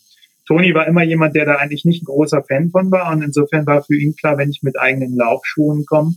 Toni 0.46 0.74
war 0.74 0.86
immer 0.86 1.02
jemand, 1.02 1.34
der 1.34 1.44
da 1.44 1.56
eigentlich 1.56 1.84
nicht 1.84 2.02
ein 2.02 2.06
großer 2.06 2.42
Fan 2.44 2.70
von 2.70 2.90
war. 2.90 3.12
Und 3.12 3.22
insofern 3.22 3.66
war 3.66 3.82
für 3.82 3.96
ihn 3.96 4.14
klar, 4.14 4.38
wenn 4.38 4.50
ich 4.50 4.62
mit 4.62 4.78
eigenen 4.78 5.16
Laufschuhen 5.16 5.84
komme, 5.86 6.14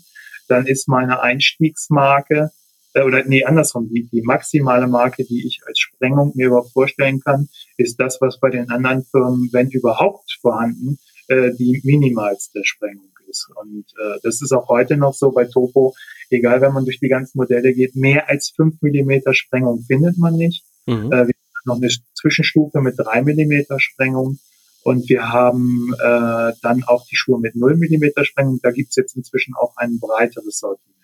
dann 0.47 0.65
ist 0.65 0.87
meine 0.87 1.21
Einstiegsmarke, 1.21 2.51
äh, 2.93 3.03
oder 3.03 3.23
nee, 3.25 3.43
andersrum, 3.43 3.89
die, 3.89 4.07
die 4.11 4.21
maximale 4.21 4.87
Marke, 4.87 5.23
die 5.23 5.45
ich 5.45 5.61
als 5.65 5.79
Sprengung 5.79 6.31
mir 6.35 6.47
überhaupt 6.47 6.71
vorstellen 6.71 7.19
kann, 7.19 7.49
ist 7.77 7.99
das, 7.99 8.19
was 8.21 8.39
bei 8.39 8.49
den 8.49 8.69
anderen 8.69 9.03
Firmen, 9.05 9.49
wenn 9.51 9.69
überhaupt 9.69 10.37
vorhanden, 10.41 10.97
äh, 11.27 11.51
die 11.57 11.81
minimalste 11.83 12.61
Sprengung 12.63 13.11
ist. 13.27 13.47
Und 13.55 13.85
äh, 14.01 14.19
das 14.23 14.41
ist 14.41 14.51
auch 14.51 14.67
heute 14.69 14.97
noch 14.97 15.13
so 15.13 15.31
bei 15.31 15.45
Topo, 15.45 15.93
egal 16.29 16.61
wenn 16.61 16.73
man 16.73 16.85
durch 16.85 16.99
die 16.99 17.09
ganzen 17.09 17.37
Modelle 17.37 17.73
geht, 17.73 17.95
mehr 17.95 18.29
als 18.29 18.51
fünf 18.55 18.81
Millimeter 18.81 19.33
Sprengung 19.33 19.81
findet 19.81 20.17
man 20.17 20.35
nicht. 20.35 20.65
Mhm. 20.85 21.11
Äh, 21.11 21.27
noch 21.65 21.77
eine 21.77 21.89
Zwischenstufe 22.13 22.81
mit 22.81 22.95
drei 22.97 23.21
Millimeter 23.21 23.79
Sprengung. 23.79 24.39
Und 24.83 25.09
wir 25.09 25.29
haben 25.29 25.93
äh, 25.99 26.53
dann 26.61 26.83
auch 26.87 27.05
die 27.07 27.15
Schuhe 27.15 27.39
mit 27.39 27.55
null 27.55 27.75
Millimeter 27.77 28.23
Sprengung. 28.23 28.59
Da 28.61 28.71
gibt's 28.71 28.95
jetzt 28.95 29.15
inzwischen 29.15 29.53
auch 29.55 29.75
ein 29.77 29.99
breiteres 29.99 30.59
Sortiment. 30.59 30.95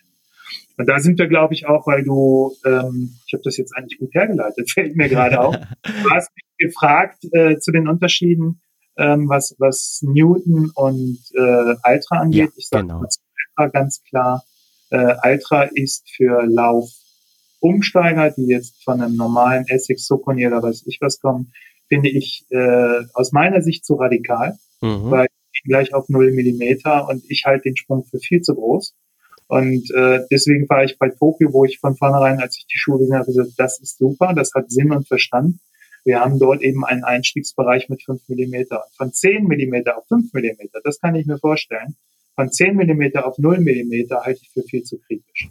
Und 0.77 0.87
da 0.87 0.99
sind 0.99 1.19
wir, 1.19 1.27
glaube 1.27 1.53
ich, 1.53 1.67
auch, 1.67 1.87
weil 1.87 2.03
du, 2.03 2.53
ähm, 2.65 3.15
ich 3.25 3.33
habe 3.33 3.43
das 3.43 3.57
jetzt 3.57 3.75
eigentlich 3.75 3.99
gut 3.99 4.13
hergeleitet, 4.13 4.71
fällt 4.73 4.95
mir 4.95 5.09
gerade 5.09 5.39
auf. 5.39 5.55
Du 5.55 6.09
hast 6.11 6.31
mich 6.35 6.45
gefragt 6.57 7.23
äh, 7.31 7.57
zu 7.57 7.71
den 7.71 7.87
Unterschieden, 7.87 8.61
ähm, 8.97 9.29
was, 9.29 9.55
was 9.59 10.01
Newton 10.03 10.71
und 10.75 11.19
äh, 11.33 11.75
Ultra 11.83 12.19
angeht. 12.19 12.49
Ja, 12.49 12.57
ich 12.57 12.67
sage 12.67 12.87
genau. 12.87 13.03
Ganz 13.71 14.03
klar. 14.03 14.43
Äh, 14.89 15.15
Ultra 15.23 15.63
ist 15.63 16.09
für 16.15 16.45
Lauf 16.45 16.89
Umsteiger, 17.65 18.31
die 18.31 18.45
jetzt 18.45 18.83
von 18.83 19.01
einem 19.01 19.15
normalen 19.15 19.65
Essex 19.67 20.05
Soconi 20.05 20.45
oder 20.45 20.61
weiß 20.61 20.83
ich 20.87 20.99
was 21.01 21.19
kommen, 21.19 21.51
finde 21.87 22.09
ich 22.09 22.45
äh, 22.49 23.01
aus 23.13 23.31
meiner 23.31 23.61
Sicht 23.61 23.85
zu 23.85 23.95
radikal. 23.95 24.57
mhm. 24.81 25.11
weil 25.11 25.27
gleich 25.65 25.93
auf 25.93 26.07
0 26.09 26.31
Millimeter 26.31 27.07
und 27.07 27.23
ich 27.27 27.45
halte 27.45 27.63
den 27.63 27.77
Sprung 27.77 28.05
für 28.05 28.19
viel 28.19 28.41
zu 28.41 28.55
groß. 28.55 28.95
Und 29.47 29.91
äh, 29.91 30.21
deswegen 30.31 30.67
war 30.69 30.83
ich 30.83 30.97
bei 30.97 31.09
Tokio, 31.09 31.53
wo 31.53 31.65
ich 31.65 31.79
von 31.79 31.95
vornherein, 31.95 32.39
als 32.39 32.57
ich 32.57 32.65
die 32.65 32.77
Schuhe 32.77 32.99
gesehen 32.99 33.15
habe, 33.15 33.25
gesagt, 33.25 33.51
das 33.57 33.79
ist 33.79 33.97
super, 33.97 34.33
das 34.33 34.51
hat 34.55 34.71
Sinn 34.71 34.91
und 34.91 35.07
Verstand. 35.07 35.57
Wir 36.03 36.19
haben 36.19 36.39
dort 36.39 36.61
eben 36.61 36.85
einen 36.85 37.03
Einstiegsbereich 37.03 37.89
mit 37.89 38.03
5 38.03 38.27
Millimeter. 38.27 38.83
Von 38.95 39.11
10 39.11 39.45
Millimeter 39.45 39.97
auf 39.97 40.07
5 40.07 40.33
Millimeter, 40.33 40.79
das 40.83 40.99
kann 40.99 41.15
ich 41.15 41.25
mir 41.25 41.37
vorstellen. 41.37 41.95
Von 42.35 42.51
10 42.51 42.75
Millimeter 42.75 43.25
auf 43.25 43.37
0 43.37 43.59
Millimeter 43.59 44.21
halte 44.23 44.41
ich 44.41 44.49
für 44.51 44.63
viel 44.63 44.83
zu 44.83 44.99
kritisch. 44.99 45.49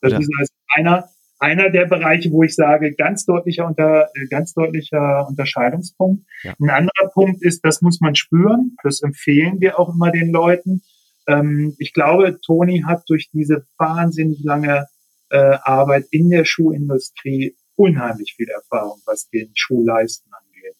Das 0.00 0.12
ja. 0.12 0.18
ist 0.18 0.30
also 0.38 0.52
einer, 0.74 1.08
einer 1.42 1.70
der 1.70 1.86
Bereiche, 1.86 2.30
wo 2.30 2.44
ich 2.44 2.54
sage, 2.54 2.94
ganz 2.94 3.24
deutlicher 3.24 3.66
unter, 3.66 4.08
ganz 4.30 4.54
deutlicher 4.54 5.26
Unterscheidungspunkt. 5.26 6.24
Ja. 6.44 6.54
Ein 6.60 6.70
anderer 6.70 7.08
Punkt 7.12 7.42
ist, 7.42 7.64
das 7.64 7.82
muss 7.82 8.00
man 8.00 8.14
spüren. 8.14 8.76
Das 8.84 9.02
empfehlen 9.02 9.60
wir 9.60 9.78
auch 9.78 9.92
immer 9.92 10.12
den 10.12 10.30
Leuten. 10.30 10.82
Ähm, 11.26 11.74
ich 11.78 11.92
glaube, 11.92 12.38
Toni 12.46 12.84
hat 12.86 13.02
durch 13.08 13.28
diese 13.32 13.66
wahnsinnig 13.76 14.44
lange 14.44 14.86
äh, 15.30 15.56
Arbeit 15.64 16.06
in 16.12 16.30
der 16.30 16.44
Schuhindustrie 16.44 17.56
unheimlich 17.74 18.34
viel 18.36 18.48
Erfahrung, 18.48 19.00
was 19.04 19.28
den 19.28 19.50
Schuhleisten 19.54 20.30
angeht. 20.32 20.76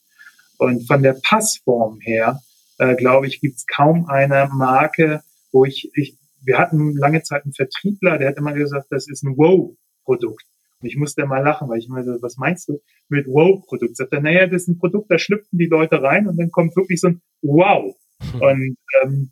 Und 0.59 0.87
von 0.87 1.03
der 1.03 1.17
Passform 1.25 1.99
her, 2.01 2.41
äh, 2.79 2.95
glaube 2.95 3.27
ich, 3.27 3.41
gibt 3.41 3.57
es 3.57 3.67
kaum 3.67 4.07
eine 4.07 4.49
Marke, 4.53 5.23
wo 5.51 5.65
ich, 5.65 5.91
ich, 5.95 6.19
wir 6.45 6.59
hatten 6.59 6.95
lange 6.95 7.25
Zeit 7.25 7.43
einen 7.43 7.53
Vertriebler, 7.53 8.19
der 8.19 8.29
hat 8.29 8.37
immer 8.37 8.53
gesagt, 8.53 8.87
das 8.91 9.09
ist 9.09 9.25
ein 9.25 9.37
Wow-Produkt. 10.05 10.45
Und 10.81 10.89
ich 10.89 10.97
musste 10.97 11.25
mal 11.27 11.43
lachen, 11.43 11.69
weil 11.69 11.79
ich 11.79 11.87
so, 11.87 12.23
was 12.23 12.37
meinst 12.37 12.69
du 12.69 12.81
mit 13.09 13.27
Wow-Produkt? 13.27 13.97
Sagt 13.97 14.13
er, 14.13 14.21
naja, 14.21 14.47
das 14.47 14.63
ist 14.63 14.69
ein 14.69 14.79
Produkt, 14.79 15.11
da 15.11 15.19
schlüpfen 15.19 15.59
die 15.59 15.67
Leute 15.67 16.03
rein 16.03 16.27
und 16.27 16.37
dann 16.39 16.51
kommt 16.51 16.77
wirklich 16.77 17.01
so 17.01 17.09
ein 17.09 17.23
Wow. 17.43 17.95
Und 18.41 18.77
ähm, 19.03 19.31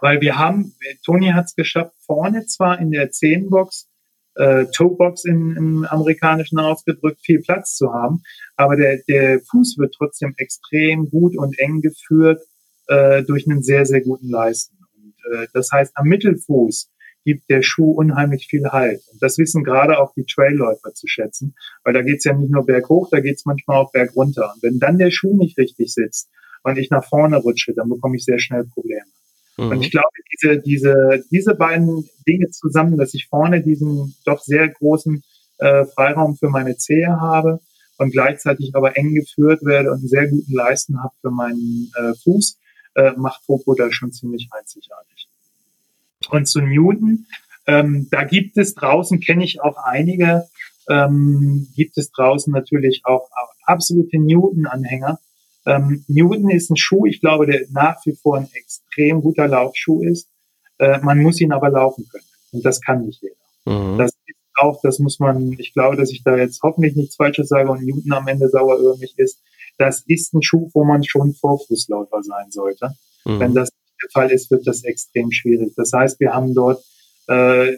weil 0.00 0.20
wir 0.20 0.38
haben, 0.38 0.74
Toni 1.04 1.28
hat 1.28 1.46
es 1.46 1.54
geschafft, 1.54 1.94
vorne 2.04 2.46
zwar 2.46 2.80
in 2.80 2.90
der 2.90 3.10
10-Box, 3.10 3.88
äh, 4.34 4.66
Toe-Box 4.66 5.24
in, 5.24 5.56
im 5.56 5.84
amerikanischen 5.84 6.58
ausgedrückt, 6.58 7.20
viel 7.22 7.40
Platz 7.40 7.76
zu 7.76 7.92
haben, 7.92 8.22
aber 8.56 8.76
der, 8.76 9.00
der 9.08 9.40
Fuß 9.40 9.76
wird 9.78 9.94
trotzdem 9.96 10.34
extrem 10.38 11.08
gut 11.10 11.36
und 11.36 11.56
eng 11.58 11.80
geführt 11.80 12.40
äh, 12.88 13.22
durch 13.22 13.48
einen 13.48 13.62
sehr, 13.62 13.84
sehr 13.84 14.00
guten 14.00 14.28
Leisten. 14.28 14.76
Und, 14.96 15.14
äh, 15.32 15.46
das 15.52 15.70
heißt, 15.70 15.92
am 15.94 16.08
Mittelfuß 16.08 16.91
gibt 17.24 17.48
der 17.50 17.62
Schuh 17.62 17.92
unheimlich 17.92 18.46
viel 18.48 18.68
Halt. 18.70 19.02
Und 19.12 19.22
das 19.22 19.38
wissen 19.38 19.64
gerade 19.64 19.98
auch 19.98 20.12
die 20.14 20.24
Trailläufer 20.24 20.94
zu 20.94 21.06
schätzen, 21.06 21.54
weil 21.84 21.94
da 21.94 22.02
geht's 22.02 22.24
ja 22.24 22.32
nicht 22.32 22.50
nur 22.50 22.66
berghoch, 22.66 23.08
da 23.10 23.20
geht's 23.20 23.44
manchmal 23.44 23.78
auch 23.78 23.92
bergunter. 23.92 24.52
Und 24.54 24.62
wenn 24.62 24.78
dann 24.78 24.98
der 24.98 25.10
Schuh 25.10 25.36
nicht 25.36 25.58
richtig 25.58 25.92
sitzt 25.92 26.28
und 26.62 26.78
ich 26.78 26.90
nach 26.90 27.04
vorne 27.04 27.38
rutsche, 27.38 27.74
dann 27.74 27.88
bekomme 27.88 28.16
ich 28.16 28.24
sehr 28.24 28.38
schnell 28.38 28.64
Probleme. 28.64 29.06
Mhm. 29.56 29.68
Und 29.70 29.82
ich 29.82 29.90
glaube, 29.90 30.08
diese, 30.32 30.58
diese, 30.60 31.24
diese 31.30 31.54
beiden 31.54 32.08
Dinge 32.26 32.50
zusammen, 32.50 32.96
dass 32.96 33.14
ich 33.14 33.28
vorne 33.28 33.62
diesen 33.62 34.14
doch 34.24 34.40
sehr 34.40 34.68
großen 34.68 35.22
äh, 35.58 35.84
Freiraum 35.86 36.36
für 36.36 36.48
meine 36.48 36.76
Zehe 36.76 37.20
habe 37.20 37.60
und 37.98 38.10
gleichzeitig 38.10 38.74
aber 38.74 38.96
eng 38.96 39.14
geführt 39.14 39.64
werde 39.64 39.90
und 39.90 39.98
einen 39.98 40.08
sehr 40.08 40.28
guten 40.28 40.52
Leisten 40.52 41.02
habe 41.02 41.14
für 41.20 41.30
meinen 41.30 41.90
äh, 41.96 42.14
Fuß, 42.22 42.58
äh, 42.94 43.12
macht 43.16 43.46
Popo 43.46 43.74
da 43.74 43.90
schon 43.92 44.12
ziemlich 44.12 44.48
einzigartig. 44.50 45.11
Und 46.30 46.46
zu 46.46 46.60
Newton, 46.60 47.26
ähm, 47.66 48.08
da 48.10 48.24
gibt 48.24 48.56
es 48.58 48.74
draußen, 48.74 49.20
kenne 49.20 49.44
ich 49.44 49.60
auch 49.60 49.76
einige, 49.76 50.44
ähm, 50.88 51.68
gibt 51.74 51.96
es 51.98 52.10
draußen 52.10 52.52
natürlich 52.52 53.02
auch, 53.04 53.30
auch 53.30 53.52
absolute 53.66 54.18
Newton-Anhänger, 54.18 55.18
ähm, 55.66 56.04
Newton 56.08 56.50
ist 56.50 56.70
ein 56.70 56.76
Schuh, 56.76 57.06
ich 57.06 57.20
glaube, 57.20 57.46
der 57.46 57.60
nach 57.70 58.04
wie 58.04 58.12
vor 58.12 58.38
ein 58.38 58.48
extrem 58.52 59.20
guter 59.20 59.46
Laufschuh 59.46 60.02
ist. 60.02 60.28
Äh, 60.78 60.98
man 61.00 61.20
muss 61.22 61.40
ihn 61.40 61.52
aber 61.52 61.70
laufen 61.70 62.08
können. 62.08 62.24
Und 62.52 62.64
das 62.64 62.80
kann 62.80 63.06
nicht 63.06 63.22
jeder. 63.22 63.36
Mhm. 63.64 63.98
Das 63.98 64.10
ist 64.26 64.36
auch, 64.56 64.80
das 64.82 64.98
muss 64.98 65.18
man, 65.18 65.52
ich 65.58 65.72
glaube, 65.72 65.96
dass 65.96 66.10
ich 66.10 66.22
da 66.24 66.36
jetzt 66.36 66.62
hoffentlich 66.62 66.96
nichts 66.96 67.16
Falsches 67.16 67.48
sage 67.48 67.70
und 67.70 67.84
Newton 67.84 68.12
am 68.12 68.28
Ende 68.28 68.48
sauer 68.48 68.78
über 68.78 68.96
mich 68.96 69.14
ist. 69.18 69.40
Das 69.78 70.02
ist 70.06 70.34
ein 70.34 70.42
Schuh, 70.42 70.68
wo 70.74 70.84
man 70.84 71.04
schon 71.04 71.32
Vorfußläufer 71.34 72.22
sein 72.22 72.50
sollte. 72.50 72.94
Mhm. 73.24 73.40
Wenn 73.40 73.54
das 73.54 73.70
der 74.02 74.10
Fall 74.12 74.30
ist, 74.30 74.50
wird 74.50 74.66
das 74.66 74.84
extrem 74.84 75.30
schwierig. 75.30 75.72
Das 75.76 75.92
heißt, 75.92 76.20
wir 76.20 76.32
haben 76.32 76.54
dort 76.54 76.82
äh, 77.28 77.72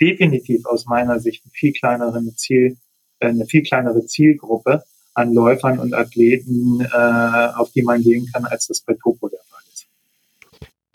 definitiv 0.00 0.64
aus 0.66 0.86
meiner 0.86 1.20
Sicht 1.20 1.44
eine 1.44 1.52
viel 1.52 1.72
kleinere 1.72 2.22
Ziel, 2.34 2.76
äh, 3.20 3.28
eine 3.28 3.46
viel 3.46 3.62
kleinere 3.62 4.04
Zielgruppe 4.06 4.82
an 5.14 5.32
Läufern 5.34 5.78
und 5.78 5.94
Athleten, 5.94 6.80
äh, 6.80 7.48
auf 7.56 7.72
die 7.72 7.82
man 7.82 8.02
gehen 8.02 8.26
kann, 8.32 8.44
als 8.44 8.68
das 8.68 8.80
bei 8.80 8.94
Topo 8.94 9.28
der 9.28 9.40
Fall 9.50 9.60
ist. 9.72 9.88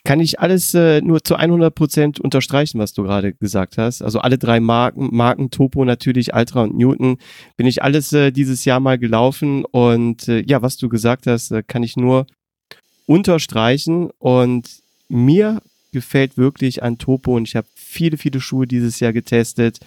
Kann 0.05 0.19
ich 0.19 0.39
alles 0.39 0.73
äh, 0.73 1.01
nur 1.01 1.23
zu 1.23 1.35
100 1.35 1.75
Prozent 1.75 2.19
unterstreichen, 2.19 2.79
was 2.79 2.93
du 2.93 3.03
gerade 3.03 3.33
gesagt 3.33 3.77
hast. 3.77 4.01
Also 4.01 4.19
alle 4.19 4.37
drei 4.37 4.59
Marken, 4.59 5.09
Marken 5.15 5.49
Topo 5.49 5.83
natürlich, 5.83 6.33
Ultra 6.33 6.63
und 6.63 6.77
Newton, 6.77 7.17
bin 7.57 7.67
ich 7.67 7.83
alles 7.83 8.13
äh, 8.13 8.31
dieses 8.31 8.63
Jahr 8.65 8.79
mal 8.79 8.97
gelaufen 8.97 9.65
und 9.65 10.27
äh, 10.29 10.43
ja, 10.47 10.61
was 10.61 10.77
du 10.77 10.87
gesagt 10.87 11.27
hast, 11.27 11.51
äh, 11.51 11.61
kann 11.61 11.83
ich 11.83 11.97
nur 11.97 12.25
unterstreichen 13.05 14.09
und 14.19 14.69
mir 15.09 15.61
gefällt 15.91 16.37
wirklich 16.37 16.81
an 16.81 16.97
Topo 16.97 17.35
und 17.35 17.47
ich 17.47 17.55
habe 17.55 17.67
viele, 17.75 18.17
viele 18.17 18.41
Schuhe 18.41 18.65
dieses 18.65 18.99
Jahr 18.99 19.13
getestet 19.13 19.79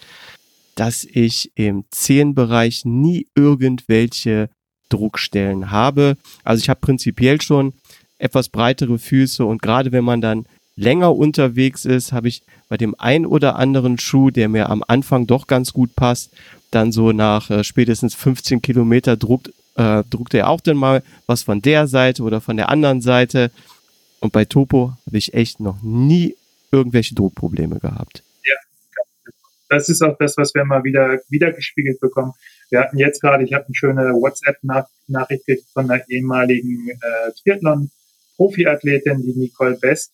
dass 0.77 1.05
ich 1.05 1.51
im 1.55 1.85
Zehenbereich 1.89 2.85
nie 2.85 3.27
irgendwelche 3.35 4.49
Druckstellen 4.89 5.71
habe. 5.71 6.17
Also 6.43 6.61
ich 6.61 6.69
habe 6.69 6.79
prinzipiell 6.79 7.41
schon 7.41 7.73
etwas 8.19 8.49
breitere 8.49 8.99
Füße 8.99 9.43
und 9.43 9.61
gerade 9.61 9.91
wenn 9.91 10.03
man 10.03 10.21
dann 10.21 10.45
länger 10.75 11.15
unterwegs 11.15 11.83
ist, 11.85 12.11
habe 12.11 12.27
ich 12.27 12.43
bei 12.69 12.77
dem 12.77 12.95
ein 12.99 13.25
oder 13.25 13.55
anderen 13.55 13.97
Schuh, 13.97 14.29
der 14.29 14.49
mir 14.49 14.69
am 14.69 14.83
Anfang 14.87 15.25
doch 15.25 15.47
ganz 15.47 15.73
gut 15.73 15.95
passt, 15.95 16.31
dann 16.69 16.91
so 16.91 17.11
nach 17.11 17.49
äh, 17.49 17.63
spätestens 17.63 18.13
15 18.13 18.61
Kilometer 18.61 19.17
druckt, 19.17 19.51
äh, 19.77 20.03
druckt 20.09 20.33
er 20.33 20.49
auch 20.49 20.61
dann 20.61 20.77
mal 20.77 21.03
was 21.25 21.43
von 21.43 21.61
der 21.61 21.87
Seite 21.87 22.23
oder 22.23 22.41
von 22.41 22.57
der 22.57 22.69
anderen 22.69 23.01
Seite. 23.01 23.51
Und 24.19 24.33
bei 24.33 24.45
Topo 24.45 24.93
habe 25.05 25.17
ich 25.17 25.33
echt 25.33 25.59
noch 25.59 25.81
nie 25.81 26.35
irgendwelche 26.71 27.15
Druckprobleme 27.15 27.79
gehabt 27.79 28.23
das 29.69 29.89
ist 29.89 30.01
auch 30.01 30.17
das, 30.17 30.37
was 30.37 30.53
wir 30.53 30.63
mal 30.65 30.83
wieder 30.83 31.19
wieder 31.29 31.51
gespiegelt 31.51 31.99
bekommen. 31.99 32.33
Wir 32.69 32.79
hatten 32.79 32.97
jetzt 32.97 33.21
gerade, 33.21 33.43
ich 33.43 33.53
habe 33.53 33.65
eine 33.65 33.75
schöne 33.75 34.13
WhatsApp-Nachricht 34.13 35.63
von 35.73 35.89
einer 35.89 36.07
ehemaligen 36.09 36.89
äh, 36.89 37.31
Triathlon-Profi-Athletin, 37.41 39.21
die 39.21 39.39
Nicole 39.39 39.77
Best, 39.77 40.11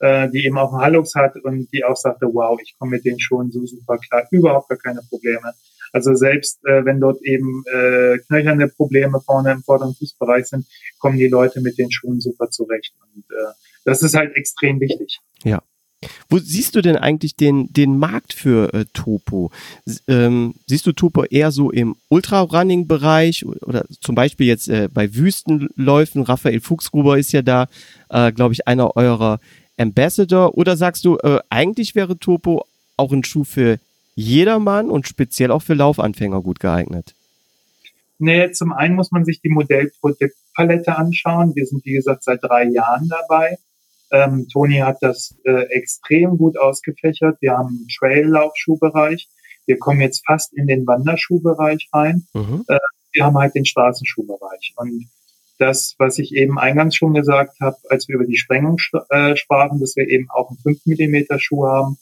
äh, 0.00 0.28
die 0.30 0.44
eben 0.44 0.58
auch 0.58 0.72
einen 0.72 0.82
Hallux 0.82 1.14
hat 1.14 1.36
und 1.36 1.72
die 1.72 1.84
auch 1.84 1.96
sagte, 1.96 2.26
wow, 2.26 2.58
ich 2.62 2.76
komme 2.78 2.92
mit 2.92 3.04
den 3.04 3.18
Schuhen 3.18 3.50
so 3.50 3.64
super 3.66 3.98
klar, 3.98 4.26
überhaupt 4.30 4.68
gar 4.68 4.78
keine 4.78 5.00
Probleme. 5.08 5.52
Also 5.94 6.14
selbst 6.14 6.58
äh, 6.64 6.84
wenn 6.84 7.00
dort 7.00 7.22
eben 7.22 7.62
äh, 7.72 8.18
knöcherne 8.26 8.68
Probleme 8.68 9.20
vorne 9.20 9.52
im 9.52 9.62
vorderen 9.62 9.94
Fußbereich 9.94 10.46
sind, 10.46 10.66
kommen 10.98 11.18
die 11.18 11.28
Leute 11.28 11.60
mit 11.60 11.78
den 11.78 11.90
Schuhen 11.92 12.20
super 12.20 12.50
zurecht. 12.50 12.94
Und 13.14 13.24
äh, 13.30 13.52
das 13.84 14.02
ist 14.02 14.14
halt 14.14 14.34
extrem 14.34 14.80
wichtig. 14.80 15.20
Ja, 15.44 15.62
wo 16.28 16.38
siehst 16.38 16.74
du 16.74 16.80
denn 16.80 16.96
eigentlich 16.96 17.36
den, 17.36 17.72
den 17.72 17.96
Markt 17.96 18.32
für 18.32 18.72
äh, 18.74 18.84
Topo? 18.92 19.50
Ähm, 20.08 20.54
siehst 20.66 20.86
du 20.86 20.92
Topo 20.92 21.24
eher 21.24 21.50
so 21.50 21.70
im 21.70 21.96
Ultra-Running-Bereich 22.08 23.46
oder 23.46 23.84
zum 24.00 24.14
Beispiel 24.14 24.46
jetzt 24.46 24.68
äh, 24.68 24.88
bei 24.92 25.14
Wüstenläufen? 25.14 26.22
Raphael 26.22 26.60
Fuchsgruber 26.60 27.18
ist 27.18 27.32
ja 27.32 27.42
da, 27.42 27.68
äh, 28.10 28.32
glaube 28.32 28.54
ich, 28.54 28.66
einer 28.66 28.96
eurer 28.96 29.38
Ambassador. 29.76 30.56
Oder 30.56 30.76
sagst 30.76 31.04
du, 31.04 31.18
äh, 31.18 31.40
eigentlich 31.50 31.94
wäre 31.94 32.18
Topo 32.18 32.64
auch 32.96 33.12
ein 33.12 33.24
Schuh 33.24 33.44
für 33.44 33.78
jedermann 34.14 34.90
und 34.90 35.08
speziell 35.08 35.50
auch 35.50 35.62
für 35.62 35.74
Laufanfänger 35.74 36.40
gut 36.42 36.60
geeignet? 36.60 37.14
Nee, 38.18 38.52
zum 38.52 38.72
einen 38.72 38.94
muss 38.94 39.10
man 39.10 39.24
sich 39.24 39.40
die 39.40 39.48
Modellproduktpalette 39.48 40.96
anschauen. 40.96 41.54
Wir 41.54 41.66
sind, 41.66 41.84
wie 41.84 41.94
gesagt, 41.94 42.24
seit 42.24 42.42
drei 42.42 42.64
Jahren 42.64 43.08
dabei. 43.08 43.58
Ähm, 44.12 44.46
Toni 44.48 44.78
hat 44.78 44.98
das 45.00 45.34
äh, 45.44 45.64
extrem 45.70 46.38
gut 46.38 46.56
ausgefächert. 46.56 47.38
Wir 47.40 47.52
haben 47.52 47.68
einen 47.68 47.88
Trail-Laufschuhbereich. 47.88 49.28
Wir 49.66 49.78
kommen 49.78 50.00
jetzt 50.00 50.24
fast 50.24 50.52
in 50.54 50.66
den 50.66 50.86
Wanderschuhbereich 50.86 51.88
rein. 51.92 52.26
Mhm. 52.32 52.64
Äh, 52.68 52.78
wir 53.12 53.24
haben 53.24 53.36
halt 53.36 53.54
den 53.54 53.64
Straßenschuhbereich. 53.64 54.74
Und 54.76 55.08
das, 55.58 55.94
was 55.98 56.18
ich 56.18 56.34
eben 56.34 56.58
eingangs 56.58 56.96
schon 56.96 57.14
gesagt 57.14 57.58
habe, 57.60 57.76
als 57.88 58.08
wir 58.08 58.16
über 58.16 58.26
die 58.26 58.36
Sprengung 58.36 58.76
äh, 59.10 59.36
sprachen, 59.36 59.80
dass 59.80 59.96
wir 59.96 60.08
eben 60.08 60.28
auch 60.30 60.50
einen 60.50 60.58
5 60.58 60.86
Millimeter 60.86 61.38
Schuh 61.38 61.66
haben, 61.66 61.98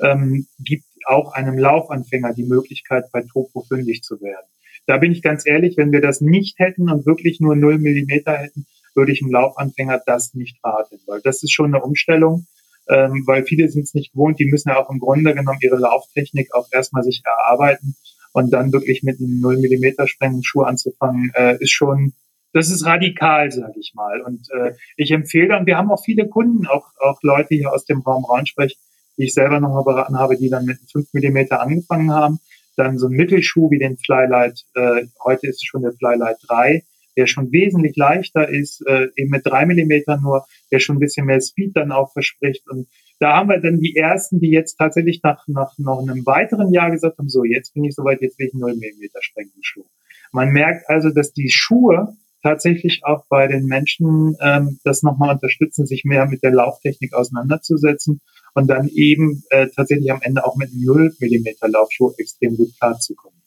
ähm, 0.00 0.46
gibt 0.58 0.84
auch 1.06 1.32
einem 1.32 1.58
Laufanfänger 1.58 2.34
die 2.34 2.44
Möglichkeit, 2.44 3.04
bei 3.12 3.22
Topo 3.22 3.62
fündig 3.62 4.02
zu 4.02 4.20
werden. 4.20 4.46
Da 4.86 4.98
bin 4.98 5.12
ich 5.12 5.22
ganz 5.22 5.46
ehrlich, 5.46 5.76
wenn 5.76 5.92
wir 5.92 6.00
das 6.00 6.20
nicht 6.20 6.58
hätten 6.58 6.90
und 6.90 7.06
wirklich 7.06 7.40
nur 7.40 7.54
0 7.54 7.78
Millimeter 7.78 8.32
hätten, 8.32 8.66
würde 8.94 9.12
ich 9.12 9.22
einem 9.22 9.32
Laufanfänger 9.32 10.02
das 10.04 10.34
nicht 10.34 10.58
raten, 10.64 10.98
weil 11.06 11.20
das 11.22 11.42
ist 11.42 11.52
schon 11.52 11.74
eine 11.74 11.82
Umstellung, 11.82 12.46
ähm, 12.88 13.22
weil 13.26 13.44
viele 13.44 13.68
sind 13.68 13.84
es 13.84 13.94
nicht 13.94 14.12
gewohnt, 14.12 14.38
die 14.38 14.46
müssen 14.46 14.70
ja 14.70 14.78
auch 14.78 14.90
im 14.90 14.98
Grunde 14.98 15.34
genommen 15.34 15.58
ihre 15.62 15.76
Lauftechnik 15.76 16.52
auch 16.54 16.66
erstmal 16.72 17.02
sich 17.02 17.22
erarbeiten 17.24 17.96
und 18.32 18.52
dann 18.52 18.72
wirklich 18.72 19.02
mit 19.02 19.20
einem 19.20 19.40
0 19.40 19.58
Millimeter 19.58 20.06
Schuh 20.08 20.62
anzufangen, 20.62 21.30
äh, 21.34 21.56
ist 21.60 21.72
schon 21.72 22.14
das 22.52 22.70
ist 22.70 22.84
radikal, 22.84 23.50
sage 23.50 23.80
ich 23.80 23.92
mal. 23.94 24.20
Und 24.20 24.48
äh, 24.50 24.74
ich 24.96 25.10
empfehle 25.10 25.48
dann, 25.48 25.66
wir 25.66 25.76
haben 25.78 25.90
auch 25.90 26.02
viele 26.04 26.28
Kunden, 26.28 26.66
auch, 26.66 26.86
auch 27.00 27.18
Leute 27.22 27.54
hier 27.54 27.72
aus 27.72 27.84
dem 27.84 28.00
Raum 28.00 28.24
Raunsprech, 28.24 28.76
die 29.18 29.24
ich 29.24 29.34
selber 29.34 29.60
nochmal 29.60 29.84
beraten 29.84 30.18
habe, 30.18 30.36
die 30.36 30.48
dann 30.48 30.64
mit 30.64 30.78
5 30.90 31.12
Millimeter 31.12 31.60
angefangen 31.60 32.12
haben. 32.12 32.38
Dann 32.76 32.98
so 32.98 33.06
ein 33.06 33.12
Mittelschuh 33.12 33.70
wie 33.70 33.78
den 33.78 33.98
Flylight, 33.98 34.64
äh, 34.74 35.06
heute 35.22 35.46
ist 35.46 35.56
es 35.56 35.64
schon 35.64 35.82
der 35.82 35.92
Flylight 35.92 36.38
3, 36.48 36.82
der 37.16 37.26
schon 37.26 37.52
wesentlich 37.52 37.96
leichter 37.96 38.48
ist, 38.48 38.82
äh, 38.86 39.08
eben 39.16 39.30
mit 39.30 39.42
drei 39.44 39.66
Millimeter 39.66 40.18
nur, 40.18 40.46
der 40.70 40.78
schon 40.78 40.96
ein 40.96 41.00
bisschen 41.00 41.26
mehr 41.26 41.40
Speed 41.40 41.76
dann 41.76 41.92
auch 41.92 42.12
verspricht. 42.12 42.68
Und 42.70 42.88
da 43.18 43.36
haben 43.36 43.50
wir 43.50 43.60
dann 43.60 43.80
die 43.80 43.94
ersten, 43.94 44.40
die 44.40 44.50
jetzt 44.50 44.76
tatsächlich 44.76 45.20
nach, 45.22 45.46
nach 45.46 45.76
noch 45.78 46.00
einem 46.00 46.24
weiteren 46.24 46.72
Jahr 46.72 46.90
gesagt 46.90 47.18
haben, 47.18 47.28
so, 47.28 47.44
jetzt 47.44 47.74
bin 47.74 47.84
ich 47.84 47.94
soweit, 47.94 48.22
jetzt 48.22 48.38
will 48.38 48.46
ich 48.46 48.54
0 48.54 48.74
Millimeter 48.76 49.20
Schuh. 49.60 49.84
Man 50.32 50.50
merkt 50.50 50.88
also, 50.88 51.10
dass 51.10 51.32
die 51.32 51.50
Schuhe 51.50 52.16
tatsächlich 52.42 53.02
auch 53.04 53.24
bei 53.28 53.46
den 53.46 53.66
Menschen 53.66 54.36
ähm, 54.40 54.80
das 54.82 55.02
nochmal 55.02 55.34
unterstützen, 55.34 55.86
sich 55.86 56.04
mehr 56.04 56.26
mit 56.26 56.42
der 56.42 56.52
Lauftechnik 56.52 57.14
auseinanderzusetzen 57.14 58.20
und 58.54 58.66
dann 58.68 58.88
eben 58.88 59.42
äh, 59.50 59.68
tatsächlich 59.74 60.12
am 60.12 60.20
Ende 60.22 60.44
auch 60.44 60.56
mit 60.56 60.70
0 60.74 61.14
Millimeter 61.18 61.68
Laufschuh 61.68 62.12
extrem 62.18 62.56
gut 62.56 62.70
klarzukommen. 62.78 63.40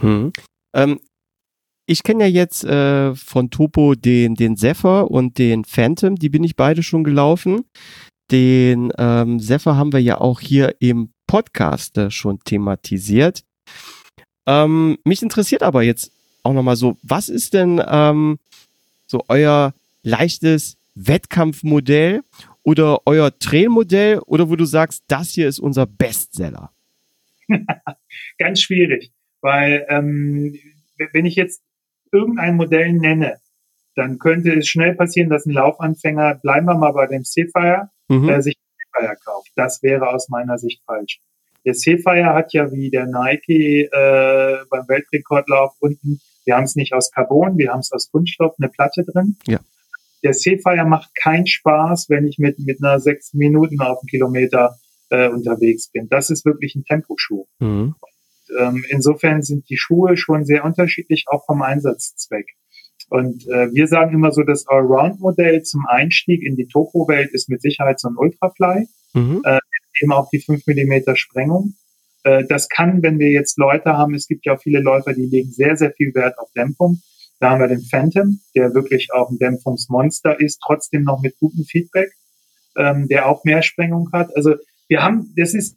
Hm. 0.00 0.32
Ähm, 0.74 1.00
ich 1.86 2.02
kenne 2.02 2.24
ja 2.24 2.30
jetzt 2.30 2.64
äh, 2.64 3.14
von 3.14 3.50
Topo 3.50 3.94
den, 3.94 4.34
den 4.34 4.56
Zephyr 4.56 5.10
und 5.10 5.38
den 5.38 5.64
Phantom, 5.64 6.16
die 6.16 6.28
bin 6.28 6.44
ich 6.44 6.54
beide 6.54 6.82
schon 6.82 7.02
gelaufen. 7.02 7.64
Den 8.30 8.92
ähm, 8.98 9.40
Zephyr 9.40 9.76
haben 9.76 9.92
wir 9.92 10.00
ja 10.00 10.20
auch 10.20 10.40
hier 10.40 10.76
im 10.80 11.12
Podcast 11.26 11.96
äh, 11.96 12.10
schon 12.10 12.40
thematisiert. 12.40 13.42
Ähm, 14.46 14.98
mich 15.04 15.22
interessiert 15.22 15.62
aber 15.62 15.82
jetzt 15.82 16.12
auch 16.42 16.52
nochmal 16.52 16.76
so, 16.76 16.98
was 17.02 17.28
ist 17.28 17.54
denn 17.54 17.82
ähm, 17.86 18.38
so 19.06 19.24
euer 19.28 19.72
leichtes 20.02 20.76
Wettkampfmodell 20.94 22.22
oder 22.68 23.00
euer 23.06 23.30
Trailmodell 23.38 24.18
oder 24.26 24.50
wo 24.50 24.56
du 24.56 24.66
sagst, 24.66 25.02
das 25.08 25.30
hier 25.30 25.48
ist 25.48 25.58
unser 25.58 25.86
Bestseller? 25.86 26.70
Ganz 28.38 28.60
schwierig, 28.60 29.10
weil 29.40 29.86
ähm, 29.88 30.54
wenn 31.14 31.24
ich 31.24 31.34
jetzt 31.34 31.62
irgendein 32.12 32.56
Modell 32.56 32.92
nenne, 32.92 33.38
dann 33.94 34.18
könnte 34.18 34.52
es 34.52 34.68
schnell 34.68 34.94
passieren, 34.94 35.30
dass 35.30 35.46
ein 35.46 35.52
Laufanfänger, 35.52 36.34
bleiben 36.42 36.66
wir 36.66 36.74
mal 36.74 36.92
bei 36.92 37.06
dem 37.06 37.24
Seafire, 37.24 37.88
mhm. 38.08 38.28
äh, 38.28 38.42
sich 38.42 38.58
Seafire 38.76 39.16
kauft. 39.24 39.50
Das 39.56 39.82
wäre 39.82 40.10
aus 40.10 40.28
meiner 40.28 40.58
Sicht 40.58 40.82
falsch. 40.84 41.20
Der 41.64 41.72
Seafire 41.72 42.34
hat 42.34 42.52
ja 42.52 42.70
wie 42.70 42.90
der 42.90 43.06
Nike 43.06 43.88
äh, 43.90 44.58
beim 44.68 44.86
Weltrekordlauf 44.88 45.72
unten, 45.80 46.20
wir 46.44 46.56
haben 46.56 46.64
es 46.64 46.76
nicht 46.76 46.92
aus 46.92 47.10
Carbon, 47.12 47.56
wir 47.56 47.72
haben 47.72 47.80
es 47.80 47.92
aus 47.92 48.10
Kunststoff, 48.10 48.56
eine 48.58 48.68
Platte 48.68 49.04
drin. 49.04 49.38
Ja. 49.46 49.58
Der 50.22 50.32
Seafire 50.32 50.84
macht 50.84 51.14
keinen 51.14 51.46
Spaß, 51.46 52.06
wenn 52.08 52.26
ich 52.26 52.38
mit, 52.38 52.58
mit 52.58 52.82
einer 52.82 53.00
sechs 53.00 53.34
Minuten 53.34 53.80
auf 53.80 54.00
einen 54.00 54.08
Kilometer 54.08 54.76
äh, 55.10 55.28
unterwegs 55.28 55.90
bin. 55.90 56.08
Das 56.08 56.30
ist 56.30 56.44
wirklich 56.44 56.74
ein 56.74 56.84
Temposchuh. 56.84 57.46
Mhm 57.60 57.94
ähm, 58.56 58.84
insofern 58.88 59.42
sind 59.42 59.68
die 59.68 59.76
Schuhe 59.76 60.16
schon 60.16 60.44
sehr 60.44 60.64
unterschiedlich, 60.64 61.24
auch 61.28 61.44
vom 61.46 61.62
Einsatzzweck. 61.62 62.46
Und 63.10 63.46
äh, 63.48 63.72
wir 63.72 63.86
sagen 63.86 64.14
immer 64.14 64.32
so, 64.32 64.42
das 64.42 64.66
Allround-Modell 64.66 65.62
zum 65.62 65.86
Einstieg 65.86 66.42
in 66.42 66.56
die 66.56 66.66
Topo-Welt 66.66 67.30
ist 67.32 67.48
mit 67.48 67.62
Sicherheit 67.62 68.00
so 68.00 68.08
ein 68.08 68.16
Ultrafly, 68.16 68.86
mhm. 69.14 69.42
äh, 69.44 69.58
eben 70.02 70.12
auch 70.12 70.28
die 70.30 70.40
5 70.40 70.66
Millimeter 70.66 71.16
Sprengung. 71.16 71.74
Äh, 72.24 72.44
das 72.44 72.68
kann, 72.68 73.02
wenn 73.02 73.18
wir 73.18 73.30
jetzt 73.30 73.56
Leute 73.58 73.96
haben, 73.96 74.14
es 74.14 74.28
gibt 74.28 74.44
ja 74.44 74.54
auch 74.54 74.60
viele 74.60 74.80
Läufer, 74.80 75.14
die 75.14 75.26
legen 75.26 75.50
sehr, 75.50 75.76
sehr 75.76 75.92
viel 75.92 76.14
Wert 76.14 76.38
auf 76.38 76.50
Dämpfung. 76.54 77.00
Da 77.40 77.50
haben 77.50 77.60
wir 77.60 77.68
den 77.68 77.82
Phantom, 77.82 78.40
der 78.54 78.74
wirklich 78.74 79.08
auch 79.12 79.30
ein 79.30 79.38
Dämpfungsmonster 79.38 80.40
ist, 80.40 80.60
trotzdem 80.64 81.04
noch 81.04 81.20
mit 81.22 81.38
gutem 81.38 81.64
Feedback, 81.64 82.10
ähm, 82.76 83.08
der 83.08 83.28
auch 83.28 83.44
mehr 83.44 83.62
Sprengung 83.62 84.10
hat. 84.12 84.34
Also 84.36 84.54
wir 84.88 85.02
haben, 85.02 85.32
das 85.36 85.54
ist, 85.54 85.76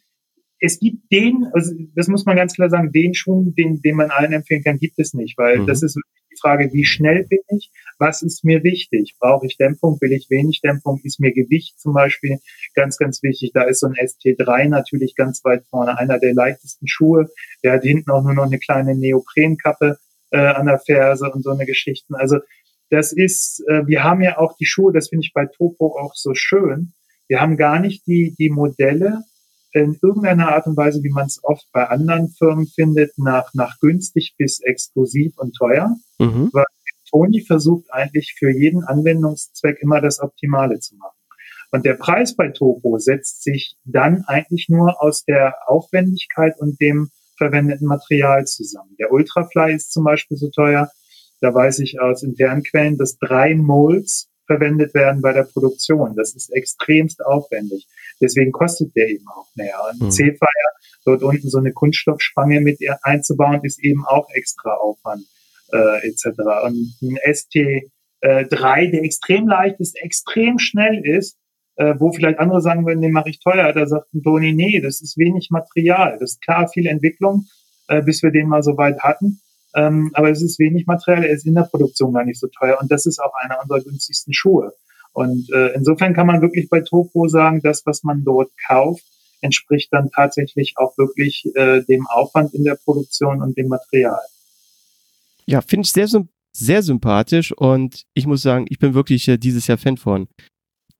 es 0.59 0.79
gibt 0.79 1.11
den, 1.11 1.47
also 1.53 1.73
das 1.95 2.07
muss 2.07 2.25
man 2.25 2.35
ganz 2.35 2.53
klar 2.53 2.69
sagen, 2.69 2.91
den 2.91 3.13
Schuh, 3.13 3.51
den, 3.57 3.81
den 3.81 3.95
man 3.95 4.11
allen 4.11 4.33
empfehlen 4.33 4.63
kann, 4.63 4.77
gibt 4.77 4.97
es 4.97 5.13
nicht, 5.13 5.37
weil 5.37 5.59
mhm. 5.59 5.67
das 5.67 5.83
ist 5.83 5.99
die 6.31 6.37
Frage, 6.39 6.71
wie 6.71 6.85
schnell 6.85 7.25
bin 7.27 7.39
ich, 7.49 7.71
was 7.99 8.21
ist 8.21 8.43
mir 8.43 8.63
wichtig? 8.63 9.15
Brauche 9.19 9.45
ich 9.45 9.57
Dämpfung, 9.57 9.97
will 10.01 10.13
ich 10.13 10.29
wenig 10.29 10.61
Dämpfung, 10.61 10.99
ist 11.03 11.19
mir 11.19 11.33
Gewicht 11.33 11.79
zum 11.79 11.93
Beispiel 11.93 12.39
ganz, 12.73 12.97
ganz 12.97 13.21
wichtig. 13.21 13.51
Da 13.53 13.63
ist 13.63 13.81
so 13.81 13.87
ein 13.87 13.93
ST3 13.93 14.69
natürlich 14.69 15.15
ganz 15.15 15.43
weit 15.43 15.65
vorne, 15.69 15.97
einer 15.97 16.19
der 16.19 16.33
leichtesten 16.33 16.87
Schuhe. 16.87 17.29
Der 17.63 17.73
hat 17.73 17.83
hinten 17.83 18.09
auch 18.09 18.23
nur 18.23 18.33
noch 18.33 18.45
eine 18.45 18.59
kleine 18.59 18.95
Neoprenkappe 18.95 19.97
äh, 20.31 20.39
an 20.39 20.65
der 20.65 20.79
Ferse 20.79 21.31
und 21.31 21.43
so 21.43 21.51
eine 21.51 21.65
Geschichten. 21.65 22.15
Also 22.15 22.37
das 22.89 23.13
ist, 23.13 23.63
äh, 23.69 23.85
wir 23.87 24.03
haben 24.03 24.21
ja 24.21 24.37
auch 24.37 24.55
die 24.57 24.65
Schuhe, 24.65 24.91
das 24.91 25.09
finde 25.09 25.25
ich 25.25 25.33
bei 25.33 25.45
Topo 25.45 25.97
auch 25.97 26.13
so 26.15 26.33
schön. 26.33 26.93
Wir 27.27 27.39
haben 27.39 27.55
gar 27.55 27.79
nicht 27.79 28.05
die, 28.07 28.35
die 28.37 28.49
Modelle, 28.49 29.23
in 29.73 29.97
irgendeiner 30.01 30.49
Art 30.49 30.67
und 30.67 30.75
Weise, 30.75 31.01
wie 31.03 31.09
man 31.11 31.27
es 31.27 31.39
oft 31.43 31.65
bei 31.71 31.87
anderen 31.87 32.29
Firmen 32.29 32.67
findet, 32.67 33.17
nach, 33.17 33.53
nach 33.53 33.79
günstig 33.79 34.35
bis 34.37 34.59
exklusiv 34.61 35.37
und 35.37 35.55
teuer. 35.55 35.95
Mhm. 36.19 36.49
Weil 36.51 36.65
Tony 37.09 37.43
versucht 37.45 37.85
eigentlich 37.91 38.35
für 38.37 38.51
jeden 38.51 38.83
Anwendungszweck 38.83 39.79
immer 39.81 40.01
das 40.01 40.19
Optimale 40.19 40.79
zu 40.79 40.95
machen. 40.95 41.17
Und 41.71 41.85
der 41.85 41.93
Preis 41.93 42.35
bei 42.35 42.49
Topo 42.49 42.97
setzt 42.97 43.43
sich 43.43 43.77
dann 43.85 44.25
eigentlich 44.27 44.67
nur 44.67 45.01
aus 45.01 45.23
der 45.23 45.55
Aufwendigkeit 45.67 46.59
und 46.59 46.81
dem 46.81 47.11
verwendeten 47.41 47.87
Material 47.87 48.45
zusammen. 48.45 48.95
Der 48.99 49.11
Ultrafly 49.11 49.73
ist 49.73 49.91
zum 49.91 50.03
Beispiel 50.03 50.37
so 50.37 50.49
teuer. 50.51 50.91
Da 51.39 51.51
weiß 51.51 51.79
ich 51.79 51.99
aus 51.99 52.21
internen 52.21 52.61
Quellen, 52.61 52.99
dass 52.99 53.17
drei 53.17 53.55
Molds 53.55 54.29
verwendet 54.45 54.93
werden 54.93 55.23
bei 55.23 55.33
der 55.33 55.43
Produktion. 55.43 56.13
Das 56.15 56.35
ist 56.35 56.53
extremst 56.53 57.25
aufwendig. 57.25 57.87
Deswegen 58.21 58.51
kostet 58.51 58.95
der 58.95 59.09
eben 59.09 59.25
auch 59.27 59.47
mehr. 59.55 59.75
Und 59.91 60.01
mhm. 60.01 60.11
C-Fire, 60.11 60.69
dort 61.03 61.23
unten 61.23 61.49
so 61.49 61.57
eine 61.57 61.73
Kunststoffspange 61.73 62.61
mit 62.61 62.77
einzubauen, 63.01 63.61
ist 63.63 63.83
eben 63.83 64.05
auch 64.05 64.27
extra 64.33 64.75
Aufwand 64.75 65.23
äh, 65.73 66.07
etc. 66.07 66.25
Und 66.65 66.93
ein 67.01 67.17
ST3, 67.25 67.89
äh, 68.21 68.91
der 68.91 69.03
extrem 69.03 69.47
leicht 69.47 69.79
ist, 69.79 69.99
extrem 69.99 70.59
schnell 70.59 71.01
ist, 71.03 71.37
äh, 71.81 71.99
wo 71.99 72.11
vielleicht 72.11 72.37
andere 72.37 72.61
sagen 72.61 72.85
würden, 72.85 73.01
den 73.01 73.11
mache 73.11 73.29
ich 73.29 73.39
teuer. 73.39 73.73
Da 73.73 73.87
sagt 73.87 74.05
Toni, 74.23 74.53
nee, 74.53 74.79
das 74.81 75.01
ist 75.01 75.17
wenig 75.17 75.49
Material. 75.49 76.17
Das 76.19 76.33
ist 76.33 76.41
klar 76.41 76.67
viel 76.67 76.85
Entwicklung, 76.85 77.47
äh, 77.87 78.03
bis 78.03 78.21
wir 78.21 78.29
den 78.29 78.47
mal 78.47 78.61
so 78.61 78.77
weit 78.77 78.99
hatten. 78.99 79.41
Ähm, 79.73 80.11
aber 80.13 80.29
es 80.29 80.43
ist 80.43 80.59
wenig 80.59 80.85
Material, 80.85 81.23
er 81.23 81.31
ist 81.31 81.47
in 81.47 81.55
der 81.55 81.63
Produktion 81.63 82.13
gar 82.13 82.23
nicht 82.23 82.39
so 82.39 82.47
teuer. 82.47 82.77
Und 82.79 82.91
das 82.91 83.07
ist 83.07 83.19
auch 83.19 83.33
einer 83.33 83.59
unserer 83.61 83.81
günstigsten 83.81 84.31
Schuhe. 84.31 84.73
Und 85.13 85.51
äh, 85.51 85.69
insofern 85.73 86.13
kann 86.13 86.27
man 86.27 86.41
wirklich 86.41 86.69
bei 86.69 86.81
Topo 86.81 87.27
sagen, 87.27 87.61
das, 87.63 87.83
was 87.85 88.03
man 88.03 88.23
dort 88.23 88.51
kauft, 88.67 89.03
entspricht 89.41 89.91
dann 89.91 90.11
tatsächlich 90.11 90.73
auch 90.75 90.95
wirklich 90.99 91.45
äh, 91.55 91.81
dem 91.81 92.05
Aufwand 92.07 92.53
in 92.53 92.63
der 92.63 92.75
Produktion 92.75 93.41
und 93.41 93.57
dem 93.57 93.69
Material. 93.69 94.21
Ja, 95.47 95.61
finde 95.61 95.85
ich 95.85 95.93
sehr, 95.93 96.07
sehr 96.53 96.83
sympathisch 96.83 97.51
und 97.51 98.03
ich 98.13 98.27
muss 98.27 98.43
sagen, 98.43 98.67
ich 98.69 98.77
bin 98.77 98.93
wirklich 98.93 99.27
äh, 99.27 99.37
dieses 99.37 99.65
Jahr 99.65 99.79
Fan 99.79 99.97
von 99.97 100.27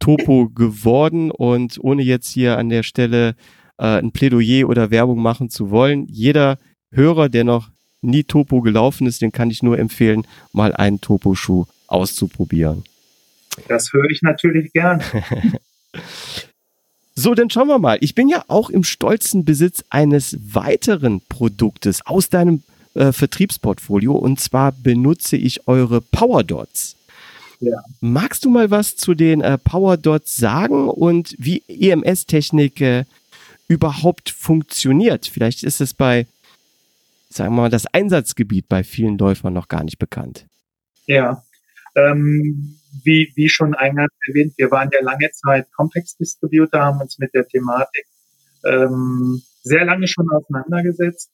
Topo 0.02 0.50
geworden 0.50 1.32
und 1.32 1.78
ohne 1.80 2.02
jetzt 2.02 2.30
hier 2.30 2.58
an 2.58 2.68
der 2.68 2.84
Stelle 2.84 3.36
äh, 3.78 4.00
ein 4.00 4.12
Plädoyer 4.12 4.68
oder 4.68 4.92
Werbung 4.92 5.22
machen 5.22 5.50
zu 5.50 5.70
wollen, 5.70 6.08
jeder 6.10 6.58
Hörer, 6.92 7.30
der 7.30 7.46
noch 7.46 7.70
nie 8.02 8.24
Topo 8.24 8.62
gelaufen 8.62 9.08
ist, 9.08 9.22
den 9.22 9.32
kann 9.32 9.50
ich 9.50 9.64
nur 9.64 9.80
empfehlen, 9.80 10.28
mal 10.52 10.74
einen 10.74 11.00
Topo-Schuh 11.00 11.66
auszuprobieren. 11.88 12.84
Das 13.68 13.94
höre 13.94 14.10
ich 14.10 14.22
natürlich 14.22 14.74
gern. 14.74 15.02
So, 17.14 17.36
dann 17.36 17.50
schauen 17.50 17.68
wir 17.68 17.78
mal. 17.78 17.98
Ich 18.00 18.16
bin 18.16 18.30
ja 18.30 18.46
auch 18.48 18.70
im 18.70 18.86
stolzen 18.86 19.44
Besitz 19.44 19.84
eines 19.90 20.38
weiteren 20.54 21.22
Produktes 21.28 22.04
aus 22.06 22.30
deinem 22.30 22.64
äh, 22.94 23.12
Vertriebsportfolio 23.12 24.14
und 24.14 24.40
zwar 24.40 24.72
benutze 24.72 25.36
ich 25.36 25.68
eure 25.68 26.02
Power 26.02 26.44
Dots. 26.44 26.96
Ja. 27.62 27.84
Magst 28.00 28.44
du 28.44 28.50
mal 28.50 28.72
was 28.72 28.96
zu 28.96 29.14
den 29.14 29.42
äh, 29.42 29.58
Power 29.58 29.96
Dots 29.96 30.36
sagen 30.36 30.90
und 30.90 31.36
wie 31.38 31.64
EMS-Technik 31.68 32.82
äh, 32.82 33.06
überhaupt 33.68 34.32
funktioniert? 34.32 35.28
Vielleicht 35.28 35.64
ist 35.64 35.80
es 35.80 35.94
bei, 35.94 36.26
sagen 37.30 37.54
wir 37.54 37.62
mal, 37.62 37.70
das 37.70 37.86
Einsatzgebiet 37.86 38.68
bei 38.68 38.84
vielen 38.84 39.18
Läufern 39.18 39.54
noch 39.54 39.68
gar 39.68 39.84
nicht 39.84 40.00
bekannt. 40.00 40.48
Ja, 41.06 41.44
ähm, 41.96 42.80
wie, 43.04 43.32
wie 43.36 43.48
schon 43.48 43.76
eingangs 43.76 44.12
erwähnt, 44.28 44.54
wir 44.58 44.72
waren 44.72 44.90
ja 44.92 45.04
lange 45.04 45.30
Zeit 45.32 45.72
Complex 45.72 46.18
Distributor, 46.18 46.82
haben 46.82 47.00
uns 47.00 47.20
mit 47.20 47.34
der 47.36 47.48
Thematik 47.48 48.06
ähm, 48.66 49.42
sehr 49.62 49.86
lange 49.86 50.08
schon 50.08 50.28
auseinandergesetzt. 50.32 51.30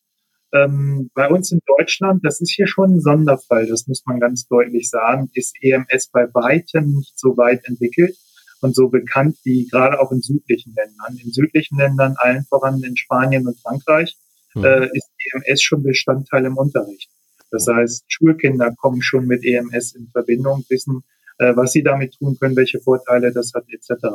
Ähm, 0.63 1.09
bei 1.13 1.29
uns 1.29 1.51
in 1.51 1.59
Deutschland, 1.65 2.23
das 2.25 2.41
ist 2.41 2.53
hier 2.53 2.67
schon 2.67 2.95
ein 2.95 3.01
Sonderfall, 3.01 3.67
das 3.67 3.87
muss 3.87 4.03
man 4.05 4.19
ganz 4.19 4.47
deutlich 4.47 4.89
sagen, 4.89 5.29
ist 5.33 5.55
EMS 5.61 6.09
bei 6.11 6.27
weitem 6.33 6.93
nicht 6.93 7.17
so 7.19 7.37
weit 7.37 7.65
entwickelt 7.65 8.17
und 8.61 8.75
so 8.75 8.89
bekannt 8.89 9.37
wie 9.43 9.67
gerade 9.67 9.99
auch 9.99 10.11
in 10.11 10.21
südlichen 10.21 10.73
Ländern. 10.75 11.17
In 11.23 11.31
südlichen 11.31 11.77
Ländern, 11.77 12.15
allen 12.17 12.45
voran 12.45 12.81
in 12.83 12.97
Spanien 12.97 13.47
und 13.47 13.59
Frankreich, 13.59 14.15
mhm. 14.55 14.63
äh, 14.63 14.89
ist 14.93 15.09
EMS 15.33 15.61
schon 15.61 15.83
Bestandteil 15.83 16.45
im 16.45 16.57
Unterricht. 16.57 17.09
Das 17.51 17.67
heißt, 17.67 18.05
Schulkinder 18.07 18.73
kommen 18.75 19.01
schon 19.01 19.25
mit 19.25 19.45
EMS 19.45 19.95
in 19.95 20.07
Verbindung, 20.09 20.65
wissen, 20.69 21.03
äh, 21.37 21.55
was 21.55 21.71
sie 21.71 21.83
damit 21.83 22.15
tun 22.17 22.37
können, 22.39 22.55
welche 22.55 22.79
Vorteile 22.79 23.31
das 23.31 23.51
hat, 23.53 23.65
etc. 23.69 24.07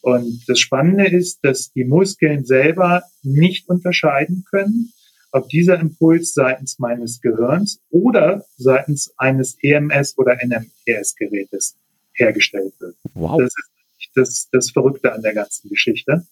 Und 0.00 0.42
das 0.48 0.58
Spannende 0.58 1.06
ist, 1.06 1.38
dass 1.44 1.70
die 1.72 1.84
Muskeln 1.84 2.44
selber 2.44 3.04
nicht 3.22 3.68
unterscheiden 3.68 4.44
können, 4.50 4.92
ob 5.32 5.48
dieser 5.48 5.80
Impuls 5.80 6.34
seitens 6.34 6.78
meines 6.78 7.20
Gehirns 7.20 7.80
oder 7.90 8.44
seitens 8.56 9.12
eines 9.16 9.56
EMS 9.62 10.16
oder 10.18 10.36
NMES-Gerätes 10.36 11.76
hergestellt 12.12 12.74
wird. 12.78 12.96
Wow. 13.14 13.40
Das 13.40 13.54
ist 13.98 14.10
das, 14.14 14.48
das 14.52 14.70
Verrückte 14.70 15.12
an 15.12 15.22
der 15.22 15.34
ganzen 15.34 15.70
Geschichte. 15.70 16.26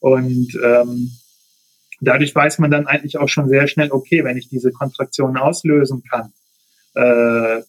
Und 0.00 0.58
ähm, 0.62 1.12
dadurch 2.00 2.34
weiß 2.34 2.58
man 2.58 2.70
dann 2.70 2.86
eigentlich 2.86 3.18
auch 3.18 3.28
schon 3.28 3.48
sehr 3.48 3.66
schnell, 3.66 3.92
okay, 3.92 4.24
wenn 4.24 4.38
ich 4.38 4.48
diese 4.48 4.72
Kontraktion 4.72 5.36
auslösen 5.36 6.02
kann, 6.10 6.32
äh, 6.94 7.62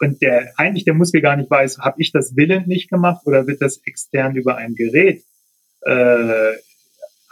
und 0.00 0.22
der 0.22 0.52
eigentlich 0.56 0.84
der 0.84 0.94
Muskel 0.94 1.20
gar 1.20 1.36
nicht 1.36 1.50
weiß, 1.50 1.78
habe 1.78 2.00
ich 2.00 2.12
das 2.12 2.36
willentlich 2.36 2.88
gemacht 2.88 3.26
oder 3.26 3.46
wird 3.46 3.60
das 3.60 3.78
extern 3.84 4.36
über 4.36 4.56
ein 4.56 4.74
Gerät 4.74 5.24
äh, 5.82 6.52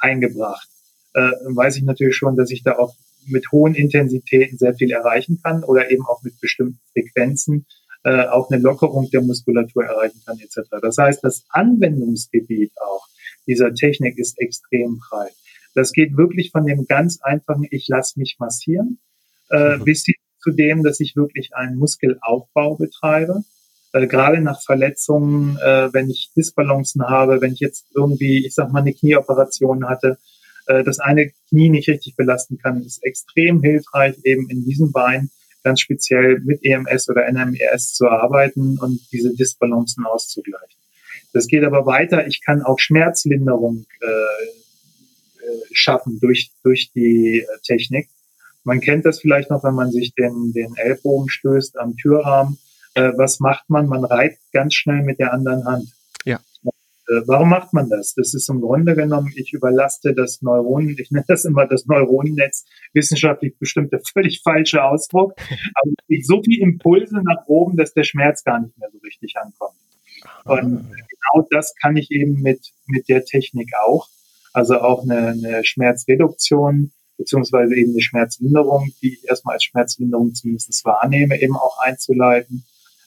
eingebracht, 0.00 0.68
äh, 1.16 1.32
weiß 1.44 1.76
ich 1.76 1.82
natürlich 1.82 2.16
schon, 2.16 2.36
dass 2.36 2.50
ich 2.50 2.62
da 2.62 2.78
auch 2.78 2.94
mit 3.26 3.50
hohen 3.50 3.74
Intensitäten 3.74 4.58
sehr 4.58 4.74
viel 4.74 4.92
erreichen 4.92 5.40
kann 5.42 5.64
oder 5.64 5.90
eben 5.90 6.06
auch 6.06 6.22
mit 6.22 6.38
bestimmten 6.40 6.78
Frequenzen 6.92 7.66
äh, 8.04 8.26
auch 8.26 8.50
eine 8.50 8.62
Lockerung 8.62 9.10
der 9.10 9.22
Muskulatur 9.22 9.84
erreichen 9.84 10.20
kann 10.24 10.38
etc. 10.38 10.68
Das 10.82 10.98
heißt, 10.98 11.24
das 11.24 11.44
Anwendungsgebiet 11.48 12.72
auch 12.80 13.06
dieser 13.46 13.74
Technik 13.74 14.18
ist 14.18 14.38
extrem 14.38 14.98
breit. 14.98 15.32
Das 15.74 15.92
geht 15.92 16.16
wirklich 16.16 16.50
von 16.52 16.66
dem 16.66 16.86
ganz 16.86 17.20
einfachen, 17.22 17.66
ich 17.70 17.88
lasse 17.88 18.18
mich 18.18 18.36
massieren, 18.38 18.98
äh, 19.50 19.76
mhm. 19.76 19.84
bis 19.84 20.04
hin 20.04 20.14
zu 20.40 20.50
dem, 20.50 20.82
dass 20.82 21.00
ich 21.00 21.16
wirklich 21.16 21.54
einen 21.54 21.78
Muskelaufbau 21.78 22.76
betreibe. 22.76 23.42
Äh, 23.92 24.06
gerade 24.06 24.40
nach 24.40 24.62
Verletzungen, 24.62 25.56
äh, 25.56 25.92
wenn 25.92 26.10
ich 26.10 26.30
Disbalancen 26.36 27.08
habe, 27.08 27.40
wenn 27.40 27.54
ich 27.54 27.60
jetzt 27.60 27.86
irgendwie, 27.94 28.46
ich 28.46 28.54
sag 28.54 28.70
mal, 28.70 28.80
eine 28.80 28.92
Knieoperation 28.92 29.88
hatte, 29.88 30.18
äh, 30.66 30.84
das 30.84 30.98
eine 30.98 31.30
Knie 31.48 31.70
nicht 31.70 31.88
richtig 31.88 32.16
belasten 32.16 32.58
kann, 32.58 32.82
ist 32.82 33.02
extrem 33.04 33.62
hilfreich, 33.62 34.16
eben 34.24 34.48
in 34.50 34.64
diesem 34.64 34.92
Bein 34.92 35.30
ganz 35.66 35.80
speziell 35.80 36.38
mit 36.44 36.64
EMS 36.64 37.08
oder 37.08 37.30
NMES 37.30 37.94
zu 37.94 38.06
arbeiten 38.06 38.78
und 38.78 39.00
diese 39.10 39.34
Disbalancen 39.34 40.04
auszugleichen. 40.06 40.78
Das 41.32 41.48
geht 41.48 41.64
aber 41.64 41.86
weiter. 41.86 42.26
Ich 42.28 42.40
kann 42.40 42.62
auch 42.62 42.78
Schmerzlinderung 42.78 43.84
äh, 44.00 44.06
äh 44.06 45.62
schaffen 45.72 46.20
durch, 46.20 46.52
durch 46.62 46.92
die 46.94 47.40
äh, 47.40 47.46
Technik. 47.64 48.08
Man 48.62 48.80
kennt 48.80 49.06
das 49.06 49.20
vielleicht 49.20 49.50
noch, 49.50 49.64
wenn 49.64 49.74
man 49.74 49.90
sich 49.90 50.14
den, 50.14 50.52
den 50.52 50.76
Ellbogen 50.76 51.28
stößt 51.28 51.78
am 51.78 51.96
Türrahmen. 51.96 52.58
Äh, 52.94 53.12
was 53.16 53.40
macht 53.40 53.68
man? 53.68 53.88
Man 53.88 54.04
reibt 54.04 54.38
ganz 54.52 54.74
schnell 54.74 55.02
mit 55.02 55.18
der 55.18 55.32
anderen 55.32 55.64
Hand. 55.64 55.88
Äh, 57.08 57.22
warum 57.26 57.50
macht 57.50 57.72
man 57.72 57.88
das? 57.88 58.14
Das 58.14 58.34
ist 58.34 58.48
im 58.48 58.60
Grunde 58.60 58.94
genommen, 58.94 59.32
ich 59.36 59.52
überlaste 59.52 60.14
das 60.14 60.42
Neuronen, 60.42 60.96
ich 60.98 61.10
nenne 61.10 61.24
das 61.28 61.44
immer 61.44 61.66
das 61.66 61.86
Neuronennetz, 61.86 62.64
wissenschaftlich 62.92 63.58
bestimmt 63.58 63.92
der 63.92 64.00
völlig 64.12 64.42
falsche 64.42 64.82
Ausdruck, 64.82 65.34
aber 65.38 65.92
es 65.96 66.06
gibt 66.08 66.26
so 66.26 66.42
viel 66.42 66.60
Impulse 66.60 67.20
nach 67.22 67.46
oben, 67.46 67.76
dass 67.76 67.94
der 67.94 68.04
Schmerz 68.04 68.44
gar 68.44 68.60
nicht 68.60 68.76
mehr 68.78 68.90
so 68.92 68.98
richtig 68.98 69.36
ankommt. 69.36 69.76
Und 70.44 70.76
ah. 70.78 70.90
genau 70.90 71.46
das 71.50 71.74
kann 71.80 71.96
ich 71.96 72.10
eben 72.10 72.40
mit, 72.42 72.72
mit 72.86 73.08
der 73.08 73.24
Technik 73.24 73.70
auch. 73.86 74.08
Also 74.52 74.80
auch 74.80 75.02
eine, 75.02 75.28
eine 75.28 75.64
Schmerzreduktion 75.64 76.92
beziehungsweise 77.18 77.74
eben 77.74 77.92
eine 77.92 78.00
Schmerzlinderung, 78.00 78.92
die 79.02 79.14
ich 79.14 79.28
erstmal 79.28 79.54
als 79.54 79.64
Schmerzlinderung 79.64 80.34
zumindest 80.34 80.84
wahrnehme, 80.84 81.40
eben 81.40 81.56
auch 81.56 81.78
einzuleiten. 81.78 82.64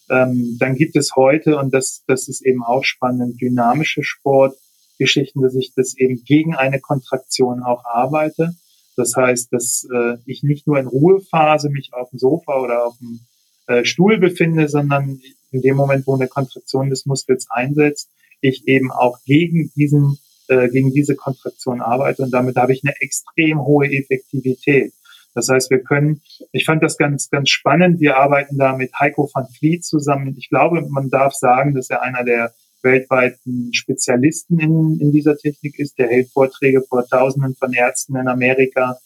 Ähm, 0.10 0.58
dann 0.60 0.76
gibt 0.76 0.96
es 0.96 1.16
heute, 1.16 1.58
und 1.58 1.74
das, 1.74 2.04
das 2.08 2.28
ist 2.28 2.46
eben 2.46 2.64
auch 2.64 2.84
spannend, 2.84 3.40
dynamische 3.42 4.04
Sportgeschichten, 4.04 5.42
dass 5.42 5.56
ich 5.56 5.74
das 5.76 5.96
eben 5.98 6.24
gegen 6.24 6.56
eine 6.56 6.80
Kontraktion 6.80 7.62
auch 7.62 7.86
arbeite. 7.86 8.56
Das 8.96 9.16
heißt, 9.16 9.54
dass 9.54 9.88
äh, 9.94 10.18
ich 10.26 10.44
nicht 10.44 10.68
nur 10.68 10.80
in 10.80 10.88
Ruhephase 10.88 11.70
mich 11.70 11.92
auf 11.94 12.10
dem 12.10 12.20
Sofa 12.20 12.60
oder 12.60 12.86
auf 12.86 12.98
dem 12.98 13.20
äh, 13.68 13.86
Stuhl 13.86 14.18
befinde, 14.18 14.68
sondern 14.68 15.22
in 15.52 15.62
dem 15.62 15.76
Moment, 15.76 16.06
wo 16.08 16.16
eine 16.16 16.28
Kontraktion 16.28 16.90
des 16.90 17.06
Muskels 17.06 17.48
einsetzt, 17.50 18.10
ich 18.42 18.68
eben 18.68 18.92
auch 18.92 19.20
gegen 19.26 19.72
diesen 19.76 20.18
äh, 20.50 20.68
gegen 20.70 20.92
diese 20.92 21.16
Kontraktion 21.16 21.80
arbeite 21.80 22.24
und 22.24 22.32
damit 22.32 22.56
habe 22.56 22.74
ich 22.74 22.84
eine 22.84 22.96
extrem 23.00 23.62
hohe 23.62 23.86
Effektivität. 23.92 24.94
Das 25.40 25.48
heißt, 25.48 25.72
wir 25.72 25.82
können, 25.82 26.22
ich 26.52 26.66
fand 26.66 26.84
das 26.84 26.98
ganz, 26.98 27.30
ganz 27.30 27.50
spannend. 27.50 28.02
Wir 28.02 28.18
arbeiten 28.18 28.58
da 28.58 28.76
mit 28.76 28.92
Heiko 29.00 29.30
van 29.34 29.48
Vliet 29.48 29.86
zusammen. 29.86 30.36
Ich 30.38 30.50
glaube, 30.50 30.86
man 30.90 31.10
darf 31.10 31.34
sagen, 31.34 31.74
dass 31.74 31.90
er 31.90 32.02
einer 32.02 32.26
der 32.26 32.54
weltweiten 32.84 33.74
Spezialisten 33.74 34.60
in, 34.60 35.00
in 35.00 35.14
dieser 35.14 35.38
Technik 35.38 35.80
ist. 35.80 35.98
Der 35.98 36.10
hält 36.10 36.30
Vorträge 36.30 36.82
vor 36.82 37.08
Tausenden 37.08 37.56
von 37.56 37.72
Ärzten 37.72 38.18
in 38.18 38.28
Amerika 38.28 38.98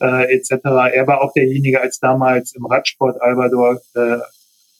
äh, 0.00 0.34
etc. 0.34 0.50
Er 0.94 1.06
war 1.06 1.20
auch 1.20 1.34
derjenige, 1.34 1.82
als 1.82 1.98
damals 1.98 2.54
im 2.54 2.64
Radsport 2.64 3.20
Albador, 3.20 3.78
äh, 3.94 4.16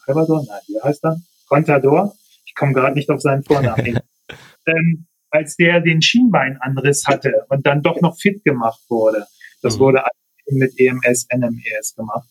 Albador, 0.07 0.47
nein, 0.49 0.61
wie 0.67 0.81
heißt 0.83 1.05
er? 1.05 1.21
Contador. 1.47 2.15
Ich 2.47 2.55
komme 2.55 2.73
gerade 2.73 2.95
nicht 2.95 3.11
auf 3.11 3.21
seinen 3.21 3.45
Vornamen. 3.45 4.01
ähm, 4.67 5.07
als 5.31 5.57
der 5.57 5.81
den 5.81 6.01
Schienbeinanriss 6.01 7.07
hatte 7.07 7.45
und 7.51 7.67
dann 7.67 7.83
doch 7.83 8.01
noch 8.01 8.19
fit 8.19 8.43
gemacht 8.45 8.81
wurde. 8.89 9.27
Das 9.61 9.77
mhm. 9.77 9.81
wurde 9.81 10.05
mit 10.51 10.79
EMS, 10.79 11.27
NMES 11.35 11.95
gemacht. 11.97 12.29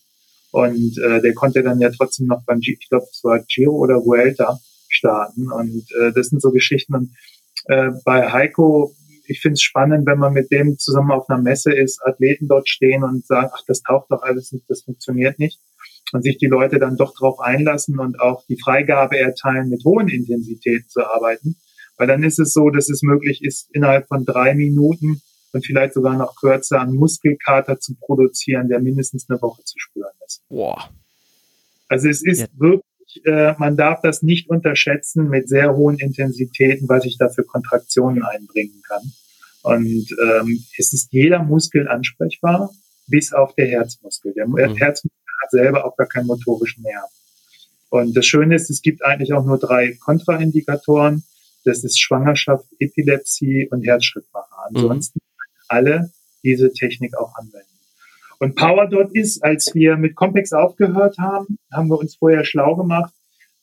Und 0.52 0.98
äh, 0.98 1.20
der 1.22 1.32
konnte 1.34 1.62
dann 1.62 1.80
ja 1.80 1.90
trotzdem 1.90 2.26
noch 2.26 2.44
beim, 2.44 2.60
ich 2.60 2.88
glaube, 2.88 3.06
es 3.10 3.24
war 3.24 3.40
Giro 3.48 3.74
oder 3.74 4.04
Vuelta 4.04 4.58
starten. 4.88 5.50
Und 5.50 5.84
äh, 5.98 6.12
das 6.12 6.28
sind 6.28 6.42
so 6.42 6.50
Geschichten. 6.50 6.94
Und 6.94 7.10
äh, 7.66 7.90
bei 8.04 8.30
Heiko, 8.30 8.94
ich 9.26 9.40
finde 9.40 9.54
es 9.54 9.62
spannend, 9.62 10.06
wenn 10.06 10.18
man 10.18 10.34
mit 10.34 10.50
dem 10.52 10.78
zusammen 10.78 11.10
auf 11.10 11.28
einer 11.28 11.40
Messe 11.40 11.72
ist, 11.72 12.02
Athleten 12.04 12.48
dort 12.48 12.68
stehen 12.68 13.02
und 13.02 13.26
sagen, 13.26 13.50
ach, 13.52 13.62
das 13.66 13.82
taucht 13.82 14.10
doch 14.10 14.22
alles 14.22 14.52
nicht, 14.52 14.68
das 14.68 14.82
funktioniert 14.82 15.38
nicht. 15.38 15.58
Und 16.12 16.22
sich 16.22 16.36
die 16.36 16.46
Leute 16.46 16.78
dann 16.78 16.98
doch 16.98 17.14
darauf 17.18 17.40
einlassen 17.40 17.98
und 17.98 18.20
auch 18.20 18.44
die 18.46 18.58
Freigabe 18.62 19.18
erteilen, 19.18 19.70
mit 19.70 19.84
hohen 19.84 20.08
Intensitäten 20.08 20.88
zu 20.88 21.06
arbeiten. 21.06 21.56
Weil 21.96 22.08
dann 22.08 22.22
ist 22.22 22.38
es 22.38 22.52
so, 22.52 22.68
dass 22.68 22.90
es 22.90 23.02
möglich 23.02 23.42
ist, 23.42 23.68
innerhalb 23.72 24.08
von 24.08 24.26
drei 24.26 24.54
Minuten 24.54 25.22
und 25.52 25.64
vielleicht 25.66 25.94
sogar 25.94 26.16
noch 26.16 26.34
kürzer 26.36 26.80
einen 26.80 26.94
Muskelkater 26.94 27.78
zu 27.78 27.94
produzieren, 27.94 28.68
der 28.68 28.80
mindestens 28.80 29.28
eine 29.28 29.40
Woche 29.40 29.62
zu 29.64 29.78
spüren 29.78 30.12
ist. 30.26 30.42
Boah. 30.48 30.90
Also 31.88 32.08
es 32.08 32.22
ist 32.22 32.40
ja. 32.40 32.46
wirklich, 32.54 33.26
äh, 33.26 33.54
man 33.58 33.76
darf 33.76 34.00
das 34.00 34.22
nicht 34.22 34.48
unterschätzen 34.48 35.28
mit 35.28 35.48
sehr 35.48 35.76
hohen 35.76 35.98
Intensitäten, 35.98 36.88
was 36.88 37.04
ich 37.04 37.18
da 37.18 37.28
für 37.28 37.44
Kontraktionen 37.44 38.22
einbringen 38.22 38.82
kann. 38.88 39.02
Und 39.62 40.06
ähm, 40.24 40.64
es 40.76 40.92
ist 40.92 41.12
jeder 41.12 41.42
Muskel 41.42 41.86
ansprechbar, 41.88 42.70
bis 43.06 43.32
auf 43.32 43.54
der 43.54 43.68
Herzmuskel. 43.68 44.32
Der 44.34 44.48
mhm. 44.48 44.76
Herzmuskel 44.76 45.20
hat 45.42 45.50
selber 45.50 45.84
auch 45.84 45.96
gar 45.96 46.08
keinen 46.08 46.26
motorischen 46.26 46.82
Nerv. 46.82 47.10
Und 47.90 48.16
das 48.16 48.24
Schöne 48.24 48.54
ist, 48.54 48.70
es 48.70 48.80
gibt 48.80 49.04
eigentlich 49.04 49.34
auch 49.34 49.44
nur 49.44 49.58
drei 49.58 49.94
Kontraindikatoren. 50.00 51.24
Das 51.64 51.84
ist 51.84 52.00
Schwangerschaft, 52.00 52.64
Epilepsie 52.78 53.68
und 53.70 53.86
Herzschrittmacher. 53.86 54.70
Mhm. 54.70 54.76
Ansonsten. 54.76 55.20
Alle 55.72 56.10
diese 56.44 56.72
Technik 56.72 57.16
auch 57.16 57.34
anwenden. 57.34 57.66
Und 58.38 58.56
Power 58.56 58.88
dort 58.88 59.14
ist, 59.14 59.42
als 59.44 59.70
wir 59.74 59.96
mit 59.96 60.16
Compex 60.16 60.52
aufgehört 60.52 61.16
haben, 61.18 61.58
haben 61.72 61.88
wir 61.88 61.98
uns 61.98 62.16
vorher 62.16 62.44
schlau 62.44 62.74
gemacht, 62.76 63.14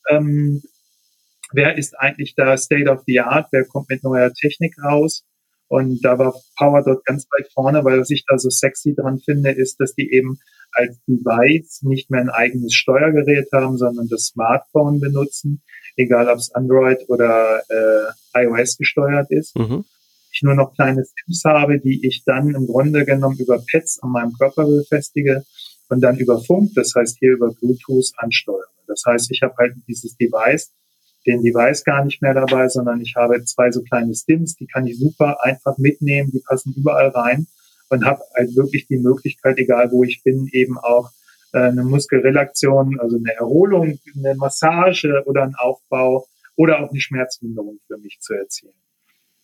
ähm, 0.10 0.64
wer 1.52 1.78
ist 1.78 2.00
eigentlich 2.00 2.34
da 2.36 2.58
State 2.58 2.90
of 2.90 3.04
the 3.06 3.20
Art, 3.20 3.48
wer 3.52 3.66
kommt 3.66 3.90
mit 3.90 4.04
neuer 4.04 4.34
Technik 4.34 4.76
raus. 4.82 5.26
Und 5.68 6.04
da 6.04 6.18
war 6.18 6.34
Power 6.58 6.84
dort 6.84 7.06
ganz 7.06 7.28
weit 7.30 7.52
vorne, 7.54 7.84
weil 7.84 8.00
was 8.00 8.10
ich 8.10 8.24
da 8.26 8.38
so 8.40 8.50
sexy 8.50 8.96
dran 8.96 9.20
finde, 9.20 9.52
ist, 9.52 9.80
dass 9.80 9.94
die 9.94 10.12
eben 10.12 10.40
als 10.72 10.98
Device 11.08 11.84
nicht 11.84 12.10
mehr 12.10 12.22
ein 12.22 12.30
eigenes 12.30 12.74
Steuergerät 12.74 13.50
haben, 13.52 13.78
sondern 13.78 14.08
das 14.08 14.28
Smartphone 14.28 15.00
benutzen, 15.00 15.62
egal 15.96 16.28
ob 16.30 16.38
es 16.38 16.52
Android 16.54 17.00
oder 17.08 17.62
äh, 17.70 18.44
iOS 18.46 18.78
gesteuert 18.78 19.30
ist. 19.30 19.56
Mhm. 19.56 19.86
Ich 20.40 20.44
nur 20.44 20.56
noch 20.56 20.74
kleine 20.74 21.04
Sims 21.04 21.44
habe, 21.44 21.82
die 21.82 22.08
ich 22.08 22.24
dann 22.24 22.56
im 22.56 22.66
Grunde 22.66 23.04
genommen 23.04 23.38
über 23.40 23.62
Pads 23.70 24.00
an 24.02 24.12
meinem 24.12 24.32
Körper 24.32 24.66
befestige 24.66 25.44
und 25.90 26.00
dann 26.00 26.18
über 26.18 26.40
Funk, 26.40 26.72
das 26.76 26.94
heißt 26.96 27.18
hier 27.20 27.34
über 27.34 27.52
Bluetooth 27.52 28.14
ansteuere. 28.16 28.70
Das 28.88 29.04
heißt, 29.06 29.32
ich 29.32 29.42
habe 29.42 29.54
halt 29.58 29.76
dieses 29.90 30.16
Device, 30.16 30.72
den 31.28 31.42
Device 31.42 31.84
gar 31.84 32.06
nicht 32.06 32.22
mehr 32.22 32.34
dabei, 32.34 32.70
sondern 32.70 33.02
ich 33.02 33.16
habe 33.18 33.44
zwei 33.44 33.70
so 33.70 33.84
kleine 33.84 34.16
Stims, 34.16 34.56
die 34.56 34.66
kann 34.66 34.88
ich 34.88 34.98
super 34.98 35.44
einfach 35.44 35.78
mitnehmen, 35.78 36.32
die 36.32 36.40
passen 36.40 36.74
überall 36.74 37.10
rein 37.10 37.48
und 37.90 38.06
habe 38.06 38.22
halt 38.34 38.56
wirklich 38.56 38.88
die 38.88 38.98
Möglichkeit, 38.98 39.58
egal 39.58 39.92
wo 39.92 40.06
ich 40.06 40.24
bin, 40.24 40.48
eben 40.54 40.78
auch 40.78 41.12
äh, 41.52 41.64
eine 41.64 41.84
Muskelrelaktion, 41.84 42.98
also 42.98 43.18
eine 43.18 43.34
Erholung, 43.34 44.00
eine 44.16 44.36
Massage 44.36 45.22
oder 45.26 45.44
einen 45.44 45.56
Aufbau 45.56 46.28
oder 46.56 46.80
auch 46.80 46.92
eine 46.92 47.02
Schmerzminderung 47.02 47.80
für 47.88 47.98
mich 47.98 48.20
zu 48.22 48.36
erzielen. 48.36 48.74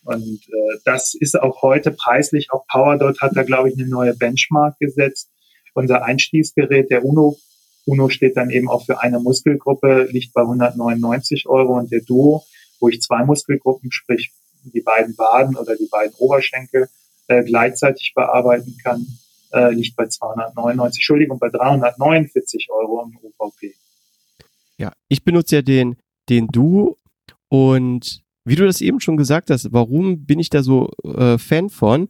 Und 0.06 0.39
äh, 0.47 0.80
das 0.86 1.16
ist 1.20 1.39
auch 1.39 1.62
heute 1.62 1.91
preislich, 1.91 2.51
auch 2.51 2.66
PowerDot 2.68 3.22
hat 3.22 3.36
da, 3.36 3.43
glaube 3.43 3.70
ich, 3.70 3.78
eine 3.78 3.88
neue 3.88 4.16
Benchmark 4.16 4.78
gesetzt. 4.80 5.30
Unser 5.74 6.06
Einstiegsgerät, 6.06 6.89
der 6.89 7.03
Uno, 7.03 7.38
Uno 7.86 8.10
steht 8.10 8.38
dann 8.38 8.49
eben 8.49 8.70
auch 8.70 8.86
für 8.86 9.01
eine 9.01 9.20
Muskelgruppe, 9.20 10.08
liegt 10.12 10.34
bei 10.34 10.41
199 10.41 11.47
Euro. 11.47 11.78
Und 11.78 11.91
der 11.91 12.01
Duo, 12.01 12.43
wo 12.80 12.88
ich 12.89 13.01
zwei 13.01 13.26
Muskelgruppen, 13.26 13.91
sprich 13.91 14.32
die 14.64 14.82
beiden 14.82 15.18
Waden 15.18 15.56
oder 15.56 15.76
die 15.76 15.88
beiden 15.88 16.14
Oberschenkel 16.18 16.88
äh, 17.28 17.43
gleichzeitig 17.43 18.14
bearbeiten 18.16 18.78
kann, 18.84 19.06
äh, 19.51 19.72
liegt 19.72 19.95
bei 19.95 20.08
299, 20.08 20.99
Entschuldigung, 20.99 21.39
bei 21.39 21.49
349 21.49 22.68
Euro 22.70 23.03
im 23.03 23.18
UVP. 23.18 23.74
Ja, 24.78 24.93
ich 25.08 25.24
benutze 25.24 25.58
ja 25.58 25.62
den, 25.62 25.97
den 26.30 26.47
Duo. 26.47 26.97
Und 27.47 28.24
wie 28.46 28.56
du 28.56 28.66
das 28.66 28.82
eben 28.82 29.00
schon 29.02 29.18
gesagt 29.18 29.50
hast, 29.50 29.74
warum 29.74 30.26
bin 30.26 30.39
ich 30.39 30.50
da 30.50 30.64
so 30.64 30.91
äh, 31.04 31.38
Fan 31.38 31.70
von? 31.70 32.08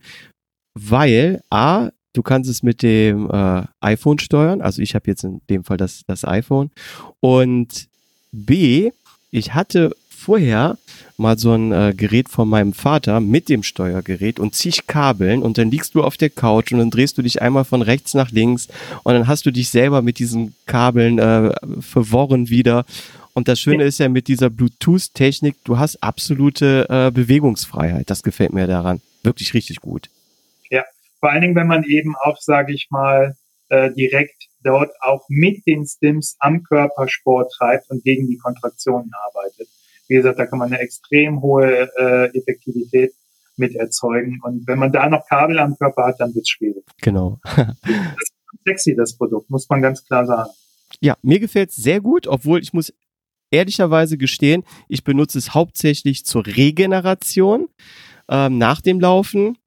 Weil 0.74 1.42
A, 1.50 1.90
du 2.14 2.22
kannst 2.22 2.50
es 2.50 2.62
mit 2.62 2.82
dem 2.84 3.30
äh, 3.32 3.64
iPhone 3.80 4.20
steuern, 4.20 4.62
also 4.62 4.82
ich 4.82 4.96
habe 4.96 5.10
jetzt 5.10 5.24
in 5.24 5.42
dem 5.50 5.64
Fall 5.64 5.78
das, 5.78 6.04
das 6.06 6.26
iPhone. 6.26 6.72
Und 7.22 7.88
B, 8.32 8.92
ich 9.32 9.54
hatte 9.54 9.96
vorher 10.26 10.78
mal 11.18 11.38
so 11.38 11.54
ein 11.54 11.72
äh, 11.72 11.94
Gerät 11.96 12.30
von 12.30 12.50
meinem 12.50 12.74
Vater 12.74 13.20
mit 13.20 13.48
dem 13.48 13.64
Steuergerät 13.64 14.40
und 14.40 14.56
zig 14.56 14.88
Kabeln 14.88 15.44
und 15.44 15.58
dann 15.58 15.70
liegst 15.70 15.94
du 15.94 16.04
auf 16.04 16.18
der 16.18 16.30
Couch 16.30 16.72
und 16.72 16.80
dann 16.80 16.90
drehst 16.90 17.18
du 17.18 17.22
dich 17.22 17.42
einmal 17.42 17.64
von 17.64 17.82
rechts 17.82 18.14
nach 18.14 18.32
links 18.32 18.68
und 19.04 19.14
dann 19.14 19.28
hast 19.28 19.46
du 19.46 19.52
dich 19.52 19.70
selber 19.70 20.02
mit 20.02 20.18
diesen 20.18 20.56
Kabeln 20.66 21.20
äh, 21.20 21.52
verworren 21.80 22.50
wieder 22.50 22.86
und 23.36 23.50
das 23.50 23.60
Schöne 23.60 23.84
ist 23.84 24.00
ja 24.00 24.08
mit 24.08 24.30
dieser 24.30 24.50
Bluetooth-Technik, 24.50 25.58
du 25.66 25.78
hast 25.78 26.02
absolute 26.02 26.88
äh, 26.90 27.12
Bewegungsfreiheit. 27.12 28.10
Das 28.10 28.24
gefällt 28.24 28.54
mir 28.54 28.66
daran 28.66 29.02
wirklich 29.24 29.54
richtig 29.54 29.82
gut. 29.82 30.10
Ja, 30.70 30.86
vor 31.20 31.32
allen 31.32 31.42
Dingen, 31.42 31.56
wenn 31.56 31.68
man 31.68 31.84
eben 31.84 32.16
auch, 32.16 32.40
sage 32.40 32.74
ich 32.74 32.88
mal, 32.90 33.36
äh, 33.68 33.92
direkt 33.92 34.46
dort 34.64 34.92
auch 35.02 35.26
mit 35.28 35.68
den 35.68 35.86
Stims 35.86 36.38
am 36.40 36.64
Körper 36.64 37.10
Sport 37.10 37.52
treibt 37.58 37.90
und 37.90 38.06
gegen 38.06 38.28
die 38.28 38.38
Kontraktionen 38.38 39.12
arbeitet. 39.28 39.68
Wie 40.08 40.16
gesagt, 40.16 40.40
da 40.40 40.46
kann 40.46 40.60
man 40.60 40.72
eine 40.72 40.80
extrem 40.80 41.42
hohe 41.42 41.90
äh, 41.98 42.38
Effektivität 42.38 43.12
mit 43.58 43.76
erzeugen. 43.76 44.40
Und 44.44 44.66
wenn 44.66 44.80
man 44.80 44.94
da 44.94 45.10
noch 45.10 45.28
Kabel 45.28 45.60
am 45.60 45.78
Körper 45.78 46.06
hat, 46.06 46.22
dann 46.22 46.34
wird 46.34 46.44
es 46.44 46.50
schwierig. 46.50 46.86
Genau. 47.02 47.40
das 47.56 47.68
ist 47.68 48.34
sexy, 48.66 48.96
das 48.96 49.18
Produkt, 49.18 49.50
muss 49.50 49.68
man 49.68 49.82
ganz 49.82 50.06
klar 50.06 50.26
sagen. 50.26 50.52
Ja, 51.02 51.18
mir 51.22 51.40
gefällt 51.40 51.72
es 51.72 51.76
sehr 51.76 52.00
gut, 52.00 52.28
obwohl 52.28 52.62
ich 52.62 52.72
muss 52.72 52.94
ehrlicherweise 53.52 54.18
gestehen, 54.18 54.64
ich 54.88 55.04
benutze 55.04 55.38
es 55.38 55.54
hauptsächlich 55.54 56.26
zur 56.26 56.46
Regeneration 56.46 57.68
ähm, 58.30 58.58
nach 58.58 58.82
dem 58.82 59.00
Laufen 59.00 59.58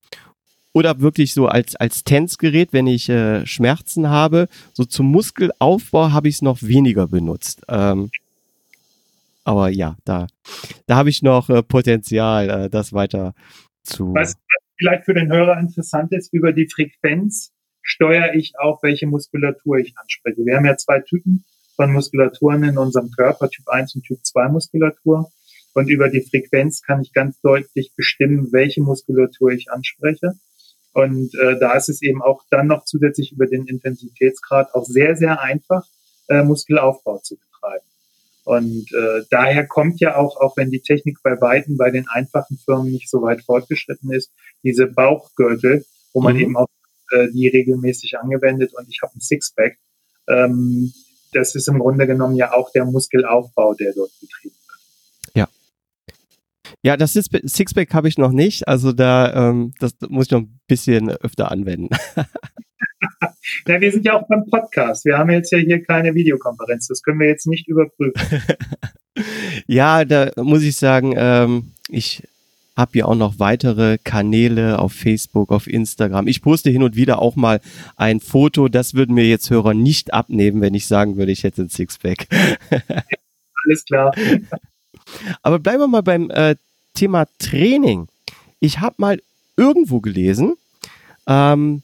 oder 0.73 1.01
wirklich 1.01 1.35
so 1.35 1.47
als, 1.47 1.77
als 1.77 2.05
Tänzgerät, 2.05 2.73
wenn 2.73 2.87
ich 2.87 3.09
äh, 3.09 3.47
Schmerzen 3.47 4.09
habe. 4.09 4.49
So 4.73 4.85
zum 4.85 5.07
Muskelaufbau 5.07 6.13
habe 6.13 6.29
ich 6.29 6.37
es 6.37 6.43
noch 6.43 6.63
weniger 6.63 7.07
benutzt. 7.07 7.63
Ähm, 7.69 8.11
aber 9.45 9.71
ja, 9.71 9.97
da, 10.05 10.27
da 10.87 10.97
habe 10.97 11.09
ich 11.09 11.23
noch 11.23 11.49
äh, 11.49 11.63
Potenzial, 11.63 12.51
äh, 12.51 12.71
das 12.71 12.93
weiter 12.93 13.35
zu. 13.83 14.13
Was 14.15 14.37
vielleicht 14.77 15.05
für 15.05 15.15
den 15.15 15.33
Hörer 15.33 15.59
interessant 15.59 16.13
ist, 16.13 16.33
über 16.33 16.53
die 16.53 16.69
Frequenz 16.69 17.53
steuere 17.83 18.35
ich 18.35 18.53
auch, 18.59 18.83
welche 18.83 19.07
Muskulatur 19.07 19.79
ich 19.79 19.95
anspreche. 19.97 20.45
Wir 20.45 20.57
haben 20.57 20.67
ja 20.67 20.77
zwei 20.77 21.01
Typen 21.01 21.45
von 21.79 21.93
Muskulaturen 21.93 22.65
in 22.65 22.77
unserem 22.77 23.13
Körper, 23.13 23.49
Typ 23.49 23.69
1 23.69 23.95
und 23.95 24.03
Typ 24.03 24.19
2 24.25 24.49
Muskulatur. 24.49 25.31
Und 25.75 25.89
über 25.89 26.09
die 26.09 26.23
Frequenz 26.29 26.83
kann 26.83 27.03
ich 27.03 27.13
ganz 27.13 27.41
deutlich 27.41 27.93
bestimmen, 27.97 28.49
welche 28.51 28.83
Muskulatur 28.83 29.53
ich 29.53 29.71
anspreche. 29.71 30.33
Und 30.93 31.33
äh, 31.37 31.57
da 31.61 31.75
ist 31.75 31.89
es 31.89 32.03
eben 32.03 32.21
auch 32.21 32.43
dann 32.51 32.67
noch 32.67 32.85
zusätzlich 32.85 33.31
über 33.31 33.47
den 33.47 33.67
Intensitätsgrad 33.67 34.75
auch 34.75 34.85
sehr, 34.85 35.15
sehr 35.15 35.41
einfach, 35.41 35.87
äh, 36.27 36.43
Muskelaufbau 36.43 37.19
zu 37.19 37.37
betreiben. 37.37 37.87
Und 38.45 38.93
äh, 38.93 39.23
daher 39.31 39.65
kommt 39.69 40.01
ja 40.01 40.17
auch, 40.17 40.37
auch 40.41 40.57
wenn 40.57 40.73
die 40.73 40.81
Technik 40.81 41.19
bei 41.23 41.41
Weitem 41.41 41.77
bei 41.77 41.91
den 41.91 42.09
einfachen 42.09 42.59
Firmen 42.59 42.91
nicht 42.91 43.09
so 43.09 43.23
weit 43.23 43.43
fortgeschritten 43.43 44.11
ist, 44.13 44.33
diese 44.65 44.89
Bauchgürtel, 44.89 45.85
wo 46.13 46.23
man 46.23 46.35
mhm. 46.35 46.41
eben 46.41 46.57
auch 46.57 46.67
äh, 47.13 47.29
die 47.33 47.47
regelmäßig 47.47 48.19
angewendet 48.19 48.73
und 48.75 48.89
ich 48.89 48.99
habe 49.01 49.13
ein 49.15 49.21
Sixpack. 49.21 49.79
Ähm, 50.27 50.93
das 51.33 51.55
ist 51.55 51.69
im 51.69 51.79
Grunde 51.79 52.07
genommen 52.07 52.37
ja 52.37 52.53
auch 52.53 52.71
der 52.73 52.85
Muskelaufbau, 52.85 53.75
der 53.75 53.93
dort 53.95 54.11
betrieben 54.21 54.55
wird. 54.67 55.35
Ja. 55.35 55.49
Ja, 56.83 56.97
das 56.97 57.13
Sixpack 57.13 57.95
habe 57.95 58.09
ich 58.09 58.19
noch 58.19 58.33
nicht, 58.33 58.69
also 58.69 58.93
da 58.93 59.51
ähm, 59.51 59.73
das 59.79 59.95
muss 60.09 60.27
ich 60.27 60.31
noch 60.33 60.41
ein 60.41 60.61
bisschen 60.67 61.11
öfter 61.11 61.51
anwenden. 61.51 61.95
Na, 63.67 63.81
wir 63.81 63.93
sind 63.93 64.05
ja 64.05 64.15
auch 64.15 64.27
beim 64.29 64.47
Podcast. 64.47 65.05
Wir 65.05 65.19
haben 65.19 65.31
jetzt 65.31 65.53
ja 65.53 65.59
hier 65.59 65.83
keine 65.83 66.15
Videokonferenz. 66.15 66.89
Das 66.89 67.03
können 67.03 67.21
wir 67.21 67.29
jetzt 67.29 67.47
nicht 67.47 67.69
überprüfen. 67.69 68.21
ja, 69.67 70.05
da 70.05 70.31
muss 70.37 70.63
ich 70.63 70.77
sagen, 70.77 71.15
ähm, 71.17 71.73
ich 71.89 72.23
habe 72.79 72.99
ja 72.99 73.07
auch 73.07 73.17
noch 73.17 73.41
weitere 73.41 73.99
Kanäle 73.99 74.79
auf 74.79 74.93
Facebook, 74.93 75.51
auf 75.51 75.67
Instagram. 75.67 76.29
Ich 76.29 76.43
poste 76.43 76.71
hin 76.71 76.85
und 76.85 76.95
wieder 76.95 77.21
auch 77.21 77.35
mal 77.35 77.61
ein 77.97 78.21
Foto. 78.21 78.69
Das 78.69 78.95
würden 78.95 79.17
mir 79.17 79.27
jetzt 79.27 79.51
Hörer 79.51 79.75
nicht 79.75 80.15
abnehmen, 80.15 80.61
wenn 80.61 80.75
ich 80.75 80.87
sagen 80.87 81.17
würde, 81.17 81.33
ich 81.33 81.43
hätte 81.43 81.63
ein 81.63 81.71
Sixpack. 81.71 82.29
Alles 83.65 83.85
klar. 83.85 84.15
Aber 85.43 85.59
bleiben 85.59 85.81
wir 85.81 85.89
mal 85.89 86.05
beim 86.05 86.31
äh, 86.31 86.55
Thema 86.95 87.27
Training. 87.41 88.07
Ich 88.61 88.79
habe 88.79 88.95
mal 88.99 89.21
irgendwo 89.57 90.01
gelesen, 90.01 90.55
ähm, 91.27 91.83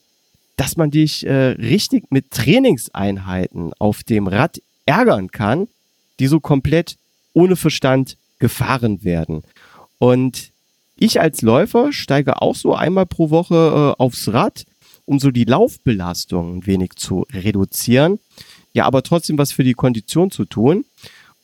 dass 0.57 0.76
man 0.76 0.92
dich 0.92 1.26
äh, 1.26 1.32
richtig 1.32 2.12
mit 2.12 2.30
Trainingseinheiten 2.30 3.72
auf 3.80 4.05
dem 4.05 4.28
Rad 4.28 4.62
ärgern 4.86 5.32
kann, 5.32 5.66
die 6.20 6.28
so 6.28 6.38
komplett 6.38 6.99
ohne 7.32 7.57
Verstand 7.57 8.16
gefahren 8.38 9.03
werden. 9.03 9.42
Und 9.99 10.53
ich 10.97 11.20
als 11.20 11.42
Läufer 11.42 11.92
steige 11.92 12.40
auch 12.40 12.55
so 12.55 12.74
einmal 12.74 13.07
pro 13.07 13.30
Woche 13.30 13.95
äh, 13.99 14.03
aufs 14.03 14.32
Rad, 14.32 14.64
um 15.05 15.18
so 15.18 15.30
die 15.30 15.45
Laufbelastung 15.45 16.59
ein 16.59 16.66
wenig 16.66 16.92
zu 16.97 17.26
reduzieren. 17.32 18.20
Ja, 18.72 18.86
aber 18.86 19.03
trotzdem 19.03 19.38
was 19.38 19.53
für 19.53 19.64
die 19.64 19.74
Kondition 19.74 20.30
zu 20.30 20.45
tun. 20.45 20.84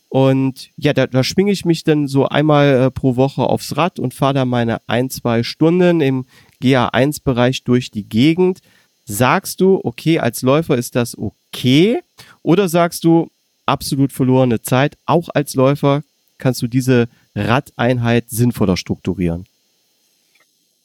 Und 0.08 0.70
ja, 0.76 0.92
da, 0.92 1.06
da 1.06 1.22
schwinge 1.22 1.52
ich 1.52 1.64
mich 1.64 1.84
dann 1.84 2.08
so 2.08 2.26
einmal 2.26 2.66
äh, 2.66 2.90
pro 2.90 3.14
Woche 3.14 3.42
aufs 3.42 3.76
Rad 3.76 4.00
und 4.00 4.12
fahre 4.12 4.34
da 4.34 4.44
meine 4.44 4.80
ein, 4.88 5.08
zwei 5.08 5.44
Stunden 5.44 6.00
im 6.00 6.26
GA1-Bereich 6.60 7.62
durch 7.62 7.92
die 7.92 8.08
Gegend. 8.08 8.60
Sagst 9.04 9.60
du, 9.60 9.80
okay, 9.84 10.18
als 10.18 10.42
Läufer 10.42 10.76
ist 10.76 10.96
das 10.96 11.16
okay? 11.16 12.00
Oder 12.42 12.68
sagst 12.68 13.04
du, 13.04 13.30
absolut 13.66 14.12
verlorene 14.12 14.62
Zeit? 14.62 14.98
Auch 15.06 15.28
als 15.32 15.54
Läufer 15.54 16.02
kannst 16.38 16.60
du 16.62 16.66
diese 16.66 17.08
Radeinheit 17.34 18.28
sinnvoller 18.28 18.76
strukturieren? 18.76 19.46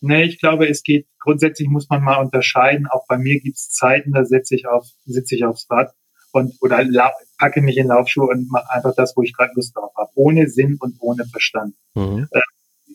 Nee, 0.01 0.23
ich 0.23 0.39
glaube, 0.39 0.67
es 0.67 0.83
geht, 0.83 1.07
grundsätzlich 1.19 1.67
muss 1.67 1.89
man 1.89 2.03
mal 2.03 2.17
unterscheiden. 2.17 2.87
Auch 2.87 3.07
bei 3.07 3.17
mir 3.17 3.39
gibt 3.39 3.57
es 3.57 3.71
Zeiten, 3.71 4.11
da 4.11 4.25
setze 4.25 4.55
ich 4.55 4.67
auf, 4.67 4.87
sitze 5.05 5.35
ich 5.35 5.45
aufs 5.45 5.67
Rad 5.69 5.93
und 6.31 6.53
oder 6.61 6.85
packe 7.39 7.61
mich 7.61 7.77
in 7.77 7.87
Laufschuhe 7.87 8.27
und 8.27 8.51
mache 8.51 8.69
einfach 8.71 8.93
das, 8.95 9.15
wo 9.15 9.23
ich 9.23 9.33
gerade 9.33 9.53
Lust 9.55 9.75
drauf 9.75 9.91
habe. 9.97 10.11
Ohne 10.15 10.47
Sinn 10.47 10.77
und 10.79 10.97
ohne 10.99 11.25
Verstand. 11.25 11.75
Mhm. 11.95 12.27
Äh, 12.31 12.41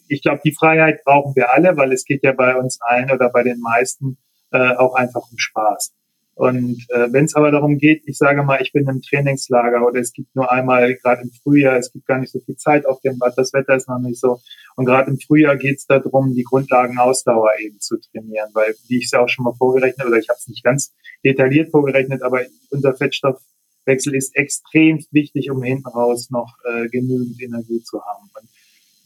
ich 0.08 0.22
glaube, 0.22 0.40
die 0.44 0.52
Freiheit 0.52 1.04
brauchen 1.04 1.34
wir 1.36 1.52
alle, 1.52 1.76
weil 1.76 1.92
es 1.92 2.04
geht 2.04 2.22
ja 2.22 2.32
bei 2.32 2.56
uns 2.56 2.80
allen 2.80 3.10
oder 3.10 3.30
bei 3.30 3.42
den 3.42 3.60
meisten 3.60 4.18
äh, 4.50 4.74
auch 4.76 4.94
einfach 4.94 5.22
um 5.30 5.38
Spaß. 5.38 5.92
Und 6.40 6.86
äh, 6.88 7.12
wenn 7.12 7.26
es 7.26 7.34
aber 7.34 7.50
darum 7.50 7.76
geht, 7.76 8.02
ich 8.06 8.16
sage 8.16 8.42
mal, 8.42 8.62
ich 8.62 8.72
bin 8.72 8.88
im 8.88 9.02
Trainingslager 9.02 9.86
oder 9.86 10.00
es 10.00 10.14
gibt 10.14 10.34
nur 10.34 10.50
einmal, 10.50 10.94
gerade 10.94 11.20
im 11.20 11.30
Frühjahr, 11.30 11.76
es 11.76 11.92
gibt 11.92 12.06
gar 12.06 12.18
nicht 12.18 12.32
so 12.32 12.40
viel 12.40 12.56
Zeit 12.56 12.86
auf 12.86 12.98
dem 13.02 13.20
Rad, 13.20 13.34
das 13.36 13.52
Wetter 13.52 13.74
ist 13.76 13.90
noch 13.90 13.98
nicht 13.98 14.18
so. 14.18 14.40
Und 14.74 14.86
gerade 14.86 15.10
im 15.10 15.18
Frühjahr 15.18 15.58
geht 15.58 15.76
es 15.76 15.84
darum, 15.84 16.32
die 16.32 16.44
Grundlagenausdauer 16.44 17.50
eben 17.60 17.78
zu 17.78 17.98
trainieren, 18.00 18.48
weil, 18.54 18.74
wie 18.88 18.96
ich 18.96 19.04
es 19.04 19.10
ja 19.10 19.20
auch 19.20 19.28
schon 19.28 19.44
mal 19.44 19.52
vorgerechnet, 19.52 20.06
oder 20.06 20.16
ich 20.16 20.30
habe 20.30 20.38
es 20.38 20.48
nicht 20.48 20.64
ganz 20.64 20.94
detailliert 21.22 21.72
vorgerechnet, 21.72 22.22
aber 22.22 22.40
unser 22.70 22.94
Fettstoffwechsel 22.94 24.14
ist 24.14 24.34
extrem 24.34 25.04
wichtig, 25.10 25.50
um 25.50 25.62
hinten 25.62 25.88
raus 25.88 26.30
noch 26.30 26.54
äh, 26.64 26.88
genügend 26.88 27.38
Energie 27.42 27.82
zu 27.82 28.00
haben. 28.02 28.30
Und 28.40 28.48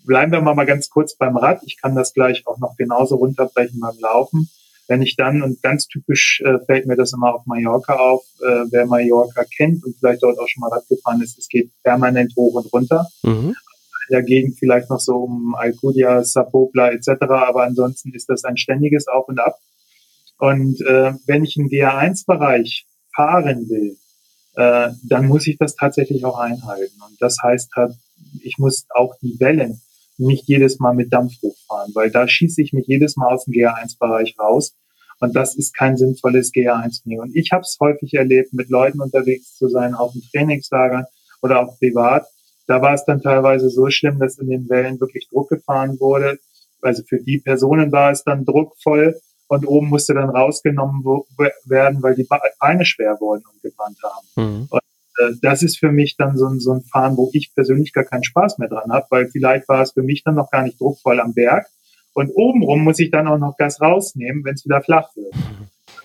bleiben 0.07 0.31
wir 0.31 0.41
mal, 0.41 0.55
mal 0.55 0.67
ganz 0.67 0.89
kurz 0.89 1.17
beim 1.17 1.37
Rad. 1.37 1.63
Ich 1.67 1.83
kann 1.83 1.97
das 1.97 2.15
gleich 2.15 2.47
auch 2.47 2.59
noch 2.59 2.77
genauso 2.77 3.17
runterbrechen 3.17 3.81
beim 3.81 3.99
Laufen 3.99 4.49
wenn 4.87 5.03
ich 5.03 5.17
dann, 5.17 5.43
und 5.43 5.63
ganz 5.63 5.87
typisch 5.87 6.43
äh, 6.45 6.59
fällt 6.67 6.87
mir 6.87 6.97
das 6.97 7.13
immer 7.13 7.35
auf 7.35 7.47
Mallorca 7.47 7.97
auf, 7.97 8.25
äh, 8.41 8.65
wer 8.71 8.87
Mallorca 8.87 9.45
kennt 9.45 9.85
und 9.85 9.97
vielleicht 9.99 10.23
dort 10.23 10.39
auch 10.39 10.49
schon 10.49 10.61
mal 10.61 10.69
Rad 10.69 10.87
gefahren 10.89 11.23
ist, 11.23 11.39
es 11.39 11.49
geht 11.49 11.71
permanent 11.83 12.35
hoch 12.37 12.55
und 12.55 12.73
runter. 12.73 13.09
Mhm. 13.23 13.55
In 14.09 14.13
der 14.13 14.23
Gegend 14.23 14.59
vielleicht 14.59 14.91
noch 14.91 15.01
so 15.01 15.15
um 15.17 15.55
Alcudia, 15.55 16.23
Sapopla 16.23 16.91
etc., 16.91 17.09
aber 17.23 17.65
ansonsten 17.65 18.13
ist 18.13 18.29
das 18.29 18.45
ein 18.45 18.59
ständiges 18.59 19.09
Auf 19.09 19.29
und 19.29 19.41
Ab. 19.41 19.59
Und 20.39 20.81
äh, 20.83 21.15
wenn 21.27 21.45
ich 21.45 21.57
im 21.57 21.69
GA1-Bereich 21.69 22.87
fahren 23.15 23.69
will, 23.71 23.97
äh, 24.57 24.91
dann 25.05 25.27
muss 25.27 25.47
ich 25.47 25.57
das 25.57 25.75
tatsächlich 25.75 26.25
auch 26.25 26.39
einhalten. 26.39 27.01
Und 27.09 27.17
das 27.21 27.39
heißt 27.43 27.71
halt, 27.75 27.95
ich 28.43 28.59
muss 28.59 28.85
auch 28.91 29.15
die 29.23 29.37
Wellen 29.41 29.81
nicht 30.17 30.49
jedes 30.49 30.79
Mal 30.79 30.95
mit 30.95 31.13
Dampf 31.13 31.35
hochfahren, 31.43 31.93
weil 31.95 32.11
da 32.11 32.29
schieße 32.29 32.63
ich 32.63 32.73
mich 32.73 32.87
jedes 32.87 33.17
Mal 33.17 33.33
aus 33.33 33.45
dem 33.45 33.53
GA1-Bereich 33.55 34.37
raus. 34.39 34.77
Und 35.21 35.35
das 35.37 35.57
ist 35.57 35.75
kein 35.75 35.97
sinnvolles 35.97 36.53
GA1 36.53 37.03
nehmen. 37.05 37.23
Und 37.23 37.37
ich 37.37 37.51
habe 37.53 37.63
es 37.63 37.77
häufig 37.81 38.15
erlebt, 38.15 38.53
mit 38.53 38.69
Leuten 38.69 39.01
unterwegs 39.01 39.57
zu 39.57 39.69
sein, 39.69 39.95
auf 39.95 40.13
dem 40.13 40.23
Trainingslager 40.31 41.07
oder 41.41 41.61
auch 41.61 41.79
privat. 41.79 42.27
Da 42.67 42.83
war 42.83 42.95
es 42.95 43.05
dann 43.05 43.21
teilweise 43.21 43.71
so 43.71 43.89
schlimm, 43.91 44.19
dass 44.19 44.39
in 44.39 44.49
den 44.49 44.69
Wellen 44.69 45.01
wirklich 45.01 45.29
Druck 45.31 45.51
gefahren 45.51 45.99
wurde. 46.01 46.39
Also 46.83 47.03
für 47.09 47.23
die 47.23 47.39
Personen 47.39 47.93
war 47.93 48.11
es 48.11 48.25
dann 48.25 48.45
druckvoll 48.45 49.19
und 49.49 49.67
oben 49.67 49.89
musste 49.89 50.15
dann 50.15 50.31
rausgenommen 50.31 51.05
werden, 51.67 52.03
weil 52.03 52.15
die 52.15 52.27
Beine 52.59 52.85
schwer 52.85 53.17
wurden 53.21 53.45
und 53.51 53.63
gebrannt 53.63 53.99
haben. 54.03 54.27
Mhm. 54.37 54.67
Und 54.71 54.81
äh, 55.19 55.33
das 55.43 55.63
ist 55.63 55.79
für 55.79 55.93
mich 55.93 56.17
dann 56.17 56.37
so 56.37 56.47
ein, 56.47 56.61
so 56.61 56.73
ein 56.73 56.83
Fahren, 56.83 57.17
wo 57.17 57.31
ich 57.33 57.55
persönlich 57.55 57.93
gar 57.93 58.05
keinen 58.05 58.25
Spaß 58.25 58.59
mehr 58.59 58.69
dran 58.69 58.91
habe, 58.91 59.07
weil 59.11 59.29
vielleicht 59.29 59.69
war 59.69 59.83
es 59.83 59.93
für 59.93 60.03
mich 60.03 60.23
dann 60.25 60.35
noch 60.35 60.51
gar 60.51 60.63
nicht 60.63 60.81
druckvoll 60.81 61.21
am 61.21 61.35
Berg. 61.35 61.67
Und 62.13 62.31
obenrum 62.35 62.85
muss 62.85 63.01
ich 63.01 63.11
dann 63.11 63.27
auch 63.27 63.39
noch 63.39 63.57
Gas 63.57 63.81
rausnehmen, 63.81 64.45
wenn 64.45 64.55
es 64.55 64.65
wieder 64.65 64.83
flach 64.83 65.09
wird. 65.17 65.35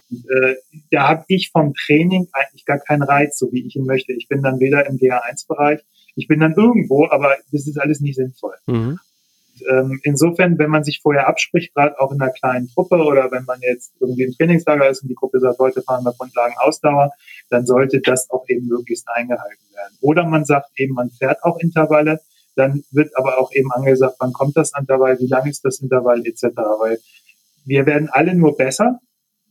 Und, 0.09 0.25
äh, 0.31 0.55
da 0.89 1.07
habe 1.07 1.25
ich 1.27 1.51
vom 1.51 1.73
Training 1.75 2.27
eigentlich 2.33 2.65
gar 2.65 2.79
keinen 2.79 3.03
Reiz, 3.03 3.37
so 3.37 3.51
wie 3.51 3.65
ich 3.65 3.75
ihn 3.75 3.85
möchte. 3.85 4.13
Ich 4.13 4.27
bin 4.27 4.41
dann 4.41 4.59
weder 4.59 4.87
im 4.87 4.97
GA1-Bereich, 4.97 5.81
ich 6.15 6.27
bin 6.27 6.39
dann 6.39 6.55
irgendwo, 6.55 7.07
aber 7.07 7.35
das 7.51 7.67
ist 7.67 7.79
alles 7.79 7.99
nicht 8.01 8.15
sinnvoll. 8.15 8.55
Mhm 8.65 8.99
ähm, 9.69 9.99
insofern, 10.03 10.57
wenn 10.57 10.69
man 10.69 10.83
sich 10.83 10.99
vorher 11.01 11.27
abspricht, 11.27 11.73
gerade 11.73 11.99
auch 11.99 12.11
in 12.11 12.21
einer 12.21 12.31
kleinen 12.31 12.67
Truppe 12.67 12.95
oder 12.97 13.31
wenn 13.31 13.45
man 13.45 13.59
jetzt 13.61 13.93
irgendwie 13.99 14.23
im 14.23 14.31
Trainingslager 14.33 14.89
ist 14.89 15.01
und 15.01 15.09
die 15.09 15.15
Gruppe 15.15 15.39
sagt, 15.39 15.59
heute 15.59 15.81
fahren 15.81 16.03
wir 16.03 16.13
Grundlagen 16.13 16.55
Ausdauer, 16.59 17.11
dann 17.49 17.65
sollte 17.65 18.01
das 18.01 18.29
auch 18.29 18.45
eben 18.47 18.67
möglichst 18.67 19.07
eingehalten 19.09 19.65
werden. 19.73 19.97
Oder 20.01 20.25
man 20.25 20.45
sagt 20.45 20.69
eben, 20.77 20.93
man 20.93 21.09
fährt 21.09 21.43
auch 21.43 21.59
Intervalle, 21.59 22.19
dann 22.55 22.83
wird 22.91 23.17
aber 23.17 23.37
auch 23.37 23.51
eben 23.53 23.71
angesagt, 23.71 24.15
wann 24.19 24.33
kommt 24.33 24.57
das 24.57 24.71
Intervall, 24.77 25.19
wie 25.19 25.27
lang 25.27 25.47
ist 25.47 25.63
das 25.63 25.79
Intervall 25.79 26.25
etc. 26.25 26.43
Weil 26.79 26.99
wir 27.65 27.85
werden 27.85 28.09
alle 28.11 28.35
nur 28.35 28.57
besser 28.57 28.99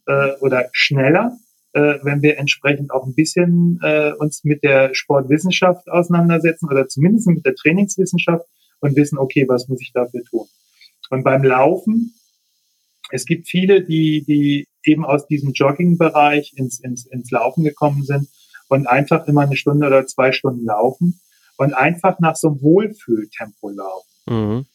äh, 0.07 0.33
oder 0.41 0.69
schneller, 0.73 1.37
äh, 1.73 1.99
wenn 2.03 2.23
wir 2.23 2.39
entsprechend 2.39 2.91
auch 2.91 3.07
ein 3.07 3.15
bisschen 3.15 3.79
äh, 3.83 4.13
uns 4.13 4.45
mit 4.45 4.63
der 4.63 4.95
Sportwissenschaft 4.95 5.89
auseinandersetzen 5.89 6.69
oder 6.69 6.89
zumindest 6.89 7.29
mit 7.29 7.47
der 7.47 7.55
Trainingswissenschaft 7.55 8.47
und 8.81 8.97
wissen, 8.97 9.18
okay, 9.18 9.47
was 9.49 9.68
muss 9.68 9.81
ich 9.81 9.93
dafür 9.93 10.22
tun? 10.24 10.47
Und 11.11 11.24
beim 11.24 11.43
Laufen, 11.43 12.14
es 13.11 13.24
gibt 13.24 13.49
viele, 13.49 13.85
die, 13.85 14.24
die 14.26 14.66
eben 14.85 15.05
aus 15.05 15.26
diesem 15.26 15.53
Jogging-Bereich 15.53 16.55
ins, 16.57 16.81
ins, 16.81 17.07
ins 17.07 17.31
Laufen 17.31 17.64
gekommen 17.64 18.05
sind 18.05 18.29
und 18.68 18.87
einfach 18.87 19.26
immer 19.26 19.43
eine 19.43 19.57
Stunde 19.57 19.87
oder 19.87 20.07
zwei 20.07 20.33
Stunden 20.33 20.66
laufen 20.66 21.20
und 21.57 21.74
einfach 21.74 22.18
nach 22.20 22.37
so 22.37 22.49
einem 22.49 22.62
Wohlfühltempo 22.62 23.70
laufen. 23.70 24.09
Mhm. 24.26 24.66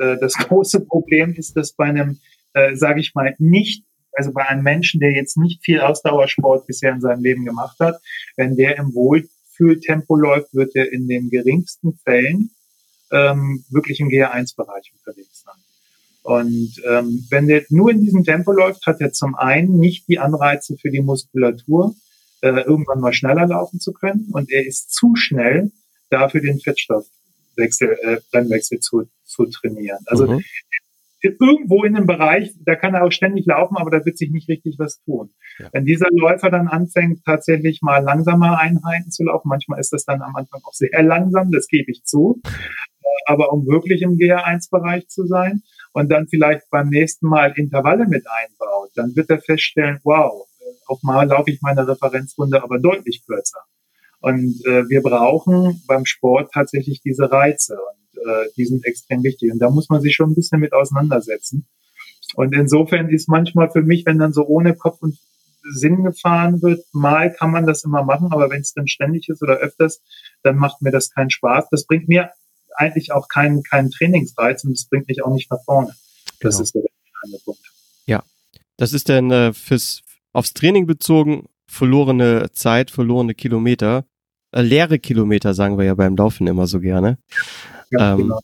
Äh, 0.00 0.18
das 0.20 0.34
große 0.48 0.84
Problem 0.86 1.34
ist, 1.34 1.56
dass 1.56 1.72
bei 1.72 1.86
einem, 1.86 2.18
äh, 2.54 2.76
sage 2.76 3.00
ich 3.00 3.14
mal, 3.14 3.34
nicht, 3.38 3.84
also 4.12 4.32
bei 4.32 4.46
einem 4.46 4.62
Menschen, 4.62 5.00
der 5.00 5.12
jetzt 5.12 5.36
nicht 5.36 5.64
viel 5.64 5.80
Ausdauersport 5.80 6.66
bisher 6.66 6.92
in 6.92 7.00
seinem 7.00 7.22
Leben 7.22 7.44
gemacht 7.44 7.78
hat, 7.78 8.00
wenn 8.36 8.56
der 8.56 8.76
im 8.76 8.94
Wohlfühltempo 8.94 10.16
läuft, 10.16 10.54
wird 10.54 10.74
er 10.74 10.92
in 10.92 11.06
den 11.06 11.30
geringsten 11.30 11.94
Fällen 12.04 12.50
ähm, 13.10 13.64
wirklich 13.70 14.00
im 14.00 14.08
GR1-Bereich 14.08 14.92
unterwegs 14.96 15.42
sein. 15.44 15.56
Und 16.22 16.82
ähm, 16.86 17.26
wenn 17.30 17.46
der 17.46 17.64
nur 17.70 17.90
in 17.90 18.02
diesem 18.02 18.22
Tempo 18.22 18.52
läuft, 18.52 18.86
hat 18.86 19.00
er 19.00 19.12
zum 19.12 19.34
einen 19.34 19.78
nicht 19.78 20.08
die 20.08 20.18
Anreize 20.18 20.76
für 20.76 20.90
die 20.90 21.00
Muskulatur, 21.00 21.94
äh, 22.42 22.50
irgendwann 22.50 23.00
mal 23.00 23.14
schneller 23.14 23.46
laufen 23.46 23.80
zu 23.80 23.92
können. 23.92 24.28
Und 24.32 24.50
er 24.50 24.66
ist 24.66 24.92
zu 24.92 25.14
schnell, 25.16 25.72
dafür 26.10 26.42
den 26.42 26.60
Fettstoffwechsel, 26.60 27.98
äh, 28.02 28.20
Brennwechsel 28.30 28.80
zu, 28.80 29.04
zu 29.24 29.46
trainieren. 29.46 30.00
Also 30.06 30.26
mhm. 30.26 30.44
irgendwo 31.22 31.84
in 31.84 31.96
einem 31.96 32.06
Bereich, 32.06 32.54
da 32.60 32.76
kann 32.76 32.94
er 32.94 33.04
auch 33.04 33.10
ständig 33.10 33.46
laufen, 33.46 33.76
aber 33.78 33.90
da 33.90 34.04
wird 34.04 34.18
sich 34.18 34.30
nicht 34.30 34.48
richtig 34.48 34.78
was 34.78 35.02
tun. 35.04 35.30
Ja. 35.58 35.70
Wenn 35.72 35.84
dieser 35.84 36.08
Läufer 36.10 36.50
dann 36.50 36.68
anfängt, 36.68 37.24
tatsächlich 37.24 37.80
mal 37.80 38.02
langsamer 38.02 38.58
Einheiten 38.58 39.10
zu 39.10 39.24
laufen, 39.24 39.48
manchmal 39.48 39.80
ist 39.80 39.94
das 39.94 40.04
dann 40.04 40.20
am 40.20 40.36
Anfang 40.36 40.60
auch 40.64 40.74
sehr 40.74 41.02
langsam, 41.02 41.50
das 41.50 41.68
gebe 41.68 41.90
ich 41.90 42.04
zu 42.04 42.42
aber 43.26 43.52
um 43.52 43.66
wirklich 43.66 44.02
im 44.02 44.16
GR1-Bereich 44.16 45.08
zu 45.08 45.26
sein 45.26 45.62
und 45.92 46.10
dann 46.10 46.28
vielleicht 46.28 46.68
beim 46.70 46.88
nächsten 46.88 47.28
Mal 47.28 47.52
Intervalle 47.56 48.06
mit 48.06 48.24
einbaut, 48.26 48.90
dann 48.94 49.14
wird 49.16 49.30
er 49.30 49.40
feststellen, 49.40 50.00
wow, 50.04 50.46
auf 50.86 51.02
mal 51.02 51.26
laufe 51.26 51.50
ich 51.50 51.60
meine 51.62 51.86
Referenzrunde 51.86 52.62
aber 52.62 52.78
deutlich 52.78 53.24
kürzer. 53.26 53.60
Und 54.20 54.64
äh, 54.66 54.88
wir 54.88 55.02
brauchen 55.02 55.82
beim 55.86 56.04
Sport 56.04 56.50
tatsächlich 56.52 57.00
diese 57.02 57.30
Reize 57.30 57.76
und 57.76 58.20
äh, 58.28 58.48
die 58.56 58.64
sind 58.64 58.84
extrem 58.84 59.22
wichtig. 59.22 59.52
Und 59.52 59.60
da 59.60 59.70
muss 59.70 59.88
man 59.88 60.00
sich 60.00 60.14
schon 60.14 60.30
ein 60.30 60.34
bisschen 60.34 60.60
mit 60.60 60.72
auseinandersetzen. 60.72 61.68
Und 62.34 62.54
insofern 62.54 63.08
ist 63.08 63.28
manchmal 63.28 63.70
für 63.70 63.82
mich, 63.82 64.04
wenn 64.06 64.18
dann 64.18 64.32
so 64.32 64.44
ohne 64.46 64.74
Kopf 64.74 64.98
und 65.00 65.18
Sinn 65.70 66.04
gefahren 66.04 66.62
wird, 66.62 66.84
mal 66.92 67.32
kann 67.32 67.50
man 67.50 67.66
das 67.66 67.84
immer 67.84 68.02
machen, 68.02 68.28
aber 68.32 68.50
wenn 68.50 68.60
es 68.60 68.72
dann 68.72 68.86
ständig 68.86 69.28
ist 69.28 69.42
oder 69.42 69.56
öfters, 69.56 70.00
dann 70.42 70.56
macht 70.56 70.82
mir 70.82 70.90
das 70.90 71.10
keinen 71.10 71.30
Spaß. 71.30 71.66
Das 71.70 71.86
bringt 71.86 72.08
mir 72.08 72.30
eigentlich 72.76 73.12
auch 73.12 73.28
keinen 73.28 73.62
keinen 73.62 73.90
Trainingsreiz 73.90 74.64
und 74.64 74.72
das 74.72 74.86
bringt 74.86 75.08
mich 75.08 75.22
auch 75.24 75.32
nicht 75.32 75.50
nach 75.50 75.62
vorne. 75.64 75.94
Das 76.40 76.54
genau. 76.54 76.62
ist 76.62 76.74
der 76.74 76.82
entscheidende 76.82 77.44
Punkt. 77.44 77.60
Ja, 78.06 78.22
das 78.76 78.92
ist 78.92 79.08
dann 79.08 79.30
äh, 79.30 79.52
fürs 79.52 80.02
aufs 80.32 80.54
Training 80.54 80.86
bezogen 80.86 81.46
verlorene 81.66 82.50
Zeit, 82.52 82.90
verlorene 82.90 83.34
Kilometer, 83.34 84.04
äh, 84.52 84.62
leere 84.62 84.98
Kilometer 84.98 85.54
sagen 85.54 85.78
wir 85.78 85.84
ja 85.84 85.94
beim 85.94 86.16
Laufen 86.16 86.46
immer 86.46 86.66
so 86.66 86.80
gerne. 86.80 87.18
Ja, 87.90 88.12
ähm, 88.12 88.18
genau. 88.18 88.40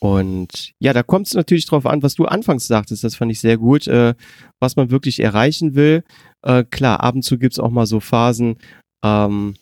Und 0.00 0.74
ja, 0.80 0.92
da 0.92 1.02
kommt 1.02 1.28
es 1.28 1.34
natürlich 1.34 1.64
drauf 1.64 1.86
an, 1.86 2.02
was 2.02 2.14
du 2.14 2.26
anfangs 2.26 2.66
sagtest, 2.66 3.04
das 3.04 3.16
fand 3.16 3.32
ich 3.32 3.40
sehr 3.40 3.56
gut, 3.56 3.86
äh, 3.86 4.14
was 4.60 4.76
man 4.76 4.90
wirklich 4.90 5.20
erreichen 5.20 5.74
will. 5.74 6.04
Äh, 6.42 6.64
klar, 6.64 7.00
ab 7.00 7.14
und 7.14 7.22
zu 7.22 7.38
gibt's 7.38 7.58
auch 7.58 7.70
mal 7.70 7.86
so 7.86 8.00
Phasen, 8.00 8.58
ähm, 9.02 9.54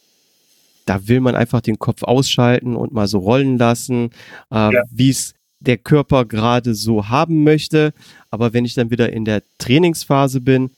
da 0.86 1.08
will 1.08 1.20
man 1.20 1.34
einfach 1.34 1.60
den 1.60 1.78
Kopf 1.78 2.02
ausschalten 2.02 2.76
und 2.76 2.92
mal 2.92 3.06
so 3.06 3.18
rollen 3.18 3.58
lassen, 3.58 4.10
äh, 4.50 4.72
ja. 4.72 4.82
wie 4.90 5.10
es 5.10 5.34
der 5.60 5.78
Körper 5.78 6.24
gerade 6.24 6.74
so 6.74 7.08
haben 7.08 7.44
möchte. 7.44 7.92
Aber 8.30 8.52
wenn 8.52 8.64
ich 8.64 8.74
dann 8.74 8.90
wieder 8.90 9.12
in 9.12 9.24
der 9.24 9.42
Trainingsphase 9.58 10.40
bin, 10.40 10.70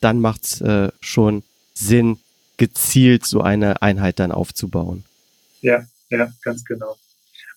dann 0.00 0.20
macht 0.20 0.44
es 0.44 0.60
äh, 0.60 0.90
schon 1.00 1.42
Sinn, 1.74 2.18
gezielt 2.56 3.26
so 3.26 3.40
eine 3.40 3.82
Einheit 3.82 4.18
dann 4.18 4.30
aufzubauen. 4.30 5.04
Ja, 5.60 5.84
ja, 6.10 6.30
ganz 6.42 6.64
genau. 6.64 6.96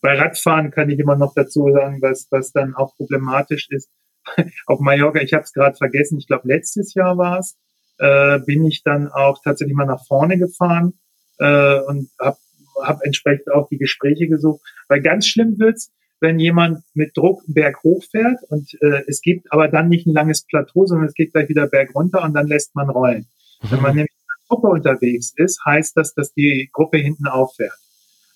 Bei 0.01 0.17
Radfahren 0.17 0.71
kann 0.71 0.89
ich 0.89 0.99
immer 0.99 1.15
noch 1.15 1.33
dazu 1.33 1.71
sagen, 1.71 2.01
was, 2.01 2.27
was 2.29 2.51
dann 2.51 2.75
auch 2.75 2.95
problematisch 2.95 3.67
ist. 3.69 3.89
Auf 4.65 4.79
Mallorca, 4.79 5.19
ich 5.21 5.33
habe 5.33 5.43
es 5.43 5.53
gerade 5.53 5.75
vergessen, 5.75 6.17
ich 6.17 6.27
glaube 6.27 6.47
letztes 6.47 6.93
Jahr 6.93 7.17
war 7.17 7.39
es, 7.39 7.55
äh, 7.97 8.39
bin 8.39 8.65
ich 8.65 8.83
dann 8.83 9.07
auch 9.07 9.41
tatsächlich 9.43 9.75
mal 9.75 9.85
nach 9.85 10.05
vorne 10.05 10.37
gefahren 10.37 10.93
äh, 11.39 11.79
und 11.81 12.09
habe 12.19 12.37
hab 12.81 13.01
entsprechend 13.03 13.51
auch 13.51 13.67
die 13.69 13.77
Gespräche 13.77 14.27
gesucht. 14.27 14.61
Weil 14.87 15.01
ganz 15.01 15.27
schlimm 15.27 15.57
wird's, 15.59 15.91
wenn 16.19 16.39
jemand 16.39 16.83
mit 16.93 17.15
Druck 17.15 17.43
einen 17.45 17.53
Berg 17.53 17.83
hochfährt 17.83 18.41
und 18.49 18.73
äh, 18.81 19.03
es 19.07 19.21
gibt 19.21 19.51
aber 19.51 19.67
dann 19.67 19.89
nicht 19.89 20.07
ein 20.07 20.13
langes 20.13 20.43
Plateau, 20.45 20.85
sondern 20.85 21.07
es 21.07 21.13
geht 21.13 21.33
gleich 21.33 21.49
wieder 21.49 21.67
Berg 21.67 21.93
runter 21.93 22.23
und 22.23 22.33
dann 22.33 22.47
lässt 22.47 22.75
man 22.75 22.89
rollen. 22.89 23.27
Mhm. 23.61 23.71
Wenn 23.71 23.81
man 23.81 23.95
nämlich 23.95 24.11
in 24.11 24.29
einer 24.29 24.47
Gruppe 24.47 24.67
unterwegs 24.69 25.33
ist, 25.35 25.63
heißt 25.65 25.97
das, 25.97 26.13
dass 26.13 26.33
die 26.33 26.69
Gruppe 26.71 26.97
hinten 26.97 27.27
auffährt 27.27 27.77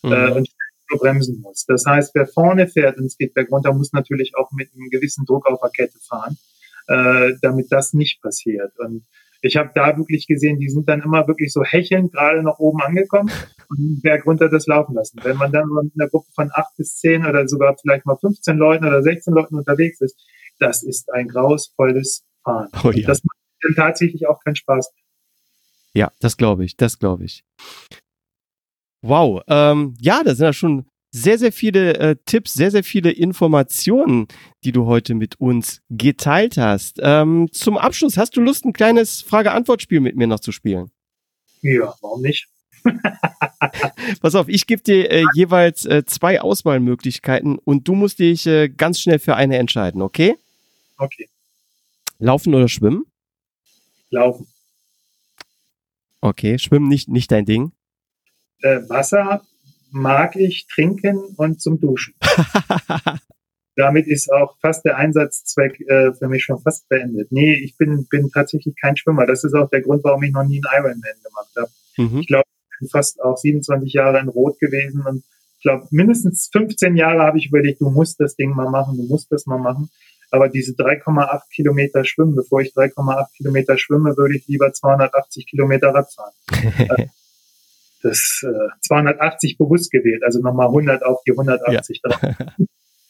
mhm. 0.04 0.12
äh, 0.12 0.32
und 0.32 0.50
bremsen 0.98 1.42
muss. 1.42 1.66
Das 1.66 1.86
heißt, 1.86 2.16
wer 2.16 2.28
vorne 2.28 2.68
fährt 2.68 2.98
und 2.98 3.06
es 3.06 3.18
geht 3.18 3.34
berg 3.34 3.52
runter, 3.52 3.74
muss 3.74 3.94
natürlich 3.94 4.36
auch 4.36 4.52
mit 4.52 4.70
einem 4.74 4.90
gewissen 4.90 5.26
Druck 5.26 5.46
auf 5.46 5.60
der 5.62 5.70
Kette 5.70 6.00
fahren, 6.00 6.38
äh, 6.88 7.34
damit 7.42 7.72
das 7.72 7.94
nicht 7.94 8.22
passiert. 8.22 8.78
Und 8.80 9.06
Ich 9.42 9.56
habe 9.58 9.72
da 9.74 9.98
wirklich 9.98 10.28
gesehen, 10.28 10.60
die 10.60 10.70
sind 10.70 10.90
dann 10.90 11.02
immer 11.02 11.28
wirklich 11.28 11.54
so 11.54 11.64
hechelnd 11.64 12.12
gerade 12.12 12.44
noch 12.44 12.60
oben 12.60 12.82
angekommen 12.82 13.32
und 13.70 14.02
Berg 14.02 14.26
runter 14.26 14.50
das 14.50 14.68
laufen 14.68 14.96
lassen. 14.96 15.20
Wenn 15.24 15.38
man 15.38 15.52
dann 15.52 15.68
mit 15.84 15.94
einer 15.96 16.10
Gruppe 16.10 16.30
von 16.34 16.50
acht 16.54 16.76
bis 16.78 16.98
zehn 16.98 17.26
oder 17.26 17.48
sogar 17.48 17.76
vielleicht 17.82 18.06
mal 18.06 18.18
15 18.18 18.58
Leuten 18.58 18.86
oder 18.86 19.02
16 19.02 19.34
Leuten 19.34 19.56
unterwegs 19.56 20.02
ist, 20.02 20.20
das 20.60 20.84
ist 20.84 21.12
ein 21.14 21.28
grausvolles 21.28 22.26
Fahren. 22.44 22.70
Oh 22.84 22.92
ja. 22.92 23.08
Das 23.08 23.24
macht 23.24 23.38
dann 23.62 23.76
tatsächlich 23.76 24.28
auch 24.28 24.40
keinen 24.44 24.56
Spaß. 24.56 24.92
Ja, 25.94 26.12
das 26.20 26.38
glaube 26.38 26.66
ich, 26.66 26.78
das 26.78 27.00
glaube 27.00 27.26
ich. 27.26 27.44
Wow, 29.02 29.42
ähm, 29.48 29.96
ja, 30.00 30.24
das 30.24 30.38
sind 30.38 30.46
ja 30.46 30.54
schon 30.54 30.86
sehr, 31.12 31.38
sehr 31.38 31.52
viele 31.52 31.98
äh, 31.98 32.16
Tipps, 32.26 32.54
sehr, 32.54 32.72
sehr 32.72 32.84
viele 32.84 33.12
Informationen, 33.12 34.28
die 34.64 34.72
du 34.72 34.86
heute 34.86 35.16
mit 35.16 35.40
uns 35.40 35.82
geteilt 35.90 36.58
hast. 36.58 37.00
Ähm, 37.02 37.50
zum 37.52 37.78
Abschluss, 37.78 38.18
hast 38.18 38.38
du 38.38 38.42
Lust, 38.42 38.66
ein 38.66 38.74
kleines 38.74 39.22
Frage-Antwort-Spiel 39.22 40.00
mit 40.00 40.16
mir 40.16 40.28
noch 40.28 40.40
zu 40.40 40.52
spielen? 40.52 40.92
Ja, 41.62 41.94
warum 42.02 42.22
nicht? 42.22 42.48
Pass 44.22 44.36
auf, 44.36 44.48
ich 44.48 44.68
gebe 44.68 44.82
dir 44.82 45.12
äh, 45.12 45.26
jeweils 45.34 45.86
äh, 45.86 46.06
zwei 46.06 46.42
Auswahlmöglichkeiten 46.42 47.58
und 47.58 47.88
du 47.88 47.96
musst 47.96 48.20
dich 48.20 48.46
äh, 48.46 48.70
ganz 48.70 49.00
schnell 49.02 49.20
für 49.20 49.36
eine 49.36 49.58
entscheiden, 49.58 50.02
okay? 50.02 50.36
Okay. 50.98 51.28
Laufen 52.20 52.54
oder 52.54 52.68
schwimmen? 52.68 53.06
Laufen. 54.12 54.48
Okay, 56.22 56.60
schwimmen 56.60 56.88
nicht, 56.88 57.10
nicht 57.10 57.32
dein 57.32 57.46
Ding? 57.46 57.72
Äh, 58.62 58.82
Wasser 58.90 59.42
mag 59.92 60.36
ich 60.36 60.68
trinken 60.68 61.18
und 61.38 61.62
zum 61.62 61.80
Duschen. 61.80 62.16
Damit 63.76 64.08
ist 64.08 64.32
auch 64.32 64.58
fast 64.60 64.84
der 64.84 64.98
Einsatzzweck 64.98 65.80
äh, 65.88 66.14
für 66.14 66.28
mich 66.28 66.44
schon 66.44 66.60
fast 66.60 66.90
beendet. 66.90 67.32
Nee, 67.32 67.54
ich 67.54 67.78
bin, 67.78 68.08
bin 68.10 68.30
tatsächlich 68.30 68.76
kein 68.76 68.98
Schwimmer. 68.98 69.26
Das 69.26 69.44
ist 69.44 69.54
auch 69.54 69.70
der 69.70 69.82
Grund, 69.82 70.04
warum 70.04 70.22
ich 70.24 70.32
noch 70.32 70.44
nie 70.44 70.62
einen 70.66 70.84
Ironman 70.84 71.24
gemacht 71.24 71.52
habe. 71.56 71.70
Mhm. 71.98 72.20
Ich 72.20 72.28
glaube, 72.28 72.44
ich 72.74 72.80
bin 72.80 72.90
fast 72.90 73.22
auch 73.22 73.38
27 73.38 73.94
Jahre 73.94 74.20
in 74.20 74.28
Rot 74.28 74.60
gewesen 74.60 75.06
und 75.06 75.24
ich 75.60 75.64
glaube, 75.64 75.88
mindestens 75.92 76.50
15 76.54 76.96
Jahre 76.96 77.24
habe 77.24 77.38
ich 77.38 77.48
überlegt, 77.48 77.82
du 77.82 77.90
musst 77.90 78.20
das 78.20 78.36
Ding 78.36 78.52
mal 78.52 78.70
machen, 78.70 78.98
du 78.98 79.04
musst 79.04 79.32
das 79.32 79.46
mal 79.46 79.58
machen. 79.58 79.90
Aber 80.32 80.48
diese 80.48 80.74
3,8 80.74 81.42
Kilometer 81.54 82.06
schwimmen, 82.06 82.36
bevor 82.36 82.62
ich 82.62 82.74
3,8 82.74 83.28
Kilometer 83.36 83.78
schwimme, 83.78 84.16
würde 84.16 84.38
ich 84.38 84.48
lieber 84.48 84.72
280 84.72 85.48
Kilometer 85.48 85.90
Rad 85.90 86.14
fahren. 86.14 86.34
das 88.02 88.44
äh, 88.44 88.70
280 88.82 89.58
bewusst 89.58 89.92
gewählt, 89.92 90.24
also 90.24 90.40
nochmal 90.40 90.68
100 90.68 91.04
auf 91.04 91.22
die 91.26 91.32
180 91.32 92.02
ja. 92.04 92.10
drauf. 92.10 92.36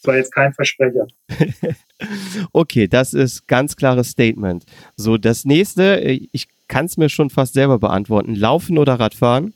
Das 0.01 0.07
war 0.07 0.15
jetzt 0.15 0.33
kein 0.33 0.53
Versprecher. 0.53 1.07
okay, 2.53 2.87
das 2.87 3.13
ist 3.13 3.47
ganz 3.47 3.75
klares 3.75 4.11
Statement. 4.11 4.65
So, 4.95 5.17
das 5.17 5.43
nächste, 5.43 6.01
äh, 6.01 6.27
ich 6.31 6.47
kann 6.67 6.85
es 6.85 6.95
mir 6.95 7.09
schon 7.09 7.29
fast 7.29 7.53
selber 7.53 7.79
beantworten. 7.79 8.33
Laufen 8.35 8.77
oder 8.77 8.99
Radfahren? 8.99 9.53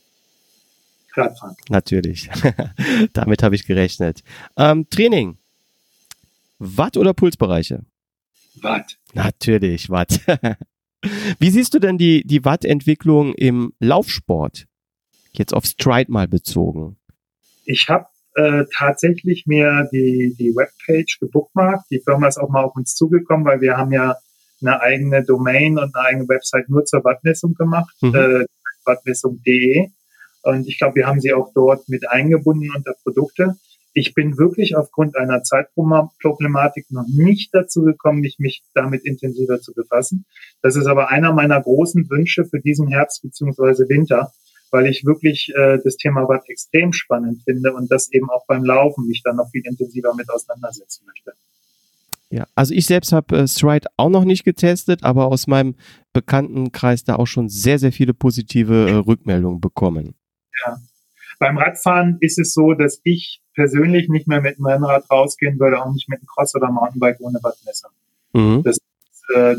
Radfahren. 1.13 1.55
Natürlich. 1.69 2.29
Damit 3.13 3.41
habe 3.41 3.55
ich 3.55 3.65
gerechnet. 3.65 4.23
Ähm, 4.57 4.89
Training. 4.89 5.37
Watt 6.59 6.97
oder 6.97 7.13
Pulsbereiche? 7.13 7.85
Watt. 8.55 8.97
Natürlich, 9.13 9.89
Watt. 9.89 10.19
Wie 11.39 11.49
siehst 11.49 11.73
du 11.73 11.79
denn 11.79 11.97
die, 11.97 12.25
die 12.25 12.43
Watt-Entwicklung 12.43 13.33
im 13.33 13.73
Laufsport? 13.79 14.65
Jetzt 15.33 15.53
auf 15.53 15.65
Stride 15.65 16.11
mal 16.11 16.27
bezogen. 16.27 16.97
Ich 17.65 17.87
habe 17.89 18.05
äh, 18.35 18.65
tatsächlich 18.75 19.45
mir 19.45 19.87
die, 19.91 20.35
die 20.37 20.55
Webpage 20.55 21.19
gebookmarkt. 21.19 21.85
Die 21.91 22.01
Firma 22.01 22.27
ist 22.27 22.37
auch 22.37 22.49
mal 22.49 22.63
auf 22.63 22.75
uns 22.75 22.95
zugekommen, 22.95 23.45
weil 23.45 23.61
wir 23.61 23.77
haben 23.77 23.91
ja 23.91 24.15
eine 24.61 24.81
eigene 24.81 25.23
Domain 25.23 25.77
und 25.77 25.95
eine 25.95 26.05
eigene 26.05 26.27
Website 26.27 26.69
nur 26.69 26.85
zur 26.85 27.03
Wattmessung 27.03 27.53
gemacht, 27.53 27.95
mhm. 28.01 28.15
äh, 28.15 28.45
wattmessung.de. 28.85 29.89
Und 30.43 30.67
ich 30.67 30.77
glaube, 30.77 30.95
wir 30.95 31.07
haben 31.07 31.21
sie 31.21 31.33
auch 31.33 31.51
dort 31.53 31.87
mit 31.89 32.09
eingebunden 32.09 32.69
unter 32.75 32.93
Produkte. 33.03 33.55
Ich 33.93 34.13
bin 34.15 34.37
wirklich 34.37 34.75
aufgrund 34.75 35.15
einer 35.15 35.43
Zeitproblematik 35.43 36.87
noch 36.89 37.05
nicht 37.07 37.53
dazu 37.53 37.83
gekommen, 37.83 38.21
mich, 38.21 38.39
mich 38.39 38.63
damit 38.73 39.05
intensiver 39.05 39.61
zu 39.61 39.73
befassen. 39.73 40.25
Das 40.61 40.75
ist 40.75 40.87
aber 40.87 41.09
einer 41.09 41.31
meiner 41.31 41.61
großen 41.61 42.09
Wünsche 42.09 42.45
für 42.45 42.59
diesen 42.59 42.87
Herbst 42.87 43.21
beziehungsweise 43.21 43.87
Winter, 43.89 44.31
weil 44.73 44.87
ich 44.87 45.05
wirklich 45.05 45.53
äh, 45.55 45.77
das 45.83 45.97
Thema 45.97 46.27
Watt 46.27 46.49
extrem 46.49 46.91
spannend 46.93 47.43
finde 47.43 47.73
und 47.73 47.91
das 47.91 48.11
eben 48.11 48.29
auch 48.31 48.45
beim 48.47 48.63
Laufen 48.63 49.05
mich 49.07 49.21
dann 49.23 49.35
noch 49.35 49.49
viel 49.51 49.61
intensiver 49.65 50.15
mit 50.15 50.29
auseinandersetzen 50.29 51.05
möchte. 51.05 51.33
Ja, 52.31 52.47
also 52.55 52.73
ich 52.73 52.87
selbst 52.87 53.11
habe 53.11 53.37
äh, 53.37 53.47
Stride 53.47 53.87
auch 53.97 54.09
noch 54.09 54.25
nicht 54.25 54.43
getestet, 54.43 55.03
aber 55.03 55.27
aus 55.27 55.45
meinem 55.45 55.75
Bekanntenkreis 56.11 57.03
da 57.03 57.17
auch 57.17 57.27
schon 57.27 57.49
sehr, 57.49 57.77
sehr 57.77 57.91
viele 57.91 58.15
positive 58.15 58.89
äh, 58.89 58.93
Rückmeldungen 58.95 59.61
bekommen. 59.61 60.15
Ja. 60.65 60.77
Beim 61.37 61.59
Radfahren 61.59 62.17
ist 62.19 62.39
es 62.39 62.53
so, 62.53 62.73
dass 62.73 62.99
ich 63.03 63.41
persönlich 63.53 64.09
nicht 64.09 64.27
mehr 64.27 64.41
mit 64.41 64.57
dem 64.57 64.65
Rennrad 64.65 65.09
rausgehen 65.11 65.59
würde, 65.59 65.83
auch 65.83 65.93
nicht 65.93 66.09
mit 66.09 66.19
einem 66.19 66.27
Cross 66.27 66.55
oder 66.55 66.71
Mountainbike 66.71 67.19
ohne 67.19 67.37
Wattmesser. 67.43 67.89
Mhm. 68.33 68.63
Das, 68.63 68.79
äh, 69.35 69.55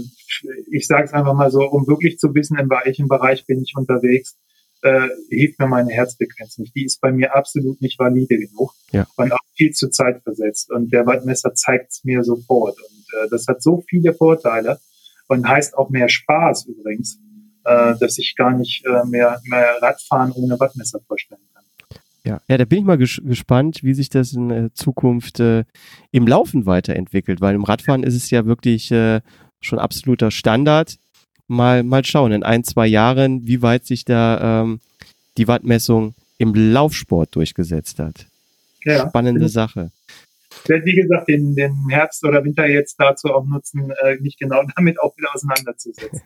ich 0.73 0.89
sage 0.89 1.05
es 1.05 1.13
einfach 1.13 1.35
mal 1.35 1.53
so, 1.53 1.63
um 1.63 1.87
wirklich 1.87 2.19
zu 2.19 2.35
wissen, 2.35 2.59
in 2.59 2.69
welchem 2.69 3.07
Bereich 3.07 3.47
bin 3.47 3.63
ich 3.63 3.75
unterwegs, 3.77 4.37
äh, 4.85 5.09
hilft 5.31 5.59
mir 5.59 5.67
meine 5.67 5.91
Herzfrequenz 5.91 6.59
nicht. 6.59 6.75
Die 6.77 6.85
ist 6.85 7.01
bei 7.01 7.11
mir 7.11 7.35
absolut 7.35 7.81
nicht 7.81 7.99
valide 7.99 8.39
genug 8.39 8.73
ja. 8.93 9.07
und 9.17 9.33
auch 9.33 9.39
viel 9.57 9.73
zu 9.73 9.89
Zeit 9.89 10.23
versetzt. 10.23 10.71
Und 10.71 10.93
der 10.93 11.07
Wattmesser 11.07 11.55
zeigt 11.55 11.93
es 11.93 12.05
mir 12.05 12.23
sofort. 12.23 12.77
Und 12.79 13.05
äh, 13.19 13.29
das 13.31 13.47
hat 13.49 13.63
so 13.63 13.83
viele 13.89 14.13
Vorteile 14.13 14.79
und 15.27 15.49
heißt 15.49 15.77
auch 15.77 15.89
mehr 15.89 16.09
Spaß 16.09 16.67
übrigens, 16.67 17.19
äh, 17.65 17.95
dass 17.99 18.19
ich 18.19 18.35
gar 18.37 18.57
nicht 18.57 18.85
äh, 18.85 19.07
mehr, 19.07 19.41
mehr 19.45 19.79
Radfahren 19.81 20.33
ohne 20.33 20.61
Wattmesser 20.61 21.01
vorstellen 21.07 21.41
kann. 21.55 21.65
Ja, 22.27 22.41
ja, 22.47 22.59
da 22.59 22.65
bin 22.67 22.81
ich 22.81 22.85
mal 22.85 22.99
ges 22.99 23.21
gespannt, 23.25 23.83
wie 23.83 23.95
sich 23.95 24.11
das 24.11 24.35
in 24.35 24.51
äh, 24.51 24.71
Zukunft 24.75 25.41
äh, 25.41 25.65
im 26.11 26.27
Laufen 26.27 26.67
weiterentwickelt, 26.67 27.41
weil 27.41 27.55
im 27.55 27.65
Radfahren 27.65 28.03
ist 28.03 28.15
es 28.15 28.31
ja 28.31 28.45
wirklich 28.45 28.91
äh, 28.91 29.21
schon 29.61 29.79
absoluter 29.79 30.31
Standard 30.31 30.99
mal, 31.49 31.83
mal 31.83 32.05
schauen 32.05 32.33
in 32.33 32.43
ein, 32.43 32.65
zwei 32.65 32.87
Jahren, 32.87 33.47
wie 33.47 33.63
weit 33.63 33.87
sich 33.87 34.05
da 34.05 34.63
ähm, 34.63 34.81
die 35.37 35.49
Wattmessung 35.49 36.15
im 36.39 36.55
Laufsport 36.55 37.35
durchgesetzt 37.35 37.99
hat. 37.99 38.27
Ja. 38.85 39.09
Spannende 39.09 39.49
Sache. 39.49 39.91
Ich 40.63 40.69
werde, 40.69 40.85
wie 40.85 40.95
gesagt, 40.95 41.29
den, 41.29 41.55
den 41.55 41.89
Herbst 41.89 42.25
oder 42.25 42.45
Winter 42.45 42.67
jetzt 42.67 42.97
dazu 42.99 43.33
auch 43.33 43.45
nutzen, 43.45 43.93
äh, 44.03 44.17
mich 44.21 44.37
genau 44.39 44.63
damit 44.77 45.01
auch 45.01 45.17
wieder 45.17 45.35
auseinanderzusetzen. 45.35 46.23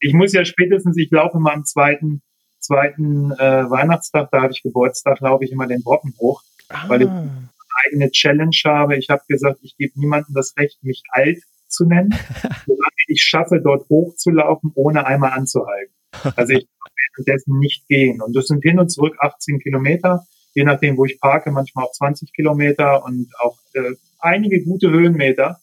Ich 0.00 0.14
muss 0.14 0.32
ja 0.32 0.44
spätestens, 0.44 0.96
ich 0.96 1.10
laufe 1.10 1.38
mal 1.38 1.52
am 1.52 1.64
zweiten, 1.64 2.22
zweiten 2.58 3.32
äh, 3.32 3.70
Weihnachtstag, 3.70 4.30
da 4.30 4.42
habe 4.42 4.52
ich 4.52 4.62
Geburtstag, 4.62 5.20
laufe 5.20 5.44
ich 5.44 5.52
immer 5.52 5.66
den 5.66 5.82
Brocken 5.82 6.14
hoch, 6.18 6.42
ah. 6.68 6.88
weil 6.88 7.02
ich 7.02 7.08
eine 7.08 7.50
eigene 7.86 8.10
Challenge 8.10 8.56
habe. 8.64 8.96
Ich 8.96 9.08
habe 9.10 9.22
gesagt, 9.28 9.58
ich 9.62 9.76
gebe 9.76 9.98
niemandem 9.98 10.34
das 10.34 10.54
Recht, 10.56 10.82
mich 10.82 11.02
alt 11.10 11.42
zu 11.68 11.84
nennen, 11.86 12.14
ich 13.08 13.22
schaffe, 13.22 13.60
dort 13.62 13.88
hochzulaufen, 13.88 14.72
ohne 14.74 15.06
einmal 15.06 15.32
anzuhalten. 15.32 15.94
Also 16.36 16.52
ich 16.52 16.66
kann 16.66 16.92
währenddessen 17.16 17.58
nicht 17.58 17.86
gehen. 17.88 18.20
Und 18.20 18.34
das 18.34 18.46
sind 18.46 18.62
hin 18.62 18.78
und 18.78 18.90
zurück 18.90 19.16
18 19.18 19.60
Kilometer, 19.60 20.24
je 20.54 20.64
nachdem, 20.64 20.96
wo 20.96 21.04
ich 21.04 21.20
parke, 21.20 21.50
manchmal 21.50 21.84
auch 21.84 21.92
20 21.92 22.32
Kilometer 22.32 23.04
und 23.04 23.28
auch 23.40 23.58
äh, 23.74 23.94
einige 24.18 24.62
gute 24.62 24.90
Höhenmeter. 24.90 25.58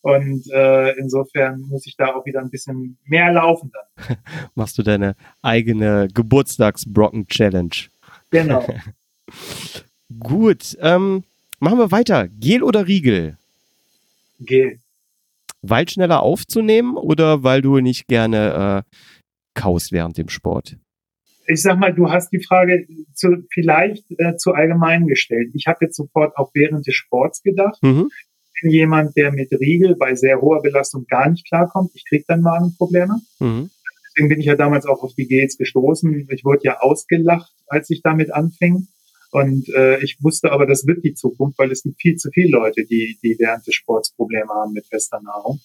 Und 0.00 0.50
äh, 0.50 0.90
insofern 0.98 1.60
muss 1.60 1.86
ich 1.86 1.96
da 1.96 2.14
auch 2.14 2.26
wieder 2.26 2.40
ein 2.40 2.50
bisschen 2.50 2.98
mehr 3.04 3.32
laufen 3.32 3.70
dann. 3.72 4.16
Machst 4.54 4.76
du 4.76 4.82
deine 4.82 5.14
eigene 5.42 6.08
Geburtstagsbrocken-Challenge. 6.12 7.76
Genau. 8.30 8.66
Gut, 10.18 10.76
ähm, 10.80 11.22
machen 11.60 11.78
wir 11.78 11.92
weiter. 11.92 12.28
Gel 12.28 12.64
oder 12.64 12.88
Riegel? 12.88 13.38
Gel 14.40 14.81
weil 15.62 15.88
schneller 15.88 16.22
aufzunehmen 16.22 16.96
oder 16.96 17.42
weil 17.42 17.62
du 17.62 17.78
nicht 17.78 18.06
gerne 18.08 18.84
äh, 18.84 18.96
kaust 19.54 19.92
während 19.92 20.18
dem 20.18 20.28
Sport? 20.28 20.76
Ich 21.46 21.62
sag 21.62 21.78
mal, 21.78 21.92
du 21.92 22.10
hast 22.10 22.30
die 22.32 22.42
Frage 22.42 22.86
zu, 23.14 23.44
vielleicht 23.52 24.04
äh, 24.18 24.36
zu 24.36 24.52
allgemein 24.52 25.06
gestellt. 25.06 25.50
Ich 25.54 25.66
habe 25.66 25.78
jetzt 25.82 25.96
sofort 25.96 26.36
auch 26.36 26.50
während 26.54 26.86
des 26.86 26.94
Sports 26.94 27.42
gedacht. 27.42 27.82
Mhm. 27.82 28.10
Ich 28.54 28.62
bin 28.62 28.70
jemand, 28.70 29.16
der 29.16 29.32
mit 29.32 29.50
Riegel 29.52 29.96
bei 29.96 30.14
sehr 30.14 30.40
hoher 30.40 30.62
Belastung 30.62 31.06
gar 31.08 31.28
nicht 31.28 31.46
klarkommt. 31.48 31.90
Ich 31.94 32.04
kriege 32.08 32.24
dann 32.28 32.42
Magenprobleme. 32.42 33.20
Mhm. 33.40 33.70
Deswegen 34.06 34.28
bin 34.28 34.40
ich 34.40 34.46
ja 34.46 34.56
damals 34.56 34.86
auch 34.86 35.02
auf 35.02 35.14
die 35.14 35.26
Gates 35.26 35.56
gestoßen. 35.56 36.28
Ich 36.30 36.44
wurde 36.44 36.60
ja 36.64 36.80
ausgelacht, 36.80 37.52
als 37.66 37.90
ich 37.90 38.02
damit 38.02 38.32
anfing. 38.32 38.88
Und 39.32 39.68
äh, 39.70 39.98
ich 40.04 40.18
wusste 40.20 40.52
aber, 40.52 40.66
das 40.66 40.86
wird 40.86 41.02
die 41.04 41.14
Zukunft, 41.14 41.58
weil 41.58 41.72
es 41.72 41.82
gibt 41.82 42.00
viel 42.00 42.16
zu 42.16 42.30
viele 42.32 42.50
Leute, 42.50 42.84
die, 42.84 43.18
die 43.22 43.36
während 43.38 43.66
des 43.66 43.74
Sports 43.74 44.14
Probleme 44.14 44.48
haben 44.48 44.72
mit 44.72 44.86
fester 44.86 45.20
Nahrung. 45.20 45.60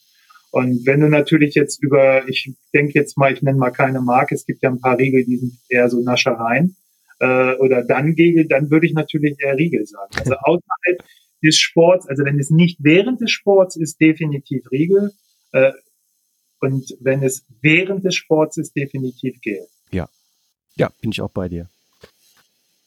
Und 0.52 0.86
wenn 0.86 1.02
du 1.02 1.10
natürlich 1.10 1.54
jetzt 1.56 1.84
über, 1.84 2.28
ich 2.28 2.54
denke 2.74 2.94
jetzt 2.96 3.18
mal, 3.18 3.34
ich 3.34 3.42
nenne 3.42 3.60
mal 3.60 3.72
keine 3.72 4.02
Marke, 4.02 4.34
es 4.34 4.46
gibt 4.46 4.64
ja 4.64 4.70
ein 4.70 4.80
paar 4.80 4.98
Riegel, 4.98 5.26
die 5.26 5.38
sind 5.38 5.60
eher 5.70 5.90
so 5.90 6.02
Naschereien 6.02 6.78
äh, 7.20 7.54
oder 7.56 7.84
dann 7.84 8.14
Riegel, 8.14 8.48
dann 8.48 8.72
würde 8.72 8.88
ich 8.88 8.94
natürlich 8.94 9.36
eher 9.40 9.58
Riegel 9.58 9.86
sagen. 9.86 10.12
Also 10.18 10.34
außerhalb 10.42 11.04
des 11.44 11.58
Sports, 11.58 12.08
also 12.08 12.24
wenn 12.24 12.40
es 12.40 12.50
nicht 12.50 12.78
während 12.82 13.22
des 13.22 13.32
Sports 13.32 13.76
ist, 13.76 14.00
definitiv 14.00 14.72
Riegel. 14.72 15.12
Äh, 15.52 15.74
Und 16.60 16.98
wenn 17.02 17.22
es 17.22 17.46
während 17.62 18.06
des 18.06 18.16
Sports 18.16 18.58
ist, 18.58 18.76
definitiv 18.76 19.40
Gel. 19.42 19.68
Ja. 19.92 20.10
Ja, 20.78 20.92
bin 21.02 21.12
ich 21.12 21.22
auch 21.22 21.30
bei 21.30 21.50
dir. 21.50 21.70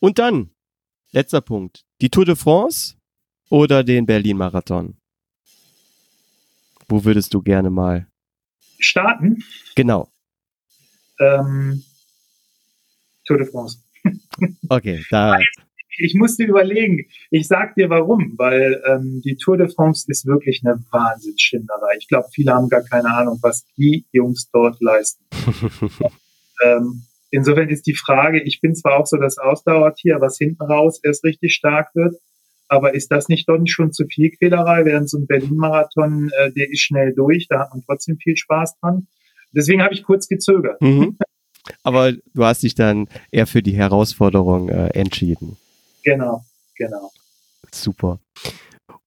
Und 0.00 0.18
dann, 0.18 0.50
letzter 1.12 1.40
Punkt. 1.40 1.84
Die 2.00 2.10
Tour 2.10 2.24
de 2.24 2.36
France 2.36 2.96
oder 3.48 3.84
den 3.84 4.06
Berlin-Marathon? 4.06 4.96
Wo 6.88 7.04
würdest 7.04 7.34
du 7.34 7.42
gerne 7.42 7.70
mal 7.70 8.06
starten? 8.78 9.44
Genau. 9.76 10.08
Ähm, 11.20 11.84
Tour 13.26 13.38
de 13.38 13.46
France. 13.46 13.78
okay, 14.68 15.04
da. 15.10 15.38
Ich 15.98 16.14
musste 16.14 16.44
überlegen. 16.44 17.06
Ich 17.30 17.46
sag 17.46 17.74
dir 17.74 17.90
warum, 17.90 18.34
weil 18.38 18.82
ähm, 18.86 19.20
die 19.22 19.36
Tour 19.36 19.58
de 19.58 19.68
France 19.68 20.06
ist 20.08 20.24
wirklich 20.24 20.62
eine 20.64 20.82
Wahnsinnsschinderei. 20.90 21.96
Ich 21.98 22.08
glaube, 22.08 22.28
viele 22.32 22.52
haben 22.52 22.68
gar 22.68 22.82
keine 22.82 23.12
Ahnung, 23.14 23.38
was 23.42 23.66
die 23.76 24.06
Jungs 24.12 24.48
dort 24.50 24.80
leisten. 24.80 25.22
ähm, 26.64 27.02
insofern 27.30 27.68
ist 27.68 27.86
die 27.86 27.94
Frage, 27.94 28.42
ich 28.42 28.60
bin 28.60 28.74
zwar 28.74 28.98
auch 28.98 29.06
so 29.06 29.16
das 29.16 29.38
Ausdauertier, 29.38 30.20
was 30.20 30.38
hinten 30.38 30.62
raus 30.62 31.00
erst 31.02 31.24
richtig 31.24 31.54
stark 31.54 31.88
wird, 31.94 32.14
aber 32.68 32.94
ist 32.94 33.10
das 33.10 33.28
nicht 33.28 33.48
dann 33.48 33.66
schon 33.66 33.92
zu 33.92 34.06
viel 34.06 34.30
Quälerei? 34.30 34.84
Während 34.84 35.10
so 35.10 35.18
ein 35.18 35.26
Berlin-Marathon, 35.26 36.30
äh, 36.38 36.52
der 36.52 36.70
ist 36.70 36.80
schnell 36.80 37.12
durch, 37.14 37.48
da 37.48 37.60
hat 37.60 37.70
man 37.70 37.82
trotzdem 37.84 38.16
viel 38.18 38.36
Spaß 38.36 38.78
dran. 38.80 39.08
Deswegen 39.52 39.82
habe 39.82 39.92
ich 39.92 40.04
kurz 40.04 40.28
gezögert. 40.28 40.80
Mhm. 40.80 41.18
Aber 41.82 42.12
du 42.12 42.44
hast 42.44 42.62
dich 42.62 42.74
dann 42.74 43.08
eher 43.30 43.46
für 43.46 43.62
die 43.62 43.76
Herausforderung 43.76 44.68
äh, 44.68 44.86
entschieden. 44.88 45.56
Genau, 46.04 46.44
genau. 46.76 47.10
Super. 47.72 48.20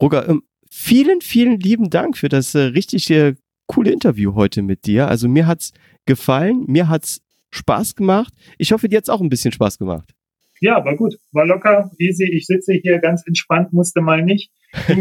Roger, 0.02 0.28
ähm, 0.28 0.44
vielen, 0.70 1.22
vielen 1.22 1.60
lieben 1.60 1.90
Dank 1.90 2.18
für 2.18 2.30
das 2.30 2.54
äh, 2.56 2.60
richtig 2.60 3.10
äh, 3.12 3.36
coole 3.68 3.91
Interview 3.91 4.36
heute 4.36 4.62
mit 4.62 4.86
dir. 4.86 5.08
Also 5.08 5.28
mir 5.28 5.48
hat's 5.48 5.72
gefallen, 6.06 6.66
mir 6.68 6.90
hat's 6.90 7.22
Spaß 7.54 7.96
gemacht. 7.96 8.34
Ich 8.58 8.72
hoffe, 8.72 8.90
dir 8.90 8.98
hat's 8.98 9.10
auch 9.10 9.22
ein 9.22 9.30
bisschen 9.30 9.52
Spaß 9.52 9.78
gemacht. 9.78 10.14
Ja, 10.60 10.84
war 10.84 10.96
gut. 10.96 11.16
War 11.32 11.46
locker, 11.46 11.92
easy. 11.98 12.26
Ich 12.26 12.46
sitze 12.46 12.74
hier 12.74 13.00
ganz 13.00 13.26
entspannt, 13.28 13.74
musste 13.74 14.02
mal 14.02 14.24
nicht 14.24 14.52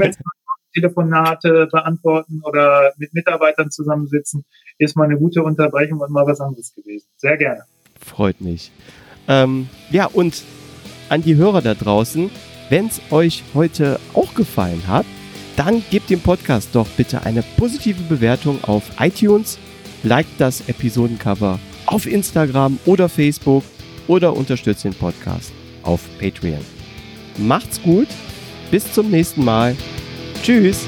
Telefonate 0.74 1.68
beantworten 1.70 2.40
oder 2.44 2.92
mit 2.96 3.14
Mitarbeitern 3.14 3.70
zusammensitzen. 3.70 4.44
Ist 4.78 4.96
mal 4.96 5.04
eine 5.04 5.18
gute 5.18 5.42
Unterbrechung 5.42 6.00
und 6.00 6.10
mal 6.10 6.26
was 6.26 6.40
anderes 6.40 6.74
gewesen. 6.74 7.06
Sehr 7.16 7.36
gerne. 7.36 7.62
Freut 8.00 8.40
mich. 8.40 8.72
Ähm, 9.28 9.68
ja, 9.90 10.06
und 10.06 10.42
an 11.08 11.22
die 11.22 11.36
Hörer 11.36 11.62
da 11.62 11.74
draußen, 11.74 12.30
wenn 12.68 12.86
es 12.86 13.00
euch 13.10 13.44
heute 13.54 14.00
auch 14.14 14.34
gefallen 14.34 14.88
hat, 14.88 15.06
dann 15.56 15.84
gebt 15.90 16.10
dem 16.10 16.20
Podcast 16.20 16.70
doch 16.72 16.88
bitte 16.96 17.22
eine 17.22 17.42
positive 17.56 18.02
Bewertung 18.08 18.64
auf 18.64 18.82
iTunes, 18.98 19.58
liked 20.02 20.40
das 20.40 20.68
Episodencover 20.68 21.60
auf 21.86 22.06
Instagram 22.06 22.78
oder 22.84 23.08
Facebook 23.08 23.64
oder 24.08 24.34
unterstützt 24.34 24.84
den 24.84 24.94
Podcast 24.94 25.52
auf 25.82 26.00
Patreon. 26.18 26.64
Macht's 27.38 27.80
gut, 27.82 28.08
bis 28.70 28.92
zum 28.92 29.10
nächsten 29.10 29.44
Mal. 29.44 29.76
Tschüss. 30.42 30.86